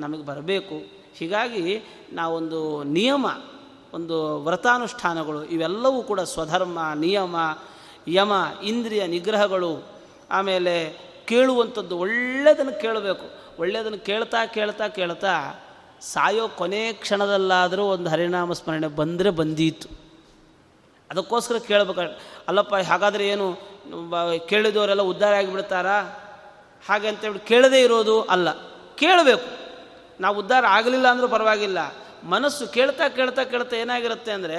ನಮಗೆ 0.00 0.24
ಬರಬೇಕು. 0.24 0.74
ಹೀಗಾಗಿ 1.16 1.82
ನಾವೊಂದು 2.12 2.82
ನಿಯಮ, 2.82 3.26
ಒಂದು 3.94 4.38
ವ್ರತಾನುಷ್ಠಾನಗಳು 4.44 5.44
ಇವೆಲ್ಲವೂ 5.44 6.02
ಕೂಡ 6.02 6.20
ಸ್ವಧರ್ಮ, 6.20 6.78
ನಿಯಮ, 6.94 7.36
ಯಮ, 8.08 8.32
ಇಂದ್ರಿಯ 8.64 9.06
ನಿಗ್ರಹಗಳು, 9.06 9.84
ಆಮೇಲೆ 10.30 11.06
ಕೇಳುವಂಥದ್ದು 11.26 11.98
ಒಳ್ಳೆಯದನ್ನು 11.98 12.80
ಕೇಳಬೇಕು. 12.80 13.46
ಒಳ್ಳೆಯದನ್ನು 13.58 13.98
ಕೇಳ್ತಾ 13.98 14.46
ಕೇಳ್ತಾ 14.46 14.88
ಕೇಳ್ತಾ 14.88 15.60
ಸಾಯೋ 16.00 16.48
ಕೊನೆ 16.48 16.92
ಕ್ಷಣದಲ್ಲಾದರೂ 16.92 17.84
ಒಂದು 17.84 18.10
ಹರಿನಾಮ 18.10 18.52
ಸ್ಮರಣೆ 18.52 18.86
ಬಂದರೆ 18.86 19.30
ಬಂದೀತು. 19.30 19.88
ಅದಕ್ಕೋಸ್ಕರ 21.10 21.54
ಕೇಳಬೇಕು. 21.58 22.00
ಅಲ್ಲಪ್ಪ, 22.48 22.74
ಹಾಗಾದರೆ 22.74 23.28
ಏನು? 23.28 23.58
ಕೇಳಿದವರೆಲ್ಲ 24.46 25.02
ಉದ್ಧಾರ 25.02 25.34
ಆಗಿಬಿಡ್ತಾರಾ? 25.34 26.00
ಹಾಗೆ 26.88 27.08
ಅಂತೇಳಿ 27.08 27.38
ಕೇಳದೇ 27.38 27.80
ಇರೋದು 27.80 28.22
ಅಲ್ಲ. 28.22 28.48
ಕೇಳಬೇಕು. 28.94 29.65
ನಾವು 30.20 30.38
ಉದ್ಧಾರ 30.38 30.64
ಆಗಲಿಲ್ಲ 30.68 31.08
ಅಂದರೂ 31.08 31.28
ಪರವಾಗಿಲ್ಲ. 31.28 31.78
ಮನಸ್ಸು 32.24 32.68
ಕೇಳ್ತಾ 32.68 33.08
ಕೇಳ್ತಾ 33.08 33.44
ಕೇಳ್ತಾ 33.44 33.76
ಏನಾಗಿರುತ್ತೆ 33.76 34.32
ಅಂದರೆ 34.32 34.58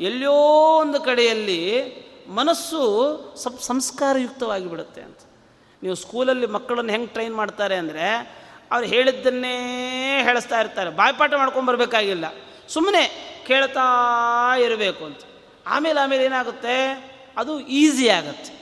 ಎಲ್ಲೋ 0.00 0.34
ಒಂದು 0.80 1.00
ಕಡೆಯಲ್ಲಿ 1.00 1.60
ಮನಸ್ಸು 2.28 2.80
ಸ್ವಲ್ಪ 3.42 3.60
ಸಂಸ್ಕಾರಯುಕ್ತವಾಗಿ 3.60 4.66
ಬಿಡುತ್ತೆ 4.66 5.00
ಅಂತ. 5.00 5.18
ನೀವು 5.82 5.94
ಸ್ಕೂಲಲ್ಲಿ 5.94 6.46
ಮಕ್ಕಳನ್ನು 6.46 6.92
ಹೆಂಗೆ 6.92 7.06
ಟ್ರೈನ್ 7.06 7.34
ಮಾಡ್ತಾರೆ 7.34 7.74
ಅಂದರೆ 7.74 8.38
ಅವ್ರು 8.72 8.88
ಹೇಳಿದ್ದನ್ನೇ 8.88 9.56
ಹೇಳಿಸ್ತಾ 10.22 10.60
ಇರ್ತಾರೆ. 10.60 10.90
ಬಾಯ್ಪಾಠ 10.90 11.34
ಮಾಡ್ಕೊಂಬರ್ಬೇಕಾಗಿಲ್ಲ 11.34 12.24
ಸುಮ್ಮನೆ 12.68 13.02
ಕೇಳ್ತಾ 13.46 13.86
ಇರಬೇಕು 14.64 15.04
ಅಂತ. 15.04 15.18
ಆಮೇಲೆ 15.66 16.00
ಆಮೇಲೆ 16.00 16.24
ಏನಾಗುತ್ತೆ? 16.24 16.74
ಅದು 17.36 17.60
ಈಸಿ 17.60 18.08
ಆಗುತ್ತೆ. 18.08 18.52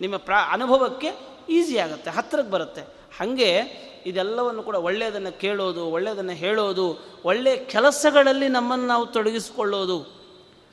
ನಿಮ್ಮ 0.00 0.16
ಪ್ರಾ, 0.16 0.38
ಅನುಭವಕ್ಕೆ 0.50 1.12
ಈಸಿ 1.48 1.78
ಆಗುತ್ತೆ. 1.78 2.10
ಹತ್ತಿರಕ್ಕೆ 2.10 2.52
ಬರುತ್ತೆ. 2.52 3.01
ಹಾಗೆ 3.18 3.82
ಇದೆಲ್ಲವನ್ನು 4.06 4.62
ಕೂಡ 4.62 4.74
ಒಳ್ಳೆಯದನ್ನು 4.74 5.40
ಕೇಳೋದು, 5.40 5.86
ಒಳ್ಳೆಯದನ್ನು 5.86 6.32
ಹೇಳೋದು 6.32 6.98
ಒಳ್ಳೆಯ 7.24 7.56
ಕೆಲಸಗಳಲ್ಲಿ 7.56 8.48
ನಮ್ಮನ್ನು 8.48 8.86
ನಾವು 8.86 9.06
ತೊಡಗಿಸಿಕೊಳ್ಳೋದು. 9.06 10.22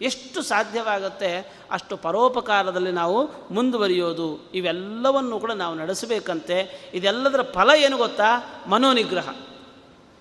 ಎಷ್ಟು 0.01 0.41
ಸಾಧ್ಯವಾಗುತ್ತೆ 0.41 1.53
ಅಷ್ಟು 1.71 1.97
ಪರೋಪಕಾರದಲ್ಲಿ 1.97 2.91
ನಾವು 2.91 3.29
ಮುಂದುವರಿಯೋದು. 3.53 4.51
ಇವೆಲ್ಲವನ್ನು 4.53 5.39
ಕೂಡ 5.39 5.51
ನಾವು 5.51 5.75
ನಡೆಸಬೇಕಂತೆ. 5.75 6.91
ಇದೆಲ್ಲದರ 6.93 7.41
ಫಲ 7.41 7.69
ಏನು 7.77 7.97
ಗೊತ್ತಾ? 7.97 8.63
ಮನೋನಿಗ್ರಹ. 8.67 9.29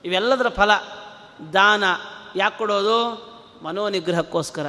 ಇವೆಲ್ಲದರ 0.05 0.49
ಫಲ. 0.49 0.71
ದಾನ. 1.53 1.85
ಯಾಕೆ 2.37 2.59
ಕೊಡೋದು? 2.59 3.29
ಮನೋನಿಗ್ರಹಕ್ಕೋಸ್ಕರ. 3.65 4.67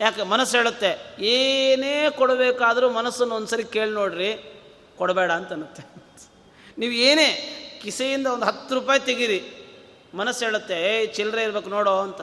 ಯಾಕೆ 0.00 0.22
ಮನಸ್ಸು 0.22 0.56
ಹೇಳುತ್ತೆ, 0.56 1.16
ಏನೇ 1.24 2.06
ಕೊಡಬೇಕಾದರೂ 2.10 2.90
ಮನಸ್ಸನ್ನು 2.90 3.34
ಒಂದ್ಸರಿ 3.34 3.64
ಕೇಳಿ 3.64 3.90
ನೋಡ್ರಿ, 3.90 4.60
ಕೊಡಬೇಡ 4.98 5.32
ಅಂತ 5.32 5.52
ಅನ್ನುತ್ತೆ. 5.52 5.82
ನೀವು 6.80 6.92
ಏನೇ 6.92 7.28
ಕಿಸೆಯಿಂದ 7.82 8.26
ಒಂದು 8.26 8.46
ಹತ್ತು 8.46 8.74
ರೂಪಾಯಿ 8.74 9.00
ತೆಗೀರಿ, 9.00 9.40
ಮನಸ್ಸು 10.14 10.44
ಹೇಳುತ್ತೆ, 10.44 10.74
ಏ, 10.74 11.06
ಚಿಲ್ಲರೆ 11.06 11.42
ಇರ್ಬೇಕು, 11.42 11.70
ನೋಡೋ 11.70 11.98
ಅಂತ. 11.98 12.20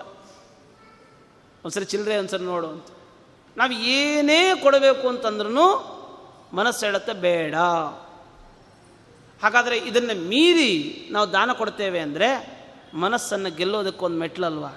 ಒಂದ್ಸರಿ 1.66 1.86
ಚಿಲ್ಲರೆ, 1.86 2.18
ಒಂದ್ಸರಿ 2.18 2.44
ನೋಡು 2.44 2.68
ಅಂತ. 2.68 2.88
ನಾವು 3.58 3.72
ಏನೇ 3.72 4.52
ಕೊಡಬೇಕು 4.64 5.08
ಅಂತಂದ್ರೂ 5.08 5.70
ಮನಸ್ಸು 6.54 6.86
ಹೇಳುತ್ತೆ, 6.86 7.14
ಬೇಡ 7.14 7.56
ಹಾಗಾದರೆ 9.44 9.78
ಇದನ್ನು 9.78 10.28
ಮೀರಿ 10.28 10.72
ನಾವು 11.12 11.34
ದಾನ 11.34 11.54
ಕೊಡ್ತೇವೆ 11.54 12.00
ಅಂದರೆ 12.00 12.30
ಮನಸ್ಸನ್ನು 12.94 13.56
ಗೆಲ್ಲೋದಕ್ಕೊಂದು 13.56 14.18
ಮೆಟ್ಲಲ್ವಾ? 14.18 14.72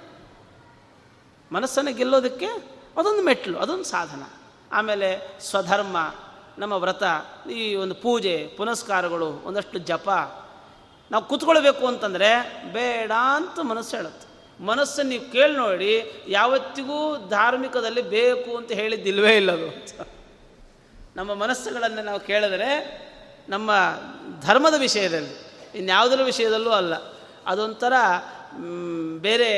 ಮನಸ್ಸನ್ನು 1.53 1.93
ಗೆಲ್ಲೋದಕ್ಕೆ 1.95 2.47
ಅದೊಂದು 2.97 3.23
ಮೆಟ್ಲು, 3.23 3.59
ಅದೊಂದು 3.59 3.85
ಸಾಧನ. 3.85 4.23
ಆಮೇಲೆ 4.73 5.41
ಸ್ವಧರ್ಮ 5.41 5.97
ನಮ್ಮ 6.61 6.73
ವ್ರತ, 6.73 7.03
ಈ 7.51 7.75
ಒಂದು 7.75 7.95
ಪೂಜೆ, 7.95 8.47
ಪುನಸ್ಕಾರಗಳು, 8.57 9.29
ಒಂದಷ್ಟು 9.45 9.79
ಜಪ. 9.79 10.09
ನಾವು 11.11 11.25
ಕೂತ್ಕೊಳ್ಬೇಕು 11.25 11.87
ಅಂತಂದರೆ 11.87 12.31
ಬೇಡ 12.73 13.13
ಅಂತ 13.35 13.61
ಮನಸ್ಸು 13.61 13.97
ಹೇಳುತ್ತೆ. 13.97 14.27
ಮನಸ್ಸನ್ನು 14.65 15.11
ನೀವು 15.11 15.33
ಕೇಳಿ 15.33 15.57
ನೋಡಿ, 15.57 15.93
ಯಾವತ್ತಿಗೂ 16.29 16.99
ಧಾರ್ಮಿಕದಲ್ಲಿ 17.29 18.03
ಬೇಕು 18.03 18.57
ಅಂತ 18.57 18.73
ಹೇಳಿದ್ದಿಲ್ವೇ 18.73 19.37
ಇಲ್ಲದು 19.37 19.69
ನಮ್ಮ 21.17 21.35
ಮನಸ್ಸುಗಳನ್ನು 21.35 22.03
ನಾವು 22.03 22.21
ಕೇಳಿದರೆ 22.21 22.71
ನಮ್ಮ 23.49 23.71
ಧರ್ಮದ 24.43 24.75
ವಿಷಯದಲ್ಲಿ, 24.79 25.35
ಇನ್ಯಾವುದರ 25.75 26.23
ವಿಷಯದಲ್ಲೂ 26.23 26.71
ಅಲ್ಲ, 26.71 26.95
ಅದೊಂಥರ 27.47 27.93
ಬೇರೆ 29.19 29.51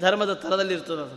ಧರ್ಮದ 0.00 0.32
ಥರದಲ್ಲಿರ್ತದೆ 0.32 1.02
ಅದು. 1.02 1.16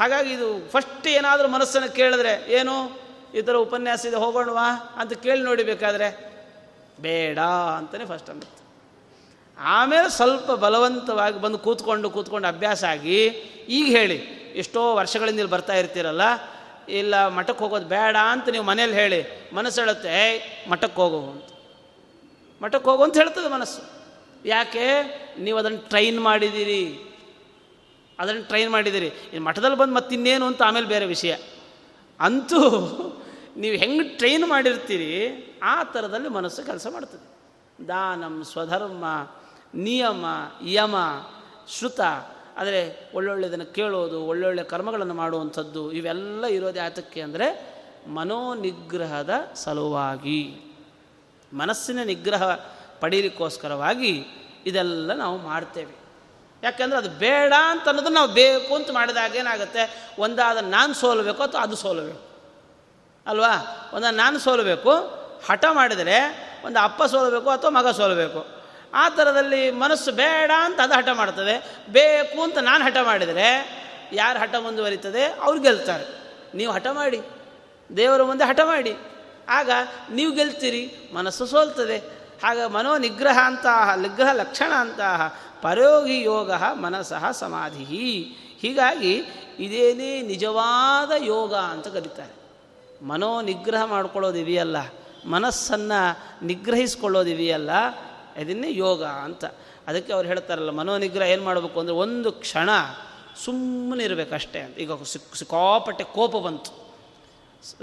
ಹಾಗಾಗಿ 0.00 0.30
ಇದು 0.32 0.48
ಫಸ್ಟ್ 0.70 1.06
ಏನಾದರೂ 1.08 1.48
ಮನಸ್ಸನ್ನು 1.48 1.90
ಕೇಳಿದ್ರೆ 1.94 2.32
ಏನು? 2.52 3.05
ಈ 3.34 3.42
ಥರ 3.42 3.54
ಉಪನ್ಯಾಸ 3.54 4.06
ಇದೆ, 4.06 4.16
ಹೋಗೋಣವಾ 4.16 4.94
ಅಂತ 4.96 5.12
ಕೇಳಿ 5.12 5.42
ನೋಡಿಬೇಕಾದ್ರೆ 5.42 6.36
ಬೇಡ 7.00 7.38
ಅಂತಲೇ 7.76 8.04
ಫಸ್ಟ್ 8.04 8.30
ಅನ್ನುತ್ತೆ 8.30 8.66
ಆಮೇಲೆ 9.58 10.08
ಸ್ವಲ್ಪ 10.10 10.50
ಬಲವಂತವಾಗಿ 10.50 11.40
ಬಂದು 11.40 11.58
ಕೂತ್ಕೊಂಡು 11.58 12.10
ಕೂತ್ಕೊಂಡು 12.10 12.48
ಅಭ್ಯಾಸ 12.48 12.84
ಆಗಿ, 12.84 13.26
ಈಗ 13.68 13.96
ಹೇಳಿ, 13.96 14.16
ಎಷ್ಟೋ 14.54 14.94
ವರ್ಷಗಳಿಂದ 14.94 15.38
ಇಲ್ಲಿ 15.38 15.52
ಬರ್ತಾ 15.52 15.72
ಇರ್ತೀರಲ್ಲ, 15.72 16.20
ಇಲ್ಲ 16.88 17.28
ಮಠಕ್ಕೆ 17.28 17.64
ಹೋಗೋದು 17.64 17.86
ಬೇಡ 17.86 18.16
ಅಂತ 18.30 18.48
ನೀವು 18.48 18.64
ಮನೇಲಿ 18.64 18.92
ಹೇಳಿ, 18.92 19.50
ಮನಸ್ಸು 19.54 19.80
ಹೇಳುತ್ತೆ, 19.80 20.08
ಏಯ್, 20.08 20.70
ಮಠಕ್ಕೆ 20.70 21.00
ಹೋಗು 21.00 21.30
ಅಂತ. 21.30 21.44
ಮಠಕ್ಕೆ 22.62 22.90
ಹೋಗು 22.90 23.02
ಅಂತ 23.02 23.16
ಹೇಳ್ತದೆ 23.16 23.48
ಮನಸ್ಸು. 23.48 23.82
ಯಾಕೆ? 24.44 25.02
ನೀವು 25.38 25.58
ಅದನ್ನು 25.58 25.88
ಟ್ರೈನ್ 25.88 26.20
ಮಾಡಿದ್ದೀರಿ. 26.20 27.14
ಅದನ್ನು 28.18 28.48
ಟ್ರೈನ್ 28.48 28.70
ಮಾಡಿದ್ದೀರಿ. 28.70 29.06
ಈ 29.06 29.38
ಮಠದಲ್ಲಿ 29.38 29.76
ಬಂದು 29.76 29.94
ಮತ್ತಿನ್ನೇನು 29.94 30.46
ಅಂತ 30.46 30.62
ಆಮೇಲೆ 30.62 30.86
ಬೇರೆ 30.86 31.06
ವಿಷಯ. 31.06 31.36
ಅಂತೂ 32.20 32.60
ನೀವು 33.56 33.76
ಹೆಂಗೆ 33.76 34.08
ಟ್ರೈನ್ 34.08 34.46
ಮಾಡಿರ್ತೀರಿ, 34.48 35.10
ಆ 35.62 35.82
ಥರದಲ್ಲಿ 35.82 36.28
ಮನಸ್ಸು 36.28 36.66
ಕೆಲಸ 36.66 36.86
ಮಾಡ್ತದೆ. 36.92 37.36
ದಾನಂ 37.88 38.44
ಸ್ವಧರ್ಮ, 38.44 39.04
ನಿಯಮ, 39.74 40.24
ಯಮ, 40.62 40.96
ಶ್ರುತ. 41.68 42.00
ಆದರೆ 42.56 43.10
ಒಳ್ಳೊಳ್ಳೆದನ್ನು 43.14 43.74
ಕೇಳೋದು, 43.74 44.24
ಒಳ್ಳೊಳ್ಳೆ 44.24 44.62
ಕರ್ಮಗಳನ್ನು 44.64 45.14
ಮಾಡುವಂಥದ್ದು, 45.14 45.92
ಇವೆಲ್ಲ 45.92 46.44
ಇರೋದು 46.44 46.78
ಯಾತಕ್ಕೆ 46.78 47.20
ಅಂದರೆ 47.20 47.76
ಮನೋನಿಗ್ರಹದ 48.08 49.30
ಸಲುವಾಗಿ. 49.54 50.72
ಮನಸ್ಸಿನ 51.52 51.98
ನಿಗ್ರಹ 52.02 52.54
ಪಡೀಲಿಕ್ಕೋಸ್ಕರವಾಗಿ 53.00 54.26
ಇದೆಲ್ಲ 54.66 55.14
ನಾವು 55.14 55.38
ಮಾಡ್ತೇವೆ. 55.38 55.94
ಯಾಕೆಂದರೆ 56.62 56.98
ಅದು 56.98 57.10
ಬೇಡ 57.10 57.52
ಅಂತ 57.70 57.88
ಅನ್ನೋದು 57.88 58.08
ನಾವು 58.08 58.28
ಬೇಕು 58.32 58.74
ಅಂತ 58.74 58.90
ಮಾಡಿದಾಗ 58.90 59.34
ಏನಾಗುತ್ತೆ? 59.34 60.14
ಒಂದಾದ 60.18 60.56
ನಾನು 60.56 60.94
ಸೋಲಬೇಕು 60.94 61.42
ಅಥವಾ 61.42 61.60
ಅದು 61.60 61.76
ಸೋಲಬೇಕು. 61.76 62.25
ಅಲ್ವಾ? 63.26 63.90
ಒಂದು 63.94 64.10
ನಾನು 64.10 64.38
ಸೋಲಬೇಕು, 64.38 64.92
ಹಠ 65.50 65.64
ಮಾಡಿದರೆ 65.72 66.46
ಒಂದು 66.64 66.78
ಅಪ್ಪ 66.78 67.04
ಸೋಲಬೇಕು 67.04 67.50
ಅಥವಾ 67.50 67.70
ಮಗ 67.70 67.88
ಸೋಲಬೇಕು. 67.88 68.46
ಆ 68.94 69.08
ಥರದಲ್ಲಿ 69.08 69.70
ಮನಸ್ಸು 69.70 70.12
ಬೇಡ 70.12 70.50
ಅಂತ 70.58 70.80
ಅದು 70.80 70.94
ಹಠ 70.94 71.08
ಮಾಡ್ತದೆ. 71.12 71.76
ಬೇಕು 71.92 72.42
ಅಂತ 72.42 72.58
ನಾನು 72.58 72.84
ಹಠ 72.84 72.96
ಮಾಡಿದರೆ 73.02 73.76
ಯಾರು 74.12 74.38
ಹಠ 74.38 74.54
ಮುಂದುವರಿತದೆ? 74.54 75.24
ಅವ್ರು 75.24 75.60
ಗೆಲ್ತಾರೆ. 75.60 76.04
ನೀವು 76.54 76.72
ಹಠ 76.72 76.86
ಮಾಡಿ. 76.86 77.20
ದೇವರ 77.96 78.22
ಮುಂದೆ 78.22 78.44
ಹಠ 78.44 78.60
ಮಾಡಿ. 78.64 78.96
ಆಗ 79.48 79.70
ನೀವು 80.10 80.32
ಗೆಲ್ತೀರಿ, 80.32 81.10
ಮನಸ್ಸು 81.14 81.46
ಸೋಲ್ತದೆ. 81.46 81.98
ಹಾಗ 82.44 82.64
ಮನೋ 82.64 82.98
ನಿಗ್ರಹ 82.98 83.38
ಅಂತಹ, 83.44 83.94
ನಿಗ್ರಹ 83.96 84.32
ಲಕ್ಷಣ 84.32 84.72
ಅಂತಹ 84.72 85.40
ಪರೋಗಿ 85.62 86.22
ಯೋಗ 86.22 86.52
ಮನಸ್ಸಃ 86.52 87.30
ಸಮಾಧಿ 87.30 87.84
ಹೀಗಾಗಿ 88.60 89.14
ಇದೇನೇ 89.58 90.22
ನಿಜವಾದ 90.22 91.12
ಯೋಗ 91.18 91.54
ಅಂತ 91.54 91.88
ಕರೀತಾರೆ. 91.88 92.45
ಮನೋ 93.02 93.40
ನಿಗ್ರಹ 93.40 93.84
ಮಾಡ್ಕೊಳ್ಳೋದಿವೆಯಲ್ಲ 93.84 94.76
ಮನಸ್ಸನ್ನು 95.26 96.00
ನಿಗ್ರಹಿಸ್ಕೊಳ್ಳೋದಿವೆಯಲ್ಲ 96.46 97.70
ಇದನ್ನೇ 98.36 98.72
ಯೋಗ 98.72 99.04
ಅಂತ. 99.04 99.44
ಅದಕ್ಕೆ 99.86 100.12
ಅವ್ರು 100.12 100.28
ಹೇಳ್ತಾರಲ್ಲ, 100.28 100.70
ಮನೋನಿಗ್ರಹ 100.70 101.28
ಏನು 101.28 101.44
ಮಾಡಬೇಕು 101.44 101.80
ಅಂದರೆ 101.80 101.94
ಒಂದು 101.94 102.32
ಕ್ಷಣ 102.32 102.70
ಸುಮ್ಮನೆ 103.44 104.04
ಇರಬೇಕಷ್ಟೇ 104.04 104.60
ಅಂತ. 104.60 104.78
ಈಗ 104.78 104.90
ಸಿಕ್ಕಾಪಟ್ಟೆ 105.02 106.04
ಕೋಪ 106.04 106.36
ಬಂತು. 106.36 106.86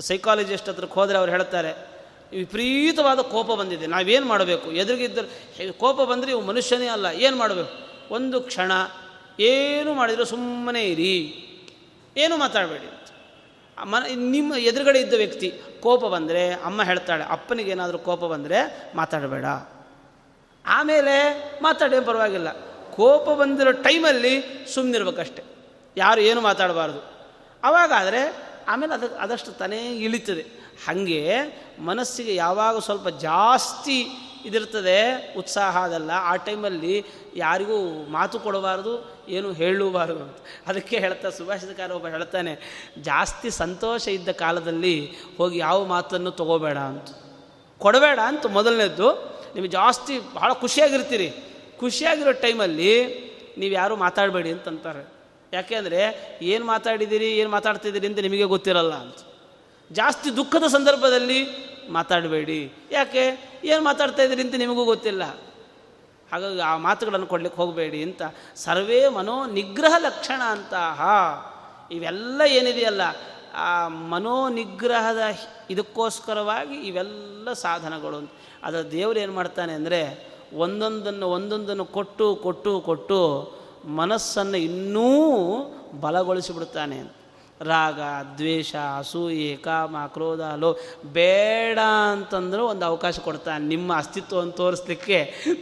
ಸೈಕಾಲಜಿಸ್ಟ್ 0.01 0.69
ಹತ್ರಕ್ಕೆ 0.69 0.93
ಹೋದರೆ 0.93 1.17
ಅವ್ರು 1.17 1.31
ಹೇಳ್ತಾರೆ, 1.31 1.93
ವಿಪರೀತವಾದ 2.31 3.19
ಕೋಪ 3.19 3.51
ಬಂದಿದೆ, 3.51 3.87
ನಾವೇನು 3.87 4.25
ಮಾಡಬೇಕು? 4.25 4.71
ಎದುರಿಗಿದ್ದರು 4.71 5.73
ಕೋಪ 5.73 6.01
ಬಂದರೆ 6.01 6.31
ಇವು 6.31 6.41
ಮನುಷ್ಯನೇ 6.41 6.87
ಅಲ್ಲ, 6.87 7.05
ಏನು 7.05 7.37
ಮಾಡಬೇಕು? 7.37 7.89
ಒಂದು 8.13 8.41
ಕ್ಷಣ, 8.41 8.71
ಏನು 9.39 9.93
ಮಾಡಿದರೂ 9.93 10.25
ಸುಮ್ಮನೆ 10.25 10.85
ಇರಿ, 10.85 11.15
ಏನು 12.17 12.37
ಮಾತಾಡಬೇಡಿ. 12.37 12.92
ಮನ, 13.81 14.03
ನಿಮ್ಮ 14.15 14.55
ಎದುರುಗಡೆ 14.55 14.99
ಇದ್ದ 14.99 15.13
ವ್ಯಕ್ತಿ 15.13 15.61
ಕೋಪ 15.81 16.05
ಬಂದರೆ 16.05 16.53
ಅಮ್ಮ 16.53 16.83
ಹೇಳ್ತಾಳೆ, 16.83 17.23
ಅಪ್ಪನಿಗೆ 17.23 17.71
ಏನಾದರೂ 17.71 17.97
ಕೋಪ 17.97 18.25
ಬಂದರೆ 18.25 18.91
ಮಾತಾಡಬೇಡ. 18.95 19.45
ಆಮೇಲೆ 20.65 21.43
ಮಾತಾಡೇನು 21.63 22.05
ಪರವಾಗಿಲ್ಲ. 22.05 22.51
ಕೋಪ 22.95 23.29
ಬಂದಿರೋ 23.29 23.71
ಟೈಮಲ್ಲಿ 23.71 24.65
ಸುಮ್ಮನಿರ್ಬೇಕಷ್ಟೆ 24.73 25.43
ಯಾರು 25.97 26.21
ಏನು 26.21 26.41
ಮಾತಾಡಬಾರ್ದು. 26.41 26.99
ಅವಾಗಾದರೆ 27.63 28.35
ಆಮೇಲೆ 28.67 28.93
ಅದಕ್ಕೆ 28.93 29.19
ಅದಷ್ಟು 29.19 29.51
ತಾನೇ 29.51 29.95
ಇಳಿತದೆ. 29.95 30.41
ಹಾಗೆ 30.87 31.37
ಮನಸ್ಸಿಗೆ 31.79 32.35
ಯಾವಾಗ 32.35 32.79
ಸ್ವಲ್ಪ 32.79 33.07
ಜಾಸ್ತಿ 33.07 34.07
ಇದಿರ್ತದೆ, 34.45 34.97
ಉತ್ಸಾಹ 35.37 35.77
ಅದಲ್ಲ. 35.77 36.11
ಆ 36.11 36.35
ಟೈಮಲ್ಲಿ 36.35 36.95
ಯಾರಿಗೂ 37.35 37.77
ಮಾತು 38.09 38.39
ಕೊಡಬಾರ್ದು, 38.39 38.93
ಏನು 39.29 39.51
ಹೇಳಬಾರ್ದು 39.51 40.19
ಅಂತ. 40.23 40.37
ಅದಕ್ಕೆ 40.67 40.97
ಹೇಳ್ತಾ 40.97 41.29
ಸುಭಾಷಿತಕಾರ 41.29 41.91
ಒಬ್ಬ 41.91 42.07
ಹೇಳ್ತಾನೆ, 42.07 42.53
ಜಾಸ್ತಿ 42.99 43.49
ಸಂತೋಷ 43.49 44.07
ಇದ್ದ 44.07 44.29
ಕಾಲದಲ್ಲಿ 44.43 44.95
ಹೋಗಿ 45.37 45.57
ಯಾವ 45.57 45.85
ಮಾತನ್ನು 45.85 46.31
ತಗೋಬೇಡ 46.31 46.77
ಅಂತ. 46.77 47.09
ಕೊಡಬೇಡ 47.81 48.19
ಅಂತ 48.31 48.45
ಮೊದಲನೇದ್ದು. 48.47 49.07
ನಿಮಗೆ 49.55 49.71
ಜಾಸ್ತಿ 49.71 50.19
ಭಾಳ 50.19 50.53
ಖುಷಿಯಾಗಿರ್ತೀರಿ. 50.53 51.29
ಖುಷಿಯಾಗಿರೋ 51.79 52.31
ಟೈಮಲ್ಲಿ 52.31 52.93
ನೀವು 53.57 53.73
ಯಾರೂ 53.73 53.95
ಮಾತಾಡಬೇಡಿ 53.95 54.51
ಅಂತಂತಾರೆ 54.51 55.03
ಯಾಕೆ 55.53 55.75
ಅಂದರೆ, 55.75 55.99
ಏನು 56.41 56.65
ಮಾತಾಡಿದ್ದೀರಿ 56.65 57.25
ಏನು 57.25 57.49
ಮಾತಾಡ್ತಿದ್ದೀರಿ 57.49 58.07
ಅಂತ 58.07 58.19
ನಿಮಗೆ 58.19 58.43
ಗೊತ್ತಿರಲ್ಲ 58.43 58.93
ಅಂತ. 58.93 59.19
ಜಾಸ್ತಿ 59.91 60.29
ದುಃಖದ 60.35 60.67
ಸಂದರ್ಭದಲ್ಲಿ 60.67 61.39
ಮಾತಾಡಬೇಡಿ. 61.89 62.73
ಯಾಕೆ? 62.91 63.23
ಏನು 63.63 63.83
ಮಾತಾಡ್ತಾ 63.83 64.23
ಇದ್ದೀರಿ 64.23 64.41
ಅಂತ 64.41 64.55
ನಿಮಗೂ 64.55 64.85
ಗೊತ್ತಿಲ್ಲ. 64.85 65.23
ಹಾಗಾಗಿ 66.31 66.59
ಆ 66.59 66.77
ಮಾತುಗಳನ್ನು 66.77 67.27
ಕೊಡ್ಲಿಕ್ಕೆ 67.27 67.61
ಹೋಗಬೇಡಿ 67.61 68.03
ಅಂತ. 68.03 68.21
ಸರ್ವೇ 68.55 69.07
ಮನೋ 69.07 69.45
ನಿಗ್ರಹ 69.45 69.93
ಲಕ್ಷಣ 69.97 70.41
ಅಂತಹ. 70.41 71.01
ಇವೆಲ್ಲ 71.91 72.41
ಏನಿದೆಯಲ್ಲ, 72.47 73.01
ಆ 73.55 73.87
ಮನೋ 73.87 74.49
ನಿಗ್ರಹದ 74.49 75.23
ಇದಕ್ಕೋಸ್ಕರವಾಗಿ 75.69 76.75
ಇವೆಲ್ಲ 76.75 77.53
ಸಾಧನಗಳು 77.53 78.33
ಅದರ 78.63 78.81
ದೇವರು 78.81 79.19
ಏನು 79.19 79.33
ಮಾಡ್ತಾನೆ 79.33 79.73
ಅಂದರೆ, 79.73 80.33
ಒಂದೊಂದನ್ನು 80.53 81.27
ಒಂದೊಂದನ್ನು 81.29 81.85
ಕೊಟ್ಟು 81.85 82.35
ಕೊಟ್ಟು 82.35 82.81
ಕೊಟ್ಟು 82.81 83.19
ಮನಸ್ಸನ್ನು 83.85 84.57
ಇನ್ನೂ 84.57 85.07
ಬಲಗೊಳಿಸಿಬಿಡ್ತಾನೆ 86.01 87.22
ರಾಗ, 87.63 87.99
ದ್ವೇಷ, 88.37 88.75
ಅಸೂಯೆ, 88.99 89.55
ಕಾಮ, 89.57 89.95
ಕ್ರೋಧ 90.07 90.41
ಲೋ 90.61 90.69
ಬೇಡ 91.03 91.79
ಅಂತಂದರೂ 92.11 92.63
ಒಂದು 92.65 92.85
ಅವಕಾಶ 92.85 93.19
ಕೊಡ್ತಾನೆ. 93.19 93.67
ನಿಮ್ಮ 93.67 93.97
ಅಸ್ತಿತ್ವವನ್ನು 93.97 94.53
ತೋರಿಸ್ಲಿಕ್ಕೆ 94.53 95.17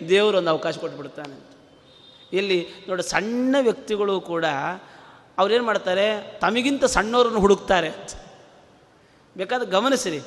ದೇವರು 0.09 0.37
ಒಂದು 0.37 0.49
ಅವಕಾಶ 0.49 0.77
ಕೊಟ್ಬಿಡ್ತಾನೆ 0.77 1.35
ಇಲ್ಲಿ 2.33 2.59
ನೋಡಿ 2.89 3.03
ಸಣ್ಣ 3.03 3.55
ವ್ಯಕ್ತಿಗಳು 3.59 4.21
ಕೂಡ 4.21 4.45
ಅವ್ರೇನು 5.37 5.63
ಮಾಡ್ತಾರೆ? 5.63 6.07
ತಮಗಿಂತ 6.41 6.85
ಸಣ್ಣವ್ರನ್ನು 6.85 7.39
ಹುಡುಕ್ತಾರೆ 7.39 7.91
ಬೇಕಾದ್ರೆ 9.37 9.69
ಗಮನಿಸಿರಿ. 9.69 10.21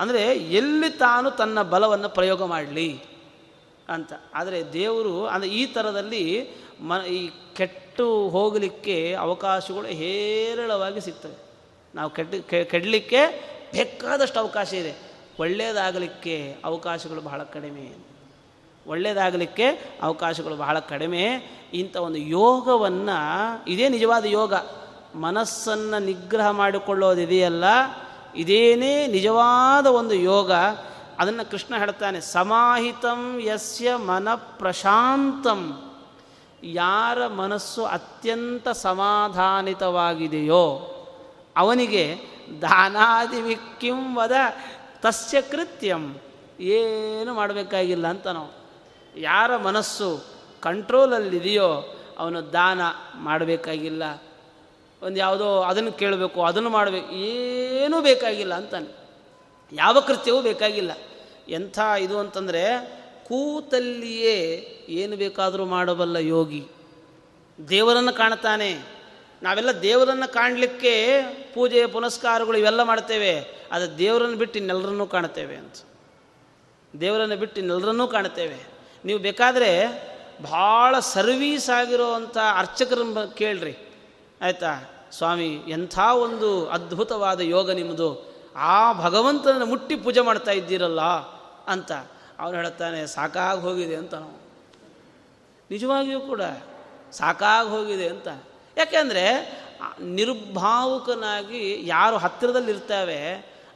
ಅಂದರೆ 0.00 0.22
ಎಲ್ಲಿ 0.60 0.88
ತಾನು 0.98 1.30
ತನ್ನ 1.30 1.62
ಬಲವನ್ನು 1.62 2.08
ಪ್ರಯೋಗ 2.08 2.42
ಮಾಡಲಿ 2.44 2.88
ಅಂತ. 3.88 4.12
ಆದರೆ 4.34 4.72
ದೇವರು 4.72 5.26
ಅಂದರೆ 5.26 5.48
ಈ 5.50 5.66
ಥರದಲ್ಲಿ 5.66 6.24
ಮ 6.80 7.00
ಈ 7.16 7.20
ಕೆಟ್ಟು 7.56 7.85
ಹೋಗಲಿಕ್ಕೆ 8.02 9.14
ಅವಕಾಶಗಳು 9.14 9.86
ಹೇರಳವಾಗಿ 9.86 11.00
ಸಿಗ್ತವೆ. 11.00 11.46
ನಾವು 11.94 12.10
ಕೆಟ್ಟ 12.10 12.34
ಕೆಡಲಿಕ್ಕೆ 12.50 13.26
ಬೇಕಾದಷ್ಟು 13.72 14.40
ಅವಕಾಶ 14.40 14.72
ಇದೆ. 14.72 14.94
ಒಳ್ಳೆಯದಾಗಲಿಕ್ಕೆ 15.40 16.56
ಅವಕಾಶಗಳು 16.64 17.20
ಬಹಳ 17.20 17.42
ಕಡಿಮೆ. 17.42 18.16
ಒಳ್ಳೆಯದಾಗಲಿಕ್ಕೆ 18.86 19.66
ಅವಕಾಶಗಳು 20.02 20.56
ಬಹಳ 20.56 20.78
ಕಡಿಮೆ. 20.78 21.26
ಇಂಥ 21.74 21.96
ಒಂದು 21.96 22.18
ಯೋಗವನ್ನು, 22.18 23.70
ಇದೇ 23.70 23.88
ನಿಜವಾದ 23.88 24.24
ಯೋಗ. 24.24 24.54
ಮನಸ್ಸನ್ನು 25.14 26.04
ನಿಗ್ರಹ 26.04 26.50
ಮಾಡಿಕೊಳ್ಳೋದಿದೆಯಲ್ಲ 26.50 27.64
ಇದೇನೇ 28.36 29.06
ನಿಜವಾದ 29.06 29.86
ಒಂದು 29.86 30.14
ಯೋಗ. 30.14 30.52
ಅದನ್ನು 31.18 31.50
ಕೃಷ್ಣ 31.50 31.76
ಹೇಳ್ತಾನೆ, 31.76 32.20
ಸಮಾಹಿತಂ 32.20 33.40
ಯಸ್ಯ 33.40 33.96
ಮನ 33.96 34.34
ಪ್ರಶಾಂತಂ. 34.34 35.82
ಯಾರ 36.72 37.26
ಮನಸ್ಸು 37.26 37.84
ಅತ್ಯಂತ 37.84 38.68
ಸಮಾಧಾನಿತವಾಗಿದೆಯೋ 38.68 40.92
ಅವನಿಗೆ 41.56 42.18
ದಾನಾದಿವಿಕ್ಕಿಂ 42.62 44.16
ವದ 44.16 44.32
ತಸ್ಯ 45.00 45.42
ಕೃತ್ಯಂ. 45.42 46.20
ಏನು 46.60 47.34
ಮಾಡಬೇಕಾಗಿಲ್ಲ 47.34 48.06
ಅಂತ 48.06 48.26
ನಾವು. 48.26 48.66
ಯಾರ 49.20 49.56
ಮನಸ್ಸು 49.56 50.24
ಕಂಟ್ರೋಲಲ್ಲಿದೆಯೋ 50.60 51.96
ಅವನು 52.18 52.52
ದಾನ 52.52 52.80
ಮಾಡಬೇಕಾಗಿಲ್ಲ. 53.14 54.22
ಒಂದು 55.02 55.16
ಯಾವುದೋ 55.16 55.60
ಅದನ್ನು 55.60 55.92
ಕೇಳಬೇಕು, 55.92 56.44
ಅದನ್ನು 56.44 56.70
ಮಾಡಬೇಕು, 56.70 57.10
ಏನೂ 57.10 58.00
ಬೇಕಾಗಿಲ್ಲ 58.00 58.54
ಅಂತಾನೆ. 58.54 58.96
ಯಾವ 59.72 60.00
ಕೃತ್ಯವೂ 60.00 60.42
ಬೇಕಾಗಿಲ್ಲ. 60.42 60.90
ಎಂಥ 61.48 61.78
ಇದು 61.78 62.18
ಅಂತಂದರೆ 62.18 62.95
ಕೂತಲ್ಲಿಯೇ 63.28 64.36
ಏನು 64.88 65.16
ಬೇಕಾದರೂ 65.16 65.64
ಮಾಡಬಲ್ಲ 65.64 66.16
ಯೋಗಿ. 66.16 66.66
ದೇವರನ್ನು 67.68 68.12
ಕಾಣ್ತಾನೆ 68.12 68.96
ನಾವೆಲ್ಲ 69.42 69.70
ದೇವರನ್ನು 69.82 70.32
ಕಾಣಲಿಕ್ಕೆ 70.32 71.22
ಪೂಜೆ 71.54 71.86
ಪುನಸ್ಕಾರಗಳು 71.86 72.58
ಇವೆಲ್ಲ 72.58 72.82
ಮಾಡ್ತೇವೆ. 72.82 73.66
ಅದು 73.72 73.98
ದೇವರನ್ನು 73.98 74.36
ಬಿಟ್ಟು 74.36 74.58
ಇನ್ನೆಲ್ಲರನ್ನೂ 74.58 75.06
ಕಾಣ್ತೇವೆ 75.06 75.56
ಅಂತ. 75.56 75.74
ದೇವರನ್ನು 77.00 77.36
ಬಿಟ್ಟು 77.36 77.60
ಇನ್ನೆಲ್ಲರನ್ನೂ 77.60 78.06
ಕಾಣ್ತೇವೆ 78.06 78.66
ನೀವು 79.04 79.18
ಬೇಕಾದರೆ 79.18 79.86
ಭಾಳ 80.42 80.98
ಸರ್ವೀಸ್ 80.98 81.70
ಆಗಿರೋವಂಥ 81.70 82.38
ಅರ್ಚಕರನ್ನು 82.58 83.34
ಕೇಳ್ರಿ. 83.34 83.76
ಆಯಿತಾ? 84.42 84.92
ಸ್ವಾಮಿ, 85.12 85.62
ಎಂಥ 85.68 85.98
ಒಂದು 85.98 86.68
ಅದ್ಭುತವಾದ 86.68 87.40
ಯೋಗ 87.40 87.70
ನಿಮ್ಮದು. 87.70 88.34
ಆ 88.56 88.92
ಭಗವಂತನ 88.92 89.62
ಮುಟ್ಟಿ 89.64 89.96
ಪೂಜೆ 89.96 90.20
ಮಾಡ್ತಾ 90.20 90.50
ಇದ್ದೀರಲ್ಲ 90.50 91.00
ಅಂತ. 91.66 91.92
ಅವನು 92.38 92.56
ಹೇಳ್ತಾನೆ 92.56 93.06
ಸಾಕಾಗಿ 93.06 93.60
ಹೋಗಿದೆ 93.60 93.96
ಅಂತ 93.96 94.14
ನಾವು. 94.14 94.40
ನಿಜವಾಗಿಯೂ 95.70 96.20
ಕೂಡ 96.20 96.40
ಸಾಕಾಗಿ 97.12 97.68
ಹೋಗಿದೆ 97.68 98.08
ಅಂತ. 98.08 98.28
ಯಾಕೆಂದರೆ 98.76 99.52
ನಿರ್ಭಾವುಕನಾಗಿ 100.00 101.86
ಯಾರು 101.86 102.16
ಹತ್ತಿರದಲ್ಲಿ 102.16 102.72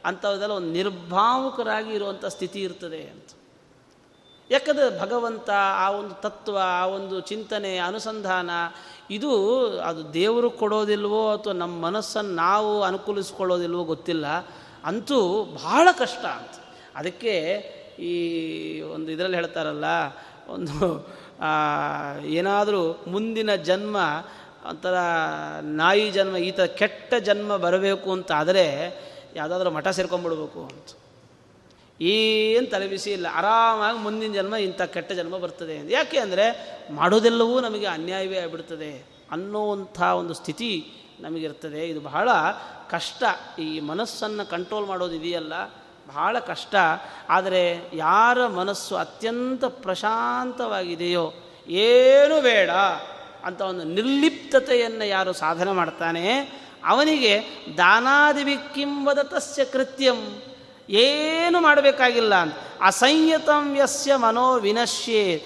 ಅಂಥವ್ರದೆಲ್ಲ 0.05 0.53
ಒಂದು 0.53 0.67
ನಿರ್ಭಾವುಕರಾಗಿ 0.67 1.93
ಇರುವಂಥ 1.93 2.25
ಸ್ಥಿತಿ 2.25 2.61
ಇರ್ತದೆ 2.61 3.03
ಅಂತ. 3.03 3.27
ಯಾಕಂದರೆ 4.51 4.99
ಭಗವಂತ 4.99 5.49
ಆ 5.77 5.91
ಒಂದು 5.91 6.15
ತತ್ವ, 6.15 6.57
ಆ 6.63 6.85
ಒಂದು 6.85 7.19
ಚಿಂತನೆ, 7.19 7.77
ಅನುಸಂಧಾನ, 7.77 8.49
ಇದು 9.09 9.67
ಅದು 9.79 10.13
ದೇವರು 10.13 10.51
ಕೊಡೋದಿಲ್ವೋ 10.51 11.37
ಅಥವಾ 11.37 11.53
ನಮ್ಮ 11.53 11.85
ಮನಸ್ಸನ್ನು 11.85 12.35
ನಾವು 12.35 12.83
ಅನುಕೂಲಿಸ್ಕೊಳ್ಳೋದಿಲ್ವೋ 12.83 13.83
ಗೊತ್ತಿಲ್ಲ. 13.83 14.27
ಅಂತೂ 14.85 15.43
ಬಹಳ 15.43 15.87
ಕಷ್ಟ 15.99 16.25
ಅಂತ. 16.25 16.51
ಅದಕ್ಕೆ 16.95 17.63
ಈ 17.99 18.13
ಒಂದು 18.95 19.09
ಇದರಲ್ಲಿ 19.11 19.37
ಹೇಳ್ತಾರಲ್ಲ, 19.41 19.85
ಒಂದು 20.55 20.75
ಏನಾದರೂ 22.37 22.81
ಮುಂದಿನ 23.13 23.51
ಜನ್ಮ, 23.69 23.97
ಒಂಥರ 24.69 24.95
ನಾಯಿ 25.81 26.07
ಜನ್ಮ, 26.17 26.35
ಈ 26.47 26.51
ಥರ 26.57 26.65
ಕೆಟ್ಟ 26.81 27.13
ಜನ್ಮ 27.27 27.51
ಬರಬೇಕು 27.65 28.09
ಅಂತ 28.17 28.31
ಆದರೆ 28.39 28.65
ಯಾವುದಾದ್ರೂ 29.35 29.69
ಮಠ 29.77 29.87
ಸೇರ್ಕೊಂಡ್ಬಿಡ್ಬೇಕು 29.97 30.61
ಅಂತ. 30.71 30.89
ಏನು 31.99 32.67
ತಲೆಬಿಸಿ 32.73 33.09
ಇಲ್ಲ, 33.17 33.27
ಆರಾಮಾಗಿ 33.39 33.99
ಮುಂದಿನ 34.05 34.31
ಜನ್ಮ 34.33 34.55
ಇಂಥ 34.67 34.81
ಕೆಟ್ಟ 34.95 35.11
ಜನ್ಮ 35.19 35.35
ಬರ್ತದೆ 35.43 35.75
ಯಾಕೆ 35.97 36.17
ಅಂದರೆ 36.25 36.45
ಮಾಡೋದೆಲ್ಲವೂ 36.99 37.55
ನಮಗೆ 37.67 37.87
ಅನ್ಯಾಯವೇ 37.97 38.37
ಆಗಿಬಿಡ್ತದೆ 38.43 38.91
ಅನ್ನೋವಂಥ 39.35 40.01
ಒಂದು 40.21 40.33
ಸ್ಥಿತಿ 40.33 40.71
ನಮಗಿರ್ತದೆ. 41.25 41.81
ಇದು 41.91 41.99
ಬಹಳ 42.01 42.29
ಕಷ್ಟ. 42.93 43.23
ಈ 43.65 43.67
ಮನಸ್ಸನ್ನು 43.89 44.43
ಕಂಟ್ರೋಲ್ 44.53 44.85
ಮಾಡೋದು 44.85 45.15
ಇದೆಯಲ್ಲ 45.19 45.53
ಬಹಳ 46.07 46.39
ಕಷ್ಟ. 46.39 46.75
ಆದರೆ 47.29 47.89
ಯಾರ 47.93 48.47
ಮನಸ್ಸು 48.47 48.95
ಅತ್ಯಂತ 48.95 49.65
ಪ್ರಶಾಂತವಾಗಿದೆಯೋ 49.65 51.33
ಏನು 51.67 52.41
ಬೇಡ 52.41 52.69
ಅಂತ 53.45 53.61
ಒಂದು 53.61 53.83
ನಿರ್ಲಿಪ್ತತೆಯನ್ನು 53.83 55.05
ಯಾರು 55.05 55.33
ಸಾಧನೆ 55.33 55.71
ಮಾಡ್ತಾನೆ. 55.71 56.25
ಅವನಿಗೆ 56.85 57.33
ದಾನಾದಿವಿಕ್ಕಿಂಬದ 57.77 59.19
ತಸ್ಯ 59.21 59.65
ಕೃತ್ಯಂ. 59.65 60.41
ಏನು 60.89 61.61
ಮಾಡಬೇಕಾಗಿಲ್ಲ 61.61 62.35
ಅಂತ. 62.35 62.55
ಅಸಂಯತಂ 62.81 63.75
ಯಸ್ಯ 63.75 64.15
ಮನೋ 64.15 64.59
ವಿನಶ್ಯೇ. 64.59 65.45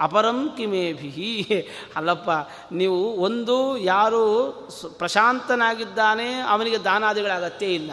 ಅಪರಂ 0.00 0.54
ಕಿಮೇಭಿ 0.56 1.66
ಅಲ್ಲಪ್ಪ, 1.96 2.30
ನೀವು 2.72 2.98
ಒಂದು 3.14 3.78
ಯಾರು 3.78 4.22
ಪ್ರಶಾಂತನಾಗಿದ್ದಾನೆ 4.98 6.40
ಅವನಿಗೆ 6.40 6.78
ದಾನಾದಿಗಳ 6.78 7.30
ಅಗತ್ಯ 7.30 7.66
ಇಲ್ಲ. 7.66 7.92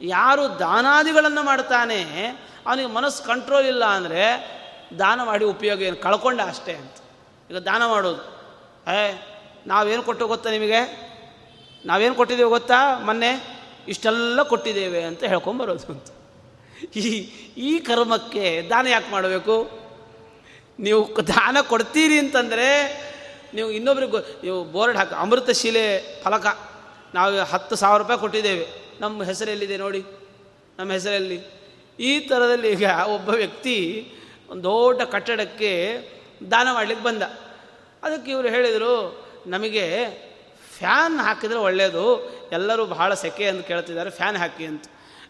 ಯಾರು 0.00 0.58
ದಾನಾದಿಗಳನ್ನು 0.58 1.42
ಮಾಡ್ತಾನೆ, 1.42 2.02
ಅವನಿಗೆ 2.66 2.88
ಮನಸ್ಸು 2.88 3.24
ಕಂಟ್ರೋಲ್ 3.24 3.66
ಇಲ್ಲ 3.66 3.84
ಅಂದರೆ 3.84 4.22
ದಾನ 4.98 5.22
ಮಾಡಿ 5.22 5.44
ಉಪಯೋಗ 5.44 5.82
ಏನು? 5.82 5.96
ಕಳ್ಕೊಂಡ 5.96 6.40
ಅಷ್ಟೇ 6.40 6.74
ಅಂತ. 6.74 6.96
ಈಗ 7.50 7.56
ದಾನ 7.56 7.86
ಮಾಡೋದು. 7.86 8.22
ಏ, 8.90 9.12
ನಾವೇನು 9.66 10.02
ಕೊಟ್ಟು 10.02 10.28
ಗೊತ್ತಾ 10.28 10.50
ನಿಮಗೆ? 10.50 10.80
ನಾವೇನು 11.86 12.14
ಕೊಟ್ಟಿದ್ದೇವೆ 12.14 12.50
ಗೊತ್ತಾ 12.50 12.98
ಮೊನ್ನೆ? 12.98 13.58
ಇಷ್ಟೆಲ್ಲ 13.88 14.42
ಕೊಟ್ಟಿದ್ದೇವೆ 14.42 15.02
ಅಂತ 15.02 15.24
ಹೇಳ್ಕೊಂಬರೋದು 15.24 15.92
ಅಂತ. 15.92 16.06
ಈ 16.96 17.08
ಈ 17.56 17.78
ಕರ್ಮಕ್ಕೆ 17.78 18.62
ದಾನ 18.70 18.86
ಯಾಕೆ 18.86 19.10
ಮಾಡಬೇಕು? 19.10 19.70
ನೀವು 20.78 21.16
ದಾನ 21.28 21.56
ಕೊಡ್ತೀರಿ 21.60 22.18
ಅಂತಂದರೆ 22.18 22.68
ನೀವು 23.54 23.70
ಇನ್ನೊಬ್ರಿಗೆ 23.70 24.42
ನೀವು 24.44 24.64
ಬೋರ್ಡ್ 24.64 24.96
ಹಾಕಿ 24.96 25.14
ಅಮೃತ 25.14 25.50
ಶಿಲೆ 25.50 26.00
ಫಲಕ. 26.22 26.46
ನಾವು 27.14 27.40
ಹತ್ತು 27.40 27.76
ಸಾವಿರ 27.76 28.02
ರೂಪಾಯಿ 28.02 28.20
ಕೊಟ್ಟಿದ್ದೇವೆ. 28.20 28.87
ನಮ್ಮ 29.00 29.22
ಹೆಸರಲ್ಲಿದೆ 29.22 29.76
ನೋಡಿ. 29.76 30.04
ನಮ್ಮ 30.78 30.92
ಹೆಸರಲ್ಲಿ. 30.92 31.58
ಈ 32.00 32.20
ಥರದಲ್ಲಿ 32.20 32.70
ಈಗ 32.70 32.84
ಒಬ್ಬ 33.14 33.28
ವ್ಯಕ್ತಿ 33.28 34.08
ಒಂದು 34.50 34.62
ದೊಡ್ಡ 34.62 35.02
ಕಟ್ಟಡಕ್ಕೆ 35.02 36.02
ದಾನ 36.50 36.68
ಮಾಡಲಿಕ್ಕೆ 36.72 37.04
ಬಂದ. 37.04 37.22
ಅದಕ್ಕೆ 38.02 38.30
ಇವರು 38.30 38.48
ಹೇಳಿದರು, 38.48 39.26
ನಮಗೆ 39.46 40.06
ಫ್ಯಾನ್ 40.78 41.18
ಹಾಕಿದರೆ 41.18 41.58
ಒಳ್ಳೆಯದು 41.58 42.30
ಎಲ್ಲರೂ 42.52 42.86
ಬಹಳ 42.86 43.14
ಸೆಕೆ 43.14 43.46
ಅಂತ 43.48 43.66
ಕೇಳ್ತಿದ್ದಾರೆ, 43.66 44.10
ಫ್ಯಾನ್ 44.10 44.36
ಹಾಕಿ 44.36 44.66
ಅಂತ. 44.66 44.84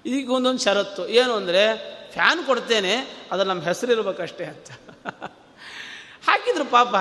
ಈಗ 0.06 0.30
ಒಂದೊಂದು 0.30 0.58
ಷರತ್ತು. 0.58 1.08
ಏನು 1.08 1.32
ಅಂದರೆ, 1.32 1.76
ಫ್ಯಾನ್ 2.12 2.46
ಕೊಡ್ತೇನೆ 2.46 3.26
ಅದು 3.32 3.44
ನಮ್ಮ 3.44 3.62
ಹೆಸರು 3.62 3.92
ಇರಬೇಕಷ್ಟೇ 3.92 4.44
ಅಂತ. 4.44 4.70
ಹಾಕಿದ್ರು 6.28 6.64
ಪಾಪ. 6.64 6.94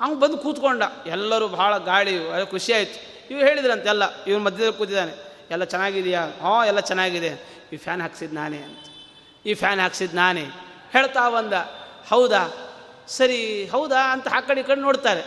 ಅವ್ನು 0.00 0.18
ಬಂದು 0.18 0.38
ಕೂತ್ಕೊಂಡ. 0.38 0.82
ಎಲ್ಲರೂ 1.06 1.48
ಭಾಳ 1.48 1.78
ಗಾಳಿ, 1.78 2.18
ಖುಷಿ 2.50 2.72
ಇವ್ರು 2.72 3.30
ಇವು 3.30 3.40
ಹೇಳಿದ್ರಂತೆ 3.40 3.88
ಎಲ್ಲ 3.88 4.24
ಇವ್ರ 4.24 4.40
ಮಧ್ಯದಲ್ಲಿ 4.40 4.72
ಕೂತಿದ್ದಾನೆ. 4.72 5.27
ಎಲ್ಲ 5.50 5.64
ಚೆನ್ನಾಗಿದೆಯಾ? 5.64 6.26
ಹಾಂ, 6.42 6.66
ಎಲ್ಲ 6.66 6.80
ಚೆನ್ನಾಗಿದೆ. 6.80 7.58
ಈ 7.72 7.76
ಫ್ಯಾನ್ 7.76 8.00
ಹಾಕ್ಸಿದ್ದು 8.00 8.34
ನಾನೇ 8.34 8.56
ಅಂತ. 8.56 8.84
ಈ 9.46 9.54
ಫ್ಯಾನ್ 9.54 9.80
ಹಾಕ್ಸಿದ್ದು 9.80 10.16
ನಾನೇ. 10.16 10.44
ಹೇಳ್ತಾ 10.92 11.30
ಬಂದ, 11.30 11.52
ಹೌದಾ? 12.08 12.72
ಸರಿ, 13.08 13.68
ಹೌದಾ 13.68 14.12
ಅಂತ 14.12 14.28
ಆ 14.28 14.40
ಕಡೆ 14.40 14.60
ಈ 14.60 14.64
ನೋಡ್ತಾರೆ. 14.80 15.22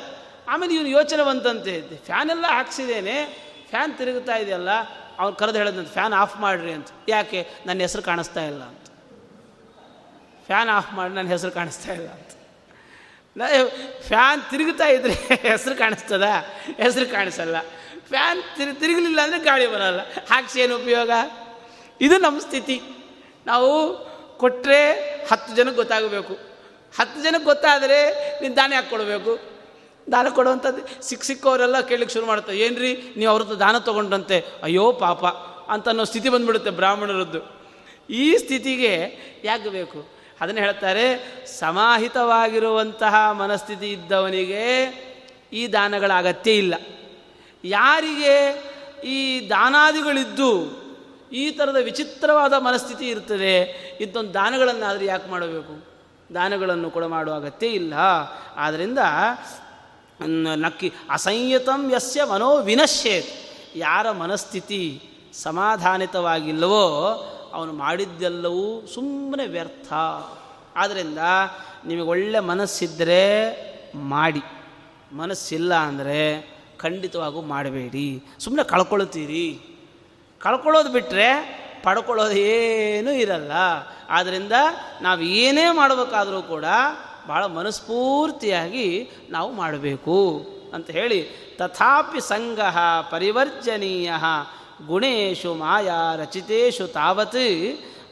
ಆಮೇಲೆ 0.47 0.74
ಇವನು 0.74 0.88
ಯೋಚನೆ 0.88 1.24
ಬಂತಂತೆ 1.24 1.72
ಫ್ಯಾನ್ 2.05 2.30
ಎಲ್ಲ 2.30 2.45
ಹಾಕ್ಸಿದ್ದೇನೆ 2.47 3.26
ಫ್ಯಾನ್ 3.69 3.97
ತಿರುಗುತ್ತಾ 3.97 4.36
ಇದೆಯಲ್ಲ, 4.36 4.69
ಅವ್ನು 5.19 5.34
ಕರೆದು 5.34 5.57
ಹೇಳಿದಂತೆ 5.57 5.93
ಫ್ಯಾನ್ 5.93 6.13
ಆಫ್ 6.13 6.38
ಮಾಡಿರಿ 6.38 6.72
ಅಂತ. 6.72 6.88
ಯಾಕೆ? 7.07 7.49
ನನ್ನ 7.65 7.80
ಹೆಸರು 7.80 8.01
ಕಾಣಿಸ್ತಾ 8.01 8.43
ಇಲ್ಲ 8.43 8.63
ಅಂತ. 8.63 8.88
ಫ್ಯಾನ್ 10.45 10.69
ಆಫ್ 10.69 10.93
ಮಾಡಿ 10.93 11.13
ನನ್ನ 11.13 11.28
ಹೆಸರು 11.28 11.51
ಕಾಣಿಸ್ತಾ 11.51 11.93
ಇಲ್ಲ 11.93 12.09
ಅಂತ. 12.09 12.28
ಫ್ಯಾನ್ 14.07 14.41
ತಿರುಗುತ್ತಾ 14.49 14.88
ಇದ್ರೆ 14.88 15.13
ಹೆಸರು 15.41 15.76
ಕಾಣಿಸ್ತದ? 15.76 16.24
ಹೆಸರು 16.78 17.11
ಕಾಣಿಸಲ್ಲ. 17.11 17.55
ಫ್ಯಾನ್ 18.12 18.39
ತಿರು, 18.57 18.80
ತಿರುಗಲಿಲ್ಲ 18.80 19.20
ಅಂದರೆ 19.22 19.39
ಗಾಳಿ 19.39 19.68
ಬರಲ್ಲ. 19.68 19.99
ಹಾಕ್ಸಿ 20.30 20.59
ಏನು 20.59 20.76
ಉಪಯೋಗ? 20.76 21.12
ಇದು 22.01 22.18
ನಮ್ಮ 22.18 22.39
ಸ್ಥಿತಿ. 22.39 22.82
ನಾವು 23.45 23.72
ಕೊಟ್ಟರೆ 24.38 24.80
ಹತ್ತು 25.32 25.55
ಜನಕ್ಕೆ 25.55 25.76
ಗೊತ್ತಾಗಬೇಕು. 25.76 26.34
ಹತ್ತು 26.99 27.24
ಜನಕ್ಕೆ 27.24 27.45
ಗೊತ್ತಾದರೆ 27.45 27.99
ನೀನು 28.41 28.55
ದಾನ 28.55 28.74
ಯಾಕೆ 28.74 28.89
ಕೊಡಬೇಕು? 28.89 29.34
ದಾನ 30.12 30.28
ಕೊಡುವಂಥದ್ದು 30.30 31.03
ಸಿಕ್ಕ 31.07 31.24
ಸಿಕ್ಕವರೆಲ್ಲ 31.24 31.82
ಕೇಳಲಿಕ್ಕೆ 31.82 32.14
ಶುರು 32.14 32.26
ಮಾಡ್ತಾರೆ. 32.26 32.57
ಏನು 32.59 32.80
ರೀ 32.80 33.14
ನೀವು 33.18 33.32
ಅವ್ರದ್ದು 33.32 33.59
ದಾನ 33.59 33.78
ತೊಗೊಂಡ್ರಂತೆ 33.78 34.38
ಅಯ್ಯೋ 34.64 34.91
ಪಾಪ 34.91 35.26
ಅಂತ 35.72 35.88
ಅನ್ನೋ 35.89 36.03
ಸ್ಥಿತಿ 36.03 36.30
ಬಂದ್ಬಿಡುತ್ತೆ 36.30 36.70
ಬ್ರಾಹ್ಮಣರದ್ದು. 36.70 37.41
ಈ 38.09 38.38
ಸ್ಥಿತಿಗೆ 38.38 38.93
ಯಾಕೆ 39.43 39.70
ಬೇಕು? 39.70 39.99
ಅದನ್ನು 40.41 40.62
ಹೇಳ್ತಾರೆ, 40.62 41.05
ಸಮಾಹಿತವಾಗಿರುವಂತಹ 41.59 43.32
ಮನಸ್ಥಿತಿ 43.32 43.91
ಇದ್ದವನಿಗೆ 43.91 44.64
ಈ 45.53 45.68
ದಾನಗಳ 45.74 46.12
ಅಗತ್ಯ 46.18 46.51
ಇಲ್ಲ. 46.51 46.76
ಯಾರಿಗೆ 47.64 48.64
ಈ 49.03 49.49
ದಾನಾದಿಗಳಿದ್ದು 49.49 50.82
ಈ 51.32 51.51
ಥರದ 51.51 51.78
ವಿಚಿತ್ರವಾದ 51.84 52.53
ಮನಸ್ಥಿತಿ 52.53 53.07
ಇರ್ತದೆ 53.07 53.62
ಇಂಥೊಂದು 54.01 54.34
ಆದರೆ 54.86 55.05
ಯಾಕೆ 55.05 55.30
ಮಾಡಬೇಕು? 55.30 55.91
ದಾನಗಳನ್ನು 56.34 56.89
ಕೂಡ 56.89 57.05
ಮಾಡುವ 57.05 57.34
ಅಗತ್ಯ 57.34 57.68
ಇಲ್ಲ. 57.68 57.93
ಆದ್ದರಿಂದ 58.55 58.97
ನಕ್ಕಿ, 60.57 60.93
ಅಸಂಯತಂ 61.09 61.93
ಯಸ್ಯ 61.93 62.24
ಮನೋ 62.24 62.57
ವಿನಶ್ಯೇತ್. 62.57 63.28
ಯಾರ 63.76 64.12
ಮನಸ್ಥಿತಿ 64.12 65.01
ಸಮಾಧಾನಿತವಾಗಿಲ್ಲವೋ, 65.34 66.88
ಅವನು 67.53 67.74
ಮಾಡಿದ್ದೆಲ್ಲವೂ 67.74 68.86
ಸುಮ್ಮನೆ 68.93 69.47
ವ್ಯರ್ಥ. 69.47 69.93
ಆದ್ದರಿಂದ 70.76 71.18
ನಿಮಗೆ 71.86 72.07
ಒಳ್ಳೆ 72.07 72.39
ಮನಸ್ಸಿದ್ದರೆ 72.39 73.24
ಮಾಡಿ. 73.95 74.41
ಮನಸ್ಸಿಲ್ಲ 75.12 75.76
ಅಂದರೆ 75.76 76.51
ಖಂಡಿತವಾಗೂ 76.82 77.41
ಮಾಡಬೇಡಿ. 77.41 78.09
ಸುಮ್ಮನೆ 78.39 78.63
ಕಳ್ಕೊಳ್ತೀರಿ. 78.69 79.47
ಕಳ್ಕೊಳ್ಳೋದು 80.41 80.89
ಬಿಟ್ಟರೆ 80.91 81.27
ಪಡ್ಕೊಳ್ಳೋದು 81.84 82.32
ಏನೂ 82.32 83.11
ಇರಲ್ಲ. 83.11 83.51
ಆದ್ದರಿಂದ 84.09 84.51
ನಾವು 85.01 85.21
ಏನೇ 85.21 85.65
ಮಾಡಬೇಕಾದರೂ 85.71 86.41
ಕೂಡ 86.41 86.65
ಭಾಳ 87.27 87.45
ಮನಸ್ಫೂರ್ತಿಯಾಗಿ 87.45 88.88
ನಾವು 89.29 89.49
ಮಾಡಬೇಕು 89.53 90.17
ಅಂತ 90.73 90.89
ಹೇಳಿ 90.89 91.19
ತಥಾಪಿ 91.59 92.21
ಸಂಘ 92.21 92.59
ಪರಿವರ್ಜನೀಯ 93.11 94.11
ಗುಣೇಶು 94.88 95.53
ಮಾಯಾ 95.53 96.15
ರಚಿತೇಶು 96.15 96.88
ತಾವತ್ 96.88 97.41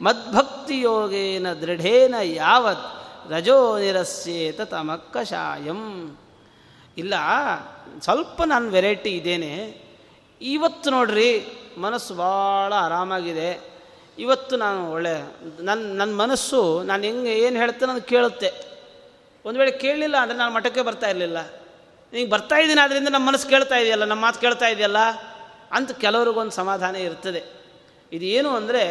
ಮದ್ಭಕ್ತಿಯೋಗೇನ 0.02 1.52
ದೃಢೇನ 1.52 2.14
ಯಾವತ್ 2.22 2.86
ರಜೋ 3.32 3.78
ನಿರಸ್ಯೇತ 3.78 4.60
ತಮಕ್ಕಶಾಯಂ 4.60 5.82
ಇಲ್ಲ, 6.96 7.14
ಸ್ವಲ್ಪ 8.04 8.40
ನಾನು 8.52 8.66
ವೆರೈಟಿ 8.70 9.10
ಇದ್ದೇನೆ 9.16 9.52
ಇವತ್ತು 10.40 10.88
ನೋಡ್ರಿ, 10.90 11.30
ಮನಸ್ಸು 11.84 12.12
ಭಾಳ 12.14 12.70
ಆರಾಮಾಗಿದೆ. 12.86 13.50
ಇವತ್ತು 14.18 14.54
ನಾನು 14.64 14.80
ಒಳ್ಳೆ 14.94 15.14
ನನ್ನ 15.68 15.82
ನನ್ನ 16.00 16.12
ಮನಸ್ಸು, 16.22 16.60
ನಾನು 16.88 17.02
ಹೆಂಗೆ 17.08 17.34
ಏನು 17.44 17.56
ಹೇಳ್ತೇನೆ 17.62 17.92
ಅದು 17.94 18.02
ಕೇಳುತ್ತೆ. 18.12 18.50
ಒಂದು 19.44 19.58
ವೇಳೆ 19.60 19.72
ಕೇಳಲಿಲ್ಲ 19.84 20.16
ಅಂದರೆ 20.22 20.38
ನಾನು 20.38 20.52
ಮಠಕ್ಕೆ 20.56 20.82
ಬರ್ತಾ 20.88 21.08
ಇರಲಿಲ್ಲ. 21.12 21.38
ನೀವು 22.12 22.28
ಬರ್ತಾ 22.30 22.56
ಇದ್ದೀನಿ 22.62 22.80
ಆದ್ದರಿಂದ 22.84 23.10
ನಮ್ಮ 23.16 23.26
ಮನಸ್ಸು 23.30 23.48
ಕೇಳ್ತಾ 23.54 23.76
ಇದೆಯಲ್ಲ 23.82 24.06
ನಮ್ಮ 24.12 24.22
ಮಾತು 24.26 24.40
ಕೇಳ್ತಾ 24.44 24.68
ಇದೆಯಲ್ಲ 24.74 25.00
ಅಂತ 25.76 25.90
ಕೆಲವ್ರಿಗೊಂದು 26.04 26.54
ಸಮಾಧಾನ 26.60 26.96
ಇರ್ತದೆ. 27.08 27.42
ಇದೇನು 28.12 28.50
ಅಂದರೆ, 28.60 28.84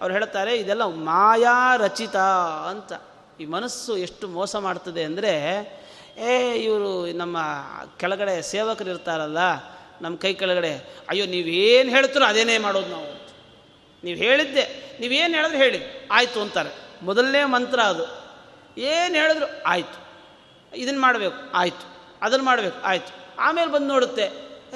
ಅವ್ರು 0.00 0.12
ಹೇಳ್ತಾರೆ, 0.14 0.52
ಇದೆಲ್ಲ 0.62 0.84
ಮಾಯಾ 1.08 1.56
ರಚಿತ 1.84 2.16
ಅಂತ. 2.72 2.92
ಈ 3.40 3.44
ಮನಸ್ಸು 3.54 3.92
ಎಷ್ಟು 4.06 4.24
ಮೋಸ 4.28 4.56
ಮಾಡ್ತದೆ 4.66 5.02
ಅಂದರೆ 5.10 5.32
ಏ, 6.18 6.54
ಇವರು 6.54 7.12
ನಮ್ಮ 7.12 7.38
ಕೆಳಗಡೆ 7.96 8.42
ಸೇವಕರು 8.42 8.90
ಇರ್ತಾರಲ್ಲ, 8.90 9.38
ನಮ್ಮ 10.02 10.16
ಕೈ 10.16 10.34
ಕೆಳಗಡೆ, 10.34 10.96
ಅಯ್ಯೋ 11.08 11.26
ನೀವೇನು 11.26 11.90
ಹೇಳ್ತೀರೋ 11.90 12.24
ಅದೇನೇ 12.24 12.58
ಮಾಡೋದು 12.58 12.88
ನಾವು. 12.88 13.28
ನೀವು 14.04 14.18
ಹೇಳಿದ್ದೆ 14.18 14.96
ನೀವೇನು 15.00 15.34
ಹೇಳಿದ್ರು 15.34 15.58
ಹೇಳಿ, 15.58 16.08
ಆಯಿತು 16.10 16.40
ಅಂತಾರೆ. 16.40 16.70
ಮೊದಲನೇ 17.02 17.44
ಮಂತ್ರ 17.44 17.80
ಅದು. 17.80 18.04
ಏನು 18.80 19.14
ಹೇಳಿದ್ರು, 19.14 19.62
ಆಯಿತು. 19.62 20.04
ಇದನ್ನು 20.76 21.00
ಮಾಡಬೇಕು, 21.00 21.50
ಆಯಿತು. 21.54 21.98
ಅದನ್ನು 22.22 22.44
ಮಾಡಬೇಕು, 22.44 22.82
ಆಯಿತು. 22.82 23.36
ಆಮೇಲೆ 23.38 23.70
ಬಂದು 23.70 23.86
ನೋಡುತ್ತೆ, 23.86 24.22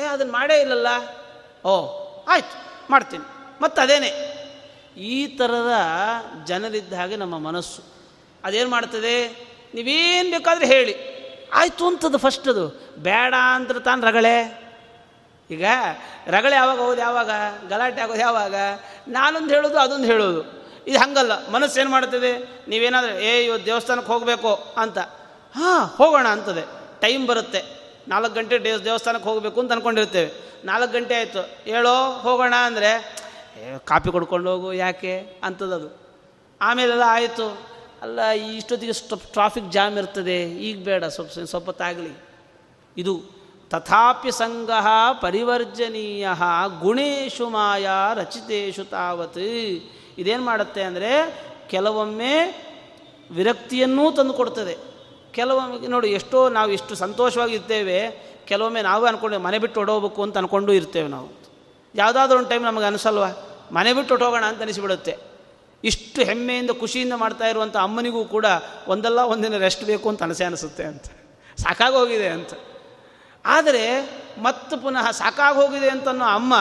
ಏ 0.03 0.05
ಅದನ್ನು 0.05 0.33
ಮಾಡೇ 0.33 0.61
ಇಲ್ಲಲ್ಲ. 0.61 0.87
ಓ, 1.65 1.87
ಆಯಿತು, 2.29 2.83
ಮಾಡ್ತೀನಿ. 2.91 3.25
ಮತ್ತು 3.63 3.83
ಅದೇನೇ. 3.83 4.35
ಈ 4.97 5.27
ಥರದ 5.27 5.71
ಜನರಿದ್ದ 6.45 6.93
ಹಾಗೆ 6.93 7.17
ನಮ್ಮ 7.17 7.39
ಮನಸ್ಸು. 7.39 7.83
ಅದೇನು 8.45 8.71
ಮಾಡ್ತದೆ? 8.71 9.29
ನೀವೇನು 9.75 10.31
ಬೇಕಾದರೆ 10.31 10.67
ಹೇಳಿ. 10.67 11.19
ಆಯಿತು 11.55 12.19
ಫಸ್ಟ್ 12.19 12.49
ಅದು. 12.49 12.95
ಬೇಡ 12.99 13.35
ಅಂದ್ರೆ 13.55 13.81
ತಾನು 13.81 14.07
ರಗಳೆ. 14.07 14.69
ಈಗ 15.51 15.65
ರಗಳೆ 16.27 16.57
ಯಾವಾಗ 16.57 16.79
ಹೋಗೋದು 16.79 17.01
ಯಾವಾಗ? 17.01 17.31
ಗಲಾಟೆ 17.69 18.01
ಆಗೋದು 18.01 18.21
ಯಾವಾಗ? 18.21 18.55
ನಾನೊಂದು 19.09 19.55
ಹೇಳೋದು, 19.55 19.79
ಅದೊಂದು 19.79 20.07
ಹೇಳೋದು. 20.07 20.59
ಇದು 20.87 20.99
ಹಂಗಲ್ಲ. 20.99 21.49
ಮನಸ್ಸು 21.49 21.81
ಏನು 21.81 21.91
ಮಾಡ್ತದೆ? 21.91 22.63
ನೀವೇನಾದರೂ, 22.69 23.19
ಏ 23.19 23.45
ಇವತ್ತು 23.45 23.67
ದೇವಸ್ಥಾನಕ್ಕೆ 23.67 24.13
ಹೋಗಬೇಕು 24.13 24.75
ಅಂತ. 24.77 24.99
ಹಾಂ, 25.55 25.95
ಹೋಗೋಣ 25.97 26.29
ಅಂತದೆ. 26.29 26.67
ಟೈಮ್ 27.01 27.27
ಬರುತ್ತೆ. 27.27 27.63
ನಾಲ್ಕು 28.09 28.33
ಗಂಟೆ 28.33 28.59
ಡೇ, 28.59 28.77
ದೇವಸ್ಥಾನಕ್ಕೆ 28.77 29.29
ಹೋಗಬೇಕು 29.29 29.61
ಅಂತ 29.61 29.73
ಅಂದ್ಕೊಂಡಿರ್ತೇವೆ 29.73 30.33
ನಾಲ್ಕು 30.65 30.93
ಗಂಟೆ 30.93 31.15
ಆಯಿತು. 31.15 31.41
ಹೇಳೋ, 31.71 32.13
ಹೋಗೋಣ 32.13 32.55
ಅಂದರೆ 32.55 33.17
ಕಾಪಿ 33.85 34.11
ಕೊಡ್ಕೊಂಡು 34.11 34.51
ಹೋಗು, 34.51 34.73
ಯಾಕೆ? 34.73 35.41
ಅಂತದದು. 35.45 36.09
ಆಮೇಲೆಲ್ಲ 36.61 37.03
ಆಯಿತು. 37.07 37.78
ಅಲ್ಲ, 38.03 38.23
ಇಷ್ಟೊತ್ತಿಗೆ 38.23 38.93
ಸ್ಟಪ್ 38.93 39.33
ಟ್ರಾಫಿಕ್ 39.33 39.73
ಜಾಮ್ 39.73 39.99
ಇರ್ತದೆ. 39.99 40.43
ಈಗ 40.43 40.85
ಬೇಡ, 40.85 41.05
ಸ್ವಲ್ಪ 41.05 41.33
ಸ್ವಲ್ಪ 41.33 41.71
ತಾಗಲಿ 41.71 42.19
ಇದು 42.97 43.23
ತಥಾಪಿ 43.71 44.31
ಸಂಘ 44.31 44.71
ಪರಿವರ್ಜನೀಯ 45.21 46.29
ಗುಣೇಶು 46.81 47.49
ಮಾಯಾ 47.49 48.15
ರಚಿತೇಶು 48.15 48.85
ತಾವತ್. 48.85 49.39
ಇದೇನು 50.19 50.43
ಮಾಡುತ್ತೆ 50.43 50.83
ಅಂದರೆ, 50.83 51.11
ಕೆಲವೊಮ್ಮೆ 51.71 52.35
ವಿರಕ್ತಿಯನ್ನೂ 53.31 54.13
ತಂದು 54.13 54.35
ಕೊಡ್ತದೆ. 54.35 54.77
ಕೆಲವೊಮ್ಮೆ, 55.33 55.87
ನೋಡಿ, 55.87 56.09
ಎಷ್ಟೋ 56.09 56.49
ನಾವು 56.49 56.71
ಎಷ್ಟು 56.71 56.95
ಸಂತೋಷವಾಗಿ 56.95 57.55
ಇರ್ತೇವೆ 57.55 58.29
ಕೆಲವೊಮ್ಮೆ 58.47 58.83
ನಾವು 58.83 59.07
ಅಂದ್ಕೊಂಡು 59.07 59.39
ಮನೆ 59.39 59.59
ಬಿಟ್ಟು 59.59 59.81
ಹೊಡೋಗ್ಬೇಕು 59.81 60.23
ಅಂತ 60.23 60.39
ಅಂದ್ಕೊಂಡು 60.39 60.73
ಇರ್ತೇವೆ 60.73 61.09
ನಾವು. 61.09 61.29
ಯಾವುದಾದ್ರೂ 61.95 62.39
ಒಂದು 62.39 62.49
ಟೈಮ್ 62.49 62.65
ನಮಗೆ 62.65 62.85
ಅನಿಸಲ್ವ? 62.85 63.25
ಮನೆ 63.73 63.93
ಬಿಟ್ಟು 63.93 64.15
ಹೊಟ್ಟೋಗೋಣ 64.15 64.45
ಅಂತ 64.45 64.63
ಅನಿಸಿಬಿಡುತ್ತೆ. 64.63 65.28
ಇಷ್ಟು 65.85 66.23
ಹೆಮ್ಮೆಯಿಂದ 66.23 66.71
ಖುಷಿಯಿಂದ 66.71 67.13
ಮಾಡ್ತಾ 67.13 67.47
ಇರುವಂಥ 67.47 67.77
ಅಮ್ಮನಿಗೂ 67.77 68.25
ಕೂಡ 68.25 68.47
ಒಂದಲ್ಲ 68.89 69.19
ಒಂದಿನ 69.19 69.57
ರೆಸ್ಟ್ 69.57 69.85
ಬೇಕು 69.85 70.09
ಅಂತ 70.09 70.23
ಅನಸೆ 70.23 70.45
ಅನಿಸುತ್ತೆ 70.45 70.85
ಅಂತ. 70.85 71.05
ಸಾಕಾಗೋಗಿದೆ 71.59 72.29
ಅಂತ. 72.29 72.51
ಆದರೆ 73.47 74.11
ಮತ್ತೆ 74.39 74.77
ಪುನಃ 74.77 75.11
ಸಾಕಾಗೋಗಿದೆ 75.11 75.91
ಅಂತನೋ 75.91 76.25
ಅಮ್ಮ 76.25 76.55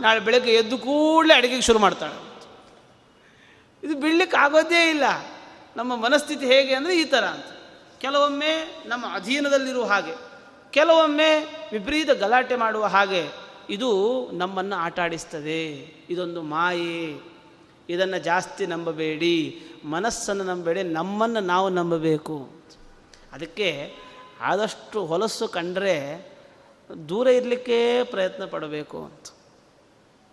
ನಾಳೆ 0.00 0.20
ಬೆಳಗ್ಗೆ 0.20 0.54
ಎದ್ದು 0.54 0.78
ಕೂಡಲೇ 0.78 1.34
ಅಡುಗೆಗೆ 1.34 1.60
ಶುರು 1.60 1.78
ಮಾಡ್ತಾಳೆ. 1.78 2.42
ಇದು 3.84 4.00
ಬಿಡ್ಲಿಕ್ಕೆ 4.00 4.36
ಆಗೋದೇ 4.36 4.90
ಇಲ್ಲ. 4.90 5.02
ನಮ್ಮ 5.76 5.96
ಮನಸ್ಥಿತಿ 5.96 6.46
ಹೇಗೆ 6.46 6.74
ಅಂದರೆ 6.74 7.00
ಈ 7.00 7.04
ಥರ 7.04 7.24
ಅಂತ. 7.24 7.44
ಕೆಲವೊಮ್ಮೆ 8.00 8.82
ನಮ್ಮ 8.86 9.06
ಅಧೀನದಲ್ಲಿರುವ 9.14 9.84
ಹಾಗೆ, 9.84 10.12
ಕೆಲವೊಮ್ಮೆ 10.70 11.40
ವಿಪರೀತ 11.72 12.10
ಗಲಾಟೆ 12.10 12.56
ಮಾಡುವ 12.56 12.84
ಹಾಗೆ 12.84 13.28
ಇದು 13.70 14.30
ನಮ್ಮನ್ನು 14.30 14.76
ಆಟಾಡಿಸ್ತದೆ. 14.76 15.68
ಇದೊಂದು 16.10 16.42
ಮಾಯೆ. 16.42 17.33
ಇದನ್ನು 17.88 18.18
ಜಾಸ್ತಿ 18.18 18.66
ನಂಬಬೇಡಿ. 18.66 19.62
ಮನಸ್ಸನ್ನು 19.84 20.44
ನಂಬಬೇಡಿ 20.44 20.82
ನಮ್ಮನ್ನು 20.82 21.40
ನಾವು 21.40 21.68
ನಂಬಬೇಕು. 21.68 22.50
ಅದಕ್ಕೆ 23.32 23.94
ಆದಷ್ಟು 24.40 25.06
ಹೊಲಸು 25.06 25.48
ಕಂಡರೆ 25.48 26.28
ದೂರ 27.08 27.26
ಇರಲಿಕ್ಕೆ 27.26 28.02
ಪ್ರಯತ್ನ 28.04 28.44
ಪಡಬೇಕು 28.44 29.04
ಅಂತ. 29.04 29.30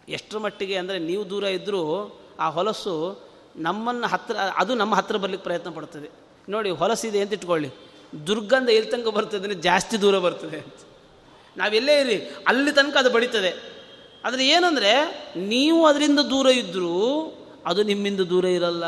ಎಷ್ಟರ 0.09 0.37
ಮಟ್ಟಿಗೆ 0.37 0.75
ಅಂದರೆ 0.75 0.99
ನೀವು 0.99 1.29
ದೂರ 1.29 1.43
ಇದ್ದರೂ 1.43 2.11
ಆ 2.39 2.49
ಹೊಲಸು 2.49 3.21
ನಮ್ಮನ್ನು 3.55 4.07
ಹತ್ತಿರ 4.07 4.35
ಅದು 4.35 4.75
ನಮ್ಮ 4.75 4.95
ಹತ್ತಿರ 4.95 5.17
ಬರಲಿಕ್ಕೆ 5.17 5.43
ಪ್ರಯತ್ನ 5.43 5.69
ಪಡ್ತದೆ. 5.69 6.09
ನೋಡಿ, 6.49 6.69
ಹೊಲಸಿದೆ 6.69 7.19
ಅಂತ 7.19 7.33
ಇಟ್ಕೊಳ್ಳಿ. 7.33 7.69
ದುರ್ಗಂಧ 8.27 8.69
ಎಲ್ಲಿ 8.69 8.91
ತನಕ 8.91 9.07
ಬರ್ತದೆ 9.07 9.53
ಜಾಸ್ತಿ 9.53 10.01
ದೂರ 10.01 10.19
ಬರ್ತದೆ 10.19 10.57
ಅಂತ. 10.57 10.75
ನಾವೆಲ್ಲೇ 11.57 11.99
ಇರಿ, 11.99 12.15
ಅಲ್ಲಿ 12.47 12.71
ತನಕ 12.71 12.97
ಅದು 12.97 13.09
ಬಡಿತದೆ. 13.09 13.81
ಆದರೆ 14.25 14.47
ಏನಂದರೆ, 14.47 14.93
ನೀವು 15.35 15.85
ಅದರಿಂದ 15.85 16.19
ದೂರ 16.19 16.47
ಇದ್ದರೂ 16.47 17.33
ಅದು 17.65 17.83
ನಿಮ್ಮಿಂದ 17.83 18.21
ದೂರ 18.21 18.45
ಇರಲ್ಲ. 18.45 18.85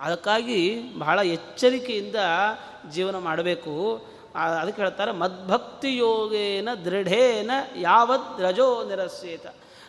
ಅದಕ್ಕಾಗಿ 0.00 0.80
ಬಹಳ 0.98 1.18
ಎಚ್ಚರಿಕೆಯಿಂದ 1.18 2.16
ಜೀವನ 2.90 3.18
ಮಾಡಬೇಕು. 3.18 4.06
ಅದಕ್ಕೆ 4.34 4.82
ಹೇಳ್ತಾರೆ 4.82 5.12
ಮದ್ಭಕ್ತಿ 5.12 5.96
ಯೋಗೇನ 5.96 6.68
ದೃಢೇನ 6.84 7.50
ಯಾವತ್ 7.76 8.40
ರಜೋ 8.40 8.84
ನಿರಸ್ಯೇತ. 8.88 9.46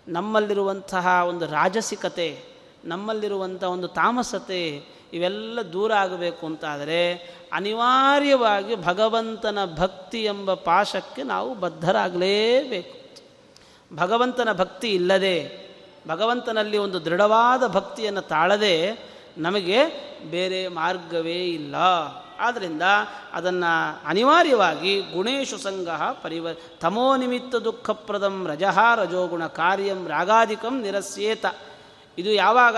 ನಮ್ಮಲ್ಲಿರುವಂತಹ 0.08 1.26
ಒಂದು 1.28 1.46
ರಾಜಸಿಕತೆ 1.46 2.44
ನಮ್ಮಲ್ಲಿರುವಂಥ 2.86 3.64
ಒಂದು 3.64 3.88
ತಾಮಸತೆ 3.88 4.84
ಇವೆಲ್ಲ 5.14 5.60
ದೂರ 5.74 5.94
ಆಗಬೇಕು 5.94 6.46
ಅಂತಾದರೆ 6.46 7.14
ಅನಿವಾರ್ಯವಾಗಿ 7.54 8.76
ಭಗವಂತನ 8.76 9.60
ಭಕ್ತಿ 9.76 10.24
ಎಂಬ 10.24 10.54
ಪಾಶಕ್ಕೆ 10.54 11.24
ನಾವು 11.24 11.56
ಬದ್ಧರಾಗಲೇಬೇಕು. 11.56 13.02
ಭಗವಂತನ 13.96 14.54
ಭಕ್ತಿ 14.54 14.90
ಇಲ್ಲದೆ 14.90 15.62
ಭಗವಂತನಲ್ಲಿ 16.08 16.78
ಒಂದು 16.78 17.06
ದೃಢವಾದ 17.06 17.68
ಭಕ್ತಿಯನ್ನು 17.68 18.22
ತಾಳದೆ 18.22 19.00
ನಮಗೆ 19.38 19.86
ಬೇರೆ 20.30 20.68
ಮಾರ್ಗವೇ 20.68 21.46
ಇಲ್ಲ. 21.46 21.76
ಆದ್ದರಿಂದ 22.40 22.82
ಅದನ್ನು 23.34 24.08
ಅನಿವಾರ್ಯವಾಗಿ 24.08 25.02
ಗುಣೇಶು 25.02 25.58
ಸಂಘ 25.58 25.88
ಪರಿವ 26.24 26.48
ತಮೋ 26.54 27.16
ನಿಮಿತ್ತ 27.16 27.56
ದುಃಖಪ್ರದಂ 27.56 28.48
ರಜಃ 28.48 28.96
ರಜೋಗುಣ 28.96 29.48
ಕಾರ್ಯಂ 29.48 30.08
ರಾಗಾಧಿಕಂ 30.08 30.82
ನಿರಸ್ಯೇತ. 30.82 31.46
ಇದು 32.18 32.32
ಯಾವಾಗ? 32.32 32.76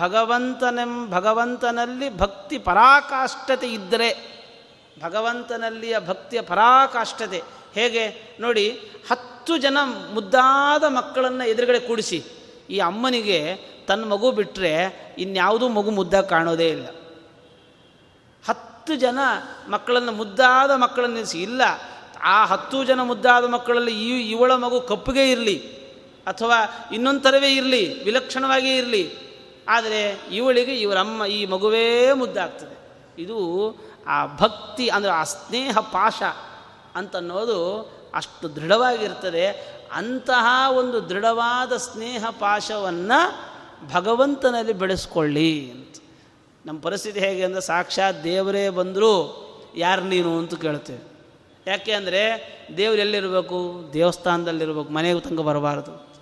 ಭಗವಂತನೆಂ 0.00 1.10
ಭಗವಂತನಲ್ಲಿ 1.10 2.18
ಭಕ್ತಿ 2.18 2.58
ಪರಾಕಾಷ್ಠತೆ 2.58 3.68
ಇದ್ದರೆ 3.72 4.34
ಭಗವಂತನಲ್ಲಿಯ 5.04 5.98
ಭಕ್ತಿಯ 6.00 6.40
ಪರಾಕಾಷ್ಠತೆ. 6.40 7.42
ಹೇಗೆ? 7.74 8.36
ನೋಡಿ, 8.40 8.70
ಹತ್ತು 9.10 9.56
ಜನ 9.56 9.78
ಮುದ್ದಾದ 10.14 10.84
ಮಕ್ಕಳನ್ನು 10.84 11.48
ಎದುರುಗಡೆ 11.48 11.80
ಕೂಡಿಸಿ. 11.80 12.24
ಈ 12.70 12.78
ಅಮ್ಮನಿಗೆ 12.78 13.56
ತನ್ನ 13.86 14.04
ಮಗು 14.04 14.32
ಬಿಟ್ಟರೆ 14.32 14.72
ಇನ್ಯಾವುದೂ 15.18 15.68
ಮಗು 15.68 15.90
ಮುದ್ದಾಗಿ 15.90 16.28
ಕಾಣೋದೇ 16.28 16.68
ಇಲ್ಲ. 16.68 16.86
ಹತ್ತು 18.44 18.94
ಜನ 18.94 19.18
ಮಕ್ಕಳನ್ನು 19.68 20.12
ಮುದ್ದಾದ 20.12 20.70
ಮಕ್ಕಳನ್ನು 20.70 21.14
ನಿಲ್ಲಿಸಿ, 21.14 21.42
ಇಲ್ಲ, 21.42 21.62
ಆ 22.22 22.44
ಹತ್ತು 22.44 22.84
ಜನ 22.84 23.00
ಮುದ್ದಾದ 23.02 23.44
ಮಕ್ಕಳಲ್ಲಿ 23.44 24.02
ಈ 24.02 24.30
ಇವಳ 24.30 24.52
ಮಗು 24.54 24.80
ಕಪ್ಪುಗೆ 24.80 25.30
ಇರಲಿ, 25.30 25.58
ಅಥವಾ 26.26 26.88
ಇನ್ನೊಂದು 26.92 27.20
ಥರವೇ 27.20 27.54
ಇರಲಿ 27.54 28.04
ವಿಲಕ್ಷಣವಾಗೇ 28.04 28.76
ಇರಲಿ, 28.76 29.10
ಆದರೆ 29.68 30.20
ಇವಳಿಗೆ 30.32 30.74
ಇವರಮ್ಮ 30.80 31.24
ಈ 31.24 31.46
ಮಗುವೇ 31.46 32.12
ಮುದ್ದಾಗ್ತದೆ. 32.12 32.76
ಇದು 33.22 33.38
ಆ 34.06 34.26
ಭಕ್ತಿ, 34.26 34.88
ಅಂದರೆ 34.88 35.10
ಆ 35.10 35.24
ಸ್ನೇಹ 35.24 35.78
ಪಾಶ 35.78 36.22
ಅಂತನ್ನೋದು 36.94 37.58
ಅಷ್ಟು 38.14 38.56
ದೃಢವಾಗಿರ್ತದೆ. 38.56 39.74
ಅಂತಹ 39.94 40.46
ಒಂದು 40.70 41.08
ದೃಢವಾದ 41.08 41.76
ಸ್ನೇಹ 41.76 42.24
ಪಾಶವನ್ನು 42.30 43.20
ಭಗವಂತನಲ್ಲಿ 43.92 44.72
ಬೆಳೆಸ್ಕೊಳ್ಳಿ 44.72 45.70
ಅಂತ. 45.70 45.96
ನಮ್ಮ 46.66 46.80
ಪರಿಸ್ಥಿತಿ 46.80 47.20
ಹೇಗೆ 47.20 47.44
ಅಂದರೆ 47.44 47.60
ಸಾಕ್ಷಾತ್ 47.60 48.24
ದೇವರೇ 48.24 48.68
ಬಂದರೂ 48.68 49.12
ಯಾರು 49.76 50.02
ನೀನು 50.02 50.38
ಅಂತ 50.38 50.54
ಕೇಳ್ತೇವೆ. 50.54 51.02
ಯಾಕೆ 51.66 51.92
ಅಂದರೆ 51.92 52.22
ದೇವ್ರು 52.76 53.00
ಎಲ್ಲಿರಬೇಕು? 53.00 53.84
ದೇವಸ್ಥಾನದಲ್ಲಿರ್ಬೇಕು, 53.92 54.90
ಮನೆಗೆ 54.92 55.20
ತನಕ 55.20 55.40
ಬರಬಾರದು. 55.40 56.14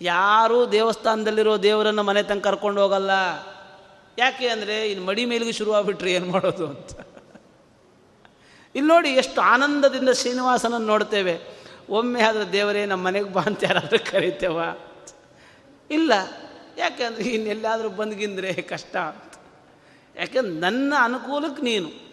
ಯಾರೂ 0.00 0.66
ದೇವಸ್ಥಾನದಲ್ಲಿರೋ 0.66 1.56
ದೇವರನ್ನು 1.58 2.02
ಮನೆ 2.02 2.22
ತಂಗ 2.22 2.42
ಕರ್ಕೊಂಡು 2.42 2.82
ಹೋಗಲ್ಲ. 2.82 3.10
ಯಾಕೆ 4.18 4.48
ಅಂದರೆ 4.48 4.90
ಇನ್ನು 4.90 5.06
ಮಡಿ 5.06 5.24
ಮೇಲಿಗೆ 5.24 5.52
ಶುರುವಾಗ್ಬಿಟ್ರಿ 5.52 6.12
ಏನು 6.12 6.26
ಮಾಡೋದು 6.26 6.66
ಅಂತ. 6.66 6.90
ಇಲ್ಲಿ 8.74 8.88
ನೋಡಿ 8.88 9.08
ಎಷ್ಟು 9.08 9.40
ಆನಂದದಿಂದ 9.40 10.08
ಶ್ರೀನಿವಾಸನನ್ನು 10.10 10.86
ನೋಡ್ತೇವೆ. 10.86 11.63
ಒಮ್ಮೆ 11.90 12.22
ಆದರೂ 12.22 12.44
ದೇವರೇ, 12.44 12.86
ನಮ್ಮ 12.86 13.06
ಮನೆಗೆ 13.06 13.32
ಬಾ 13.32 13.42
ಅಂತ 13.42 13.64
ಯಾರಾದರೂ 13.64 14.10
ಕರಿತೇವ? 14.10 14.58
ಇಲ್ಲ. 15.90 16.12
ಯಾಕೆಂದ್ರೆ 16.78 17.22
ಇನ್ನೆಲ್ಲಾದರೂ 17.22 17.88
ಬಂದ್ಗಿಂದ್ರೆ 17.88 18.52
ಕಷ್ಟ 18.52 18.96
ಅಂತ. 18.96 19.32
ಯಾಕೆಂದ್ರೆ 20.16 20.54
ನನ್ನ 20.54 20.94
ಅನುಕೂಲಕ್ಕೆ 21.00 21.62
ನೀನು. 21.62 22.04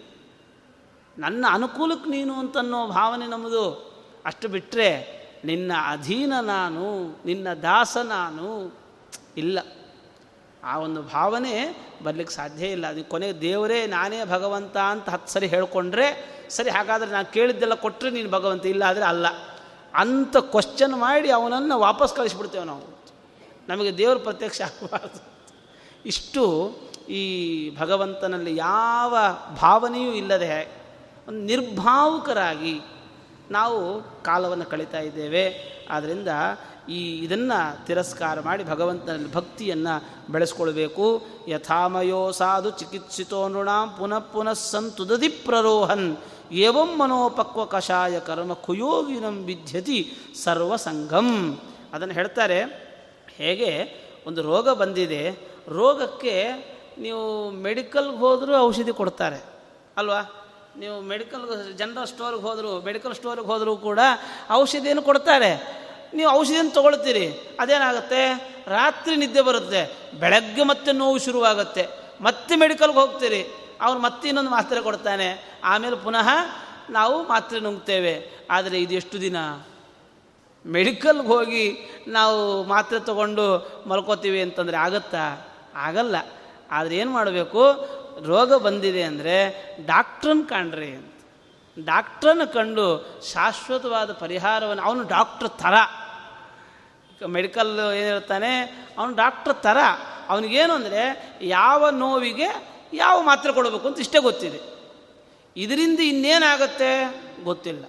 ನನ್ನ 1.18 1.46
ಅನುಕೂಲಕ್ಕೆ 1.50 2.10
ನೀನು 2.10 2.34
ಅಂತನ್ನೋ 2.34 2.88
ಭಾವನೆ 2.88 3.28
ನಮ್ಮದು 3.28 3.92
ಅಷ್ಟು 4.26 4.48
ಬಿಟ್ಟರೆ 4.48 5.22
ನಿನ್ನ 5.46 5.72
ಅಧೀನ 5.88 6.34
ನಾನು, 6.42 7.18
ನಿನ್ನ 7.26 7.54
ದಾಸ 7.54 7.98
ನಾನು 7.98 8.78
ಇಲ್ಲ. 9.38 9.60
ಆ 10.64 10.78
ಒಂದು 10.78 11.02
ಭಾವನೆ 11.02 11.86
ಬರಲಿಕ್ಕೆ 12.04 12.36
ಸಾಧ್ಯ 12.36 12.68
ಇಲ್ಲ. 12.68 12.88
ಅದಕ್ಕೆ 12.88 13.10
ಕೊನೆಗೆ 13.10 13.42
ದೇವರೇ, 13.42 13.88
ನಾನೇ 13.88 14.26
ಭಗವಂತ 14.26 14.78
ಅಂತ 14.78 15.10
ಹತ್ತು 15.10 15.34
ಸರಿ 15.34 15.48
ಹೇಳ್ಕೊಂಡ್ರೆ, 15.48 16.30
ಸರಿ 16.50 16.70
ಹಾಗಾದರೆ 16.70 17.10
ನಾನು 17.10 17.34
ಕೇಳಿದ್ದೆಲ್ಲ 17.34 17.74
ಕೊಟ್ಟರೆ 17.74 18.10
ನೀನು 18.10 18.30
ಭಗವಂತ 18.30 18.66
ಇಲ್ಲ 18.66 18.84
ಆದರೆ 18.84 19.04
ಅಲ್ಲ. 19.04 19.51
ಅಂತ 19.96 20.38
ಕ್ವಶನ್ 20.38 21.00
ಮಾಡಿ 21.00 21.32
ಅವನನ್ನು 21.32 21.80
ವಾಪಸ್ 21.80 22.16
ಕಳಿಸ್ಬಿಡ್ತೇವೆ 22.16 22.66
ನಾವು. 22.66 23.00
ನಮಗೆ 23.70 23.98
ದೇವರು 23.98 24.20
ಪ್ರತ್ಯಕ್ಷ 24.20 24.62
ಆಗಬಾರ್ದು. 24.62 25.24
ಇಷ್ಟು 26.06 26.74
ಈ 27.10 27.24
ಭಗವಂತನಲ್ಲಿ 27.78 28.56
ಯಾವ 28.56 29.18
ಭಾವನೆಯೂ 29.62 30.12
ಇಲ್ಲದೆ 30.12 30.82
ಒಂದು 31.28 31.40
ನಿರ್ಭಾವುಕರಾಗಿ 31.40 32.82
ನಾವು 33.52 34.02
ಕಾಲವನ್ನು 34.24 34.66
ಕಳೀತಾ 34.66 35.00
ಇದ್ದೇವೆ. 35.00 35.72
ಆದ್ದರಿಂದ 35.90 36.28
ಈ 36.90 37.18
ಇದನ್ನು 37.18 37.86
ತಿರಸ್ಕಾರ 37.86 38.40
ಮಾಡಿ 38.40 38.64
ಭಗವಂತನಲ್ಲಿ 38.64 39.34
ಭಕ್ತಿಯನ್ನು 39.34 40.32
ಬೆಳೆಸ್ಕೊಳ್ಬೇಕು. 40.32 41.26
ಯಥಾಮಯೋ 41.48 42.32
ಸಾಧು 42.32 42.72
ಚಿಕಿತ್ಸಿತೋ 42.72 43.48
ನೃಣಾಂ 43.48 43.96
ಪುನಃ 44.00 44.20
ಪುನಃ 44.20 44.54
ಸಂತುದದಿ 44.54 45.30
ಪ್ರರೋಹನ್ 45.30 46.18
ಏವಂ 46.52 47.00
ಮನೋಪಕ್ವ 47.00 47.66
ಕಷಾಯ 47.66 48.20
ಕರ್ಮ 48.20 48.54
ಕುಯೋಗಿನಂ 48.54 49.44
ವಿದ್ಯತಿ 49.44 50.18
ಸರ್ವಸಂಗಂ 50.44 51.62
ಅದನ್ನು 51.94 52.14
ಹೇಳ್ತಾರೆ, 52.14 52.60
ಹೇಗೆ? 53.38 53.72
ಒಂದು 54.28 54.42
ರೋಗ 54.42 54.70
ಬಂದಿದೆ, 54.70 55.52
ರೋಗಕ್ಕೆ 55.70 56.36
ನೀವು 56.98 57.50
ಮೆಡಿಕಲ್ಗೆ 57.50 58.18
ಹೋದರೂ 58.18 58.56
ಔಷಧಿ 58.56 58.92
ಕೊಡ್ತಾರೆ, 58.92 59.44
ಅಲ್ವಾ? 59.98 60.22
ನೀವು 60.78 61.02
ಮೆಡಿಕಲ್ 61.02 61.78
ಜನರಲ್ 61.78 62.08
ಸ್ಟೋರ್ಗೆ 62.08 62.42
ಹೋದರೂ, 62.42 62.82
ಮೆಡಿಕಲ್ 62.82 63.16
ಸ್ಟೋರ್ಗೆ 63.16 63.46
ಹೋದರೂ 63.46 63.76
ಕೂಡ 63.76 64.00
ಔಷಧಿಯನ್ನು 64.52 65.02
ಕೊಡ್ತಾರೆ. 65.02 65.82
ನೀವು 66.14 66.32
ಔಷಧಿಯನ್ನು 66.32 66.72
ತೊಗೊಳ್ತೀರಿ, 66.72 67.58
ಅದೇನಾಗುತ್ತೆ? 67.60 68.22
ರಾತ್ರಿ 68.68 69.16
ನಿದ್ದೆ 69.16 69.42
ಬರುತ್ತೆ, 69.42 69.82
ಬೆಳಗ್ಗೆ 70.20 70.64
ಮತ್ತೆ 70.64 70.92
ನೋವು 70.92 71.18
ಶುರುವಾಗುತ್ತೆ, 71.18 71.88
ಮತ್ತೆ 72.22 72.56
ಮೆಡಿಕಲ್ಗೆ 72.56 73.00
ಹೋಗ್ತೀರಿ. 73.00 73.61
ಅವನು 73.82 74.00
ಮತ್ತೆ 74.00 74.28
ಇನ್ನೊಂದು 74.28 74.50
ಮಾತ್ರೆ 74.50 74.82
ಕೊಡ್ತಾನೆ. 74.82 75.60
ಆಮೇಲೆ 75.64 75.96
ಪುನಃ 75.96 76.30
ನಾವು 76.90 77.28
ಮಾತ್ರೆ 77.28 77.60
ನುಂಗ್ತೇವೆ. 77.60 78.30
ಆದರೆ 78.52 78.82
ಇದು 78.82 78.94
ಎಷ್ಟು 78.94 79.22
ದಿನ? 79.22 79.36
ಮೆಡಿಕಲ್ಗೆ 80.66 81.28
ಹೋಗಿ 81.28 81.90
ನಾವು 82.08 82.64
ಮಾತ್ರೆ 82.64 83.00
ತಗೊಂಡು 83.00 83.46
ಮಲ್ಕೋತೀವಿ 83.88 84.42
ಅಂತಂದರೆ 84.42 84.78
ಆಗುತ್ತಾ? 84.78 85.48
ಆಗಲ್ಲ. 85.76 86.16
ಆದರೆ 86.72 86.98
ಏನು 86.98 87.12
ಮಾಡಬೇಕು? 87.12 87.62
ರೋಗ 88.26 88.54
ಬಂದಿದೆ 88.54 89.04
ಅಂದರೆ 89.04 89.66
ಡಾಕ್ಟ್ರನ್ನ 89.86 90.42
ಕಾಣ್ರಿ 90.50 90.92
ಅಂತ. 90.92 91.14
ಡಾಕ್ಟ್ರನ್ನು 91.86 92.54
ಕಂಡು 92.54 93.20
ಶಾಶ್ವತವಾದ 93.34 94.14
ಪರಿಹಾರವನ್ನು, 94.14 94.84
ಅವನು 94.84 95.04
ಡಾಕ್ಟ್ರ್ 95.04 95.50
ಥರ. 95.50 95.74
ಮೆಡಿಕಲ್ 97.28 97.94
ಏನಿರ್ತಾನೆ 97.94 98.86
ಅವನು 98.98 99.16
ಡಾಕ್ಟ್ರ್ 99.16 99.54
ಥರ. 99.54 99.78
ಅವನಿಗೇನು 100.30 100.74
ಅಂದರೆ 100.74 101.34
ಯಾವ 101.42 101.90
ನೋವಿಗೆ 101.90 102.71
ಯಾವ 102.94 103.22
ಮಾತ್ರೆ 103.22 103.54
ಕೊಡಬೇಕು 103.54 103.88
ಅಂತ 103.88 104.00
ಇಷ್ಟೇ 104.00 104.20
ಗೊತ್ತಿದೆ. 104.20 104.60
ಇದರಿಂದ 105.58 106.00
ಇನ್ನೇನಾಗುತ್ತೆ? 106.00 107.22
ಗೊತ್ತಿಲ್ಲ. 107.44 107.86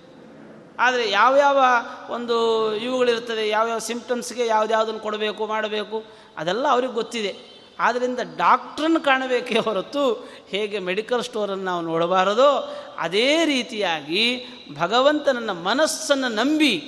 ಆದರೆ 0.78 1.11
ಯಾವ್ಯಾವ 1.11 1.64
ಒಂದು 2.11 2.76
ಇವುಗಳಿರ್ತದೆ 2.76 3.48
ಯಾವ್ಯಾವ 3.48 3.78
ಸಿಂಪ್ಟಮ್ಸ್ಗೆ 3.78 4.46
ಯಾವುದ್ಯಾವುದನ್ನು 4.46 5.00
ಕೊಡಬೇಕು, 5.00 5.46
ಮಾಡಬೇಕು, 5.46 6.05
ಅದೆಲ್ಲ 6.36 6.68
ಅವ್ರಿಗೆ 6.68 6.92
ಗೊತ್ತಿದೆ. 6.92 7.53
ಆದ್ದರಿಂದ 7.78 8.18
ಡಾಕ್ಟ್ರನ್ನು 8.36 9.00
ಕಾಣಬೇಕೇ 9.00 9.59
ಹೊರತು 9.59 10.28
ಹೇಗೆ 10.48 10.78
ಮೆಡಿಕಲ್ 10.78 11.22
ಸ್ಟೋರನ್ನು 11.22 11.64
ನಾವು 11.64 11.80
ನೋಡಬಾರದೋ, 11.80 12.76
ಅದೇ 12.98 13.44
ರೀತಿಯಾಗಿ 13.44 14.46
ಭಗವಂತನನ್ನ 14.78 15.50
ಮನಸ್ಸನ್ನು 15.50 16.28
ನಂಬಿ 16.28 16.82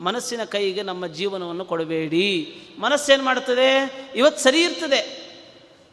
ಮನಸ್ಸಿನ 0.00 0.44
ಕೈಗೆ 0.44 0.82
ನಮ್ಮ 0.82 1.06
ಜೀವನವನ್ನು 1.06 1.64
ಕೊಡಬೇಡಿ. 1.64 2.60
ಮನಸ್ಸೇನು 2.78 3.24
ಮಾಡ್ತದೆ? 3.24 3.94
ಇವತ್ತು 4.16 4.42
ಸರಿ 4.42 4.62
ಇರ್ತದೆ. 4.62 5.19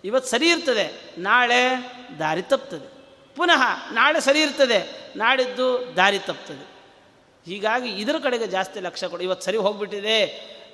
ಇವತ್ತು 0.03 0.31
ಸರಿ 0.31 0.49
ಇರ್ತದೆ. 0.49 1.15
ನಾಳೆ 1.17 1.91
ದಾರಿ 2.19 2.41
ತಪ್ತದೆ. 2.41 2.97
ಪುನಃ 3.35 3.91
ನಾಳೆ 3.91 4.21
ಸರಿ 4.21 4.41
ಇರ್ತದೆ. 4.41 5.11
ನಾಡಿದ್ದು 5.15 5.93
ದಾರಿ 5.95 6.19
ತಪ್ತದೆ. 6.19 6.77
ಹೀಗಾಗಿ 7.45 7.89
ಇದರ 7.89 8.15
ಕಡೆಗೆ 8.23 8.47
ಜಾಸ್ತಿ 8.47 8.79
ಲಕ್ಷ್ಯ 8.79 9.07
ಕೊಡು. 9.07 9.23
ಇವತ್ತು 9.23 9.45
ಸರಿ 9.45 9.57
ಹೋಗ್ಬಿಟ್ಟಿದೆ 9.57 10.25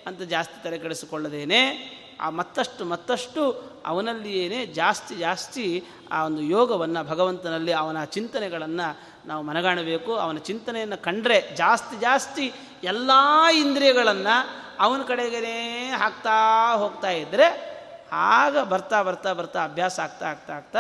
ಅಂತ 0.07 0.21
ಜಾಸ್ತಿ 0.21 0.63
ತಲೆ 0.63 0.78
ಕೆಡಿಸಿಕೊಳ್ಳದೇನೆ. 0.78 1.89
ಆ 2.21 2.30
ಮತ್ತಷ್ಟು 2.30 2.86
ಮತ್ತಷ್ಟು 2.86 3.51
ಅವನಲ್ಲಿಯೇ 3.86 4.65
ಜಾಸ್ತಿ 4.65 5.15
ಜಾಸ್ತಿ 5.15 5.84
ಆ 6.11 6.26
ಒಂದು 6.26 6.41
ಯೋಗವನ್ನು 6.41 7.03
ಭಗವಂತನಲ್ಲಿ 7.03 7.71
ಅವನ 7.71 8.03
ಚಿಂತನೆಗಳನ್ನು 8.03 8.99
ನಾವು 9.28 9.43
ಮನಗಾಣಬೇಕು. 9.43 10.15
ಅವನ 10.15 10.38
ಚಿಂತನೆಯನ್ನು 10.38 10.97
ಕಂಡ್ರೆ 10.97 11.55
ಜಾಸ್ತಿ 11.55 11.99
ಜಾಸ್ತಿ 11.99 12.53
ಎಲ್ಲ 12.84 13.11
ಇಂದ್ರಿಯಗಳನ್ನು 13.55 14.49
ಅವನ 14.80 15.01
ಕಡೆಗೇ 15.01 15.91
ಹಾಕ್ತಾ 15.97 16.76
ಹೋಗ್ತಾ 16.76 17.09
ಇದ್ದರೆ 17.09 17.72
ಆಗ 18.14 18.59
ಬರ್ತಾ 18.59 19.01
ಬರ್ತಾ 19.01 19.34
ಬರ್ತಾ 19.34 19.64
ಅಭ್ಯಾಸ 19.64 19.99
ಆಗ್ತಾ 19.99 20.30
ಆಗ್ತಾ 20.30 20.53
ಆಗ್ತಾ 20.53 20.80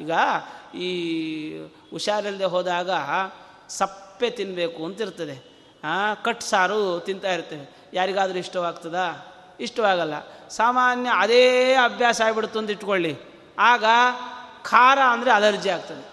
ಈಗ 0.00 0.10
ಈ 0.76 0.88
ಹುಷಾರಿಲ್ಲದೆ 1.90 2.44
ಹೋದಾಗ 2.44 2.90
ಸಪ್ಪೆ 3.68 4.30
ತಿನ್ನಬೇಕು 4.30 4.84
ಅಂತಿರ್ತದೆ 4.84 5.54
ಕಟ್ 6.22 6.42
ಸಾರು 6.42 7.00
ತಿಂತಾ 7.00 7.32
ಇರ್ತೇವೆ. 7.32 7.76
ಯಾರಿಗಾದರೂ 7.92 8.38
ಇಷ್ಟವಾಗ್ತದಾ? 8.38 9.06
ಇಷ್ಟವಾಗಲ್ಲ. 9.60 10.14
ಸಾಮಾನ್ಯ 10.48 11.10
ಅದೇ 11.16 11.74
ಅಭ್ಯಾಸ 11.74 12.20
ಆಗಿಬಿಡ್ತು 12.20 12.58
ಅಂತ 12.58 12.70
ಇಟ್ಕೊಳ್ಳಿ. 12.70 13.16
ಆಗ 13.58 13.84
ಖಾರ 14.62 14.98
ಅಂದರೆ 15.08 15.30
ಅಲರ್ಜಿ 15.30 15.70
ಆಗ್ತದೆ. 15.70 16.04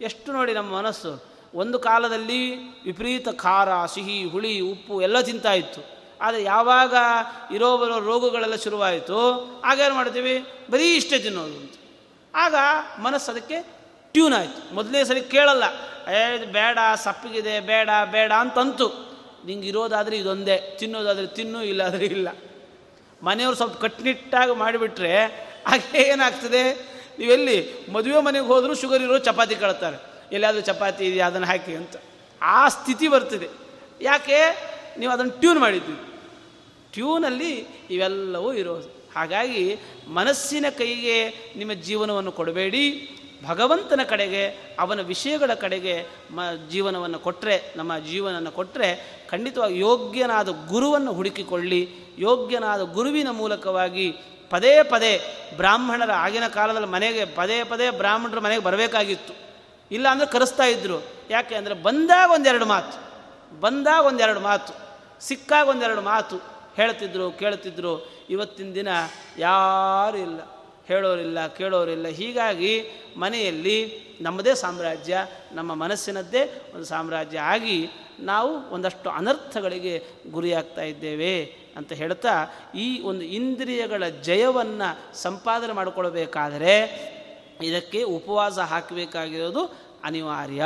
ಎಷ್ಟು 0.00 0.32
ನೋಡಿ 0.32 0.54
ನಮ್ಮ 0.54 0.76
ಮನಸ್ಸು. 0.76 1.24
ಒಂದು 1.54 1.78
ಕಾಲದಲ್ಲಿ 1.78 2.56
ವಿಪರೀತ 2.84 3.28
ಖಾರ, 3.28 3.86
ಸಿಹಿ, 3.86 4.24
ಹುಳಿ, 4.24 4.60
ಉಪ್ಪು 4.60 5.02
ಎಲ್ಲ 5.02 5.20
ತಿಂತಾ 5.20 5.52
ಇತ್ತು. 5.52 5.93
ಆದರೆ 6.20 6.42
ಯಾವಾಗ 6.42 6.94
ಇರೋ 7.54 7.78
ಬರೋ 7.78 7.98
ರೋಗಗಳೆಲ್ಲ 7.98 8.56
ಶುರುವಾಯಿತು 8.56 9.44
ಆಗೇನು 9.64 9.94
ಮಾಡ್ತೀವಿ? 9.94 10.46
ಬರೀ 10.70 10.94
ಇಷ್ಟೇ 10.94 11.18
ತಿನ್ನೋದು 11.18 11.56
ಅಂತ. 11.56 11.72
ಆಗ 12.34 12.54
ಮನಸ್ಸು 13.00 13.30
ಅದಕ್ಕೆ 13.30 13.74
ಟ್ಯೂನ್ 14.12 14.34
ಆಯಿತು. 14.34 14.74
ಮೊದಲೇ 14.74 15.04
ಸರಿ 15.04 15.20
ಕೇಳಲ್ಲ. 15.20 15.64
ಏ 16.12 16.44
ಬೇಡ, 16.44 16.78
ಸಪ್ಪಗಿದೆ, 16.94 17.60
ಬೇಡ 17.60 17.90
ಬೇಡ 18.10 18.32
ಅಂತಂತು. 18.32 19.14
ನಿಂಗೆ 19.46 19.68
ಇರೋದಾದರೆ 19.68 20.16
ಇದೊಂದೇ. 20.16 20.76
ತಿನ್ನೋದಾದರೆ 20.78 21.26
ತಿನ್ನು, 21.26 21.62
ಇಲ್ಲಾದರೆ 21.62 22.04
ಇಲ್ಲ. 22.04 22.28
ಮನೆಯವರು 23.22 23.56
ಸ್ವಲ್ಪ 23.56 23.76
ಕಟ್ಟುನಿಟ್ಟಾಗಿ 23.76 24.52
ಮಾಡಿಬಿಟ್ರೆ 24.52 25.24
ಹಾಗೆ 25.66 25.98
ಏನಾಗ್ತದೆ? 25.98 26.72
ನೀವೆಲ್ಲಿ 27.18 27.86
ಮದುವೆ 27.92 28.22
ಮನೆಗೆ 28.22 28.46
ಹೋದರೂ 28.46 28.74
ಶುಗರ್ 28.74 29.02
ಇರೋ 29.02 29.18
ಚಪಾತಿ 29.18 29.54
ಕಳ್ತಾರೆ. 29.54 29.96
ಎಲ್ಲಾದರೂ 30.32 30.60
ಚಪಾತಿ 30.60 31.04
ಇದೆಯಾ, 31.04 31.26
ಅದನ್ನು 31.26 31.46
ಹಾಕಿ 31.46 31.74
ಅಂತ. 31.74 31.96
ಆ 32.42 32.68
ಸ್ಥಿತಿ 32.68 33.08
ಬರ್ತಿದೆ. 33.08 33.48
ಯಾಕೆ? 34.00 34.73
ನೀವು 34.98 35.12
ಅದನ್ನು 35.12 35.40
ಟ್ಯೂನ್ 35.40 35.58
ಮಾಡಿದ್ದೀವಿ 35.58 36.00
ಟ್ಯೂನಲ್ಲಿ 36.92 37.52
ಇವೆಲ್ಲವೂ 37.90 38.52
ಇರೋದು 38.52 39.10
ಹಾಗಾಗಿ 39.14 39.78
ಮನಸ್ಸಿನ 40.08 40.66
ಕೈಗೆ 40.78 41.16
ನಿಮ್ಮ 41.56 41.72
ಜೀವನವನ್ನು 41.72 42.32
ಕೊಡಬೇಡಿ. 42.32 43.10
ಭಗವಂತನ 43.46 44.00
ಕಡೆಗೆ, 44.08 44.74
ಅವನ 44.78 45.00
ವಿಷಯಗಳ 45.00 45.54
ಕಡೆಗೆ 45.54 46.06
ಮ 46.30 46.40
ಜೀವನವನ್ನು 46.70 47.18
ಕೊಟ್ಟರೆ 47.18 47.72
ನಮ್ಮ 47.76 47.98
ಜೀವನವನ್ನು 47.98 48.50
ಕೊಟ್ಟರೆ 48.50 49.20
ಖಂಡಿತವಾಗಿ 49.30 49.78
ಯೋಗ್ಯನಾದ 49.78 50.48
ಗುರುವನ್ನು 50.48 51.12
ಹುಡುಕಿಕೊಳ್ಳಿ. 51.12 51.88
ಯೋಗ್ಯನಾದ 52.18 52.80
ಗುರುವಿನ 52.80 53.30
ಮೂಲಕವಾಗಿ 53.30 54.12
ಪದೇ 54.50 54.82
ಪದೇ 54.82 55.20
ಬ್ರಾಹ್ಮಣರ 55.56 56.12
ಆಗಿನ 56.12 56.46
ಕಾಲದಲ್ಲಿ 56.46 56.88
ಮನೆಗೆ 56.88 57.24
ಪದೇ 57.24 57.64
ಪದೇ 57.64 57.90
ಬ್ರಾಹ್ಮಣರ 57.90 58.40
ಮನೆಗೆ 58.40 58.62
ಬರಬೇಕಾಗಿತ್ತು. 58.62 59.34
ಇಲ್ಲ 59.90 60.08
ಅಂದರೆ 60.08 60.26
ಕರೆಸ್ತಾ 60.26 60.64
ಇದ್ದರು 60.64 61.02
ಯಾಕೆ 61.30 61.54
ಅಂದರೆ 61.54 61.74
ಬಂದಾಗ 61.74 62.30
ಒಂದೆರಡು 62.30 62.66
ಮಾತು. 62.66 62.96
ಬಂದಾಗ 63.60 64.04
ಒಂದೆರಡು 64.04 64.40
ಮಾತು. 64.40 64.83
ಸಿಕ್ಕಾಗ 65.24 65.68
ಒಂದೆರಡು 65.68 66.00
ಮಾತು 66.00 66.36
ಹೇಳ್ತಿದ್ರು, 66.76 67.30
ಕೇಳ್ತಿದ್ರು. 67.30 68.10
ಇವತ್ತಿನ 68.30 68.72
ದಿನ 68.74 68.88
ಯಾರೂ 69.38 70.18
ಇಲ್ಲ. 70.18 70.40
ಹೇಳೋರಿಲ್ಲ, 70.86 71.46
ಕೇಳೋರಿಲ್ಲ. 71.46 72.06
ಹೀಗಾಗಿ 72.08 72.72
ಮನೆಯಲ್ಲಿ 73.16 73.78
ನಮ್ಮದೇ 74.20 74.54
ಸಾಮ್ರಾಜ್ಯ, 74.54 75.26
ನಮ್ಮ 75.52 75.74
ಮನಸ್ಸಿನದ್ದೇ 75.74 76.72
ಒಂದು 76.74 76.84
ಸಾಮ್ರಾಜ್ಯ 76.84 77.38
ಆಗಿ 77.38 77.88
ನಾವು 78.20 78.70
ಒಂದಷ್ಟು 78.70 79.10
ಅನರ್ಥಗಳಿಗೆ 79.10 80.04
ಗುರಿಯಾಗ್ತಾ 80.30 80.82
ಇದ್ದೇವೆ 80.82 81.56
ಅಂತ 81.76 81.92
ಹೇಳ್ತಾ 81.92 82.34
ಈ 82.74 83.00
ಒಂದು 83.00 83.22
ಇಂದ್ರಿಯಗಳ 83.22 84.08
ಜಯವನ್ನು 84.08 85.16
ಸಂಪಾದನೆ 85.16 85.72
ಮಾಡಿಕೊಳ್ಬೇಕಾದರೆ 85.72 86.74
ಇದಕ್ಕೆ 87.62 88.02
ಉಪವಾಸ 88.02 88.58
ಹಾಕಬೇಕಾಗಿರೋದು 88.58 89.83
ಅನಿವಾರ್ಯ. 90.04 90.64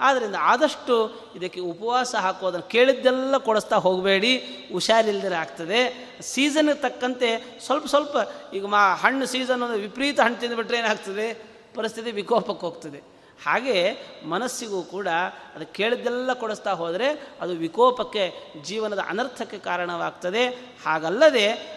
ಆದ್ದರಿಂದ 0.00 0.34
ಆದಷ್ಟು 0.40 1.22
ಇದಕ್ಕೆ 1.36 1.60
ಉಪವಾಸ 1.60 2.14
ಹಾಕೋದನ್ನು 2.14 2.68
ಕೇಳಿದ್ದೆಲ್ಲ 2.68 3.36
ಕೊಡಿಸ್ತಾ 3.36 3.76
ಹೋಗಬೇಡಿ. 3.76 4.36
ಹುಷಾರಿಲ್ದರೆ 4.72 5.34
ಆಗ್ತದೆ. 5.34 6.10
ಸೀಸನ್ಗೆ 6.20 6.74
ತಕ್ಕಂತೆ 6.74 7.60
ಸ್ವಲ್ಪ 7.66 7.86
ಸ್ವಲ್ಪ 7.86 8.16
ಈಗ 8.54 8.66
ಮಾ 8.66 8.94
ಹಣ್ಣು 8.94 9.26
ಸೀಸನ್ 9.26 9.62
ಅಂದರೆ 9.62 9.80
ವಿಪರೀತ 9.80 10.20
ಹಣ್ಣು 10.20 10.40
ತಿಂದುಬಿಟ್ರೆ 10.40 10.78
ಏನಾಗ್ತದೆ? 10.78 11.44
ಪರಿಸ್ಥಿತಿ 11.74 12.10
ವಿಕೋಪಕ್ಕೆ 12.10 12.66
ಹೋಗ್ತದೆ. 12.66 13.16
ಹಾಗೆ 13.46 13.98
ಮನಸ್ಸಿಗೂ 14.28 14.82
ಕೂಡ 14.82 15.08
ಅದು 15.54 15.66
ಕೇಳಿದ್ದೆಲ್ಲ 15.66 16.32
ಕೊಡಿಸ್ತಾ 16.32 16.72
ಹೋದರೆ 16.72 17.08
ಅದು 17.40 17.52
ವಿಕೋಪಕ್ಕೆ, 17.52 18.32
ಜೀವನದ 18.64 18.98
ಅನರ್ಥಕ್ಕೆ 19.08 19.58
ಕಾರಣವಾಗ್ತದೆ. 19.58 20.46
ಹಾಗಲ್ಲದೆ 20.86 21.76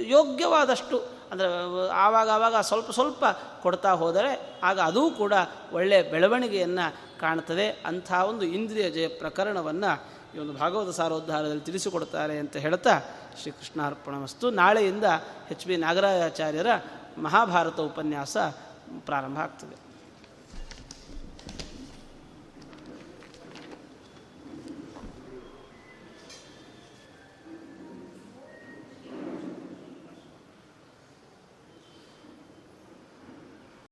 ಯೋಗ್ಯವಾದಷ್ಟು 0.00 1.15
ಅಂದರೆ, 1.32 1.48
ಆವಾಗ 1.90 2.28
ಆವಾಗ 2.30 2.56
ಸ್ವಲ್ಪ 2.60 2.90
ಸ್ವಲ್ಪ 2.90 3.24
ಕೊಡ್ತಾ 3.62 3.92
ಹೋದರೆ 3.92 4.60
ಆಗ 4.62 4.80
ಅದೂ 4.80 5.10
ಕೂಡ 5.10 5.32
ಒಳ್ಳೆಯ 5.72 6.02
ಬೆಳವಣಿಗೆಯನ್ನು 6.02 7.20
ಕಾಣ್ತದೆ. 7.20 7.82
ಅಂಥ 7.86 8.12
ಒಂದು 8.12 8.44
ಇಂದ್ರಿಯ 8.46 8.90
ಜಯ 8.90 9.08
ಪ್ರಕರಣವನ್ನು 9.08 9.92
ಈ 10.34 10.38
ಒಂದು 10.38 10.52
ಭಾಗವತ 10.52 10.94
ಸಾರೋದ್ಧಾರದಲ್ಲಿ 10.94 11.60
ತಿಳಿಸಿಕೊಡ್ತಾರೆ 11.60 12.38
ಅಂತ 12.38 12.56
ಹೇಳ್ತಾ 12.56 13.00
ಶ್ರೀಕೃಷ್ಣಾರ್ಪಣ 13.40 14.14
ವಸ್ತು 14.22 14.50
ನಾಳೆಯಿಂದ 14.50 15.04
ಎಚ್ 15.50 15.66
ಬಿ 15.66 15.76
ನಾಗರಾಜಾಚಾರ್ಯರ 15.76 16.66
ಮಹಾಭಾರತ 17.18 17.80
ಉಪನ್ಯಾಸ 17.80 18.36
ಪ್ರಾರಂಭ 18.98 19.38
ಆಗ್ತದೆ. 19.38 19.85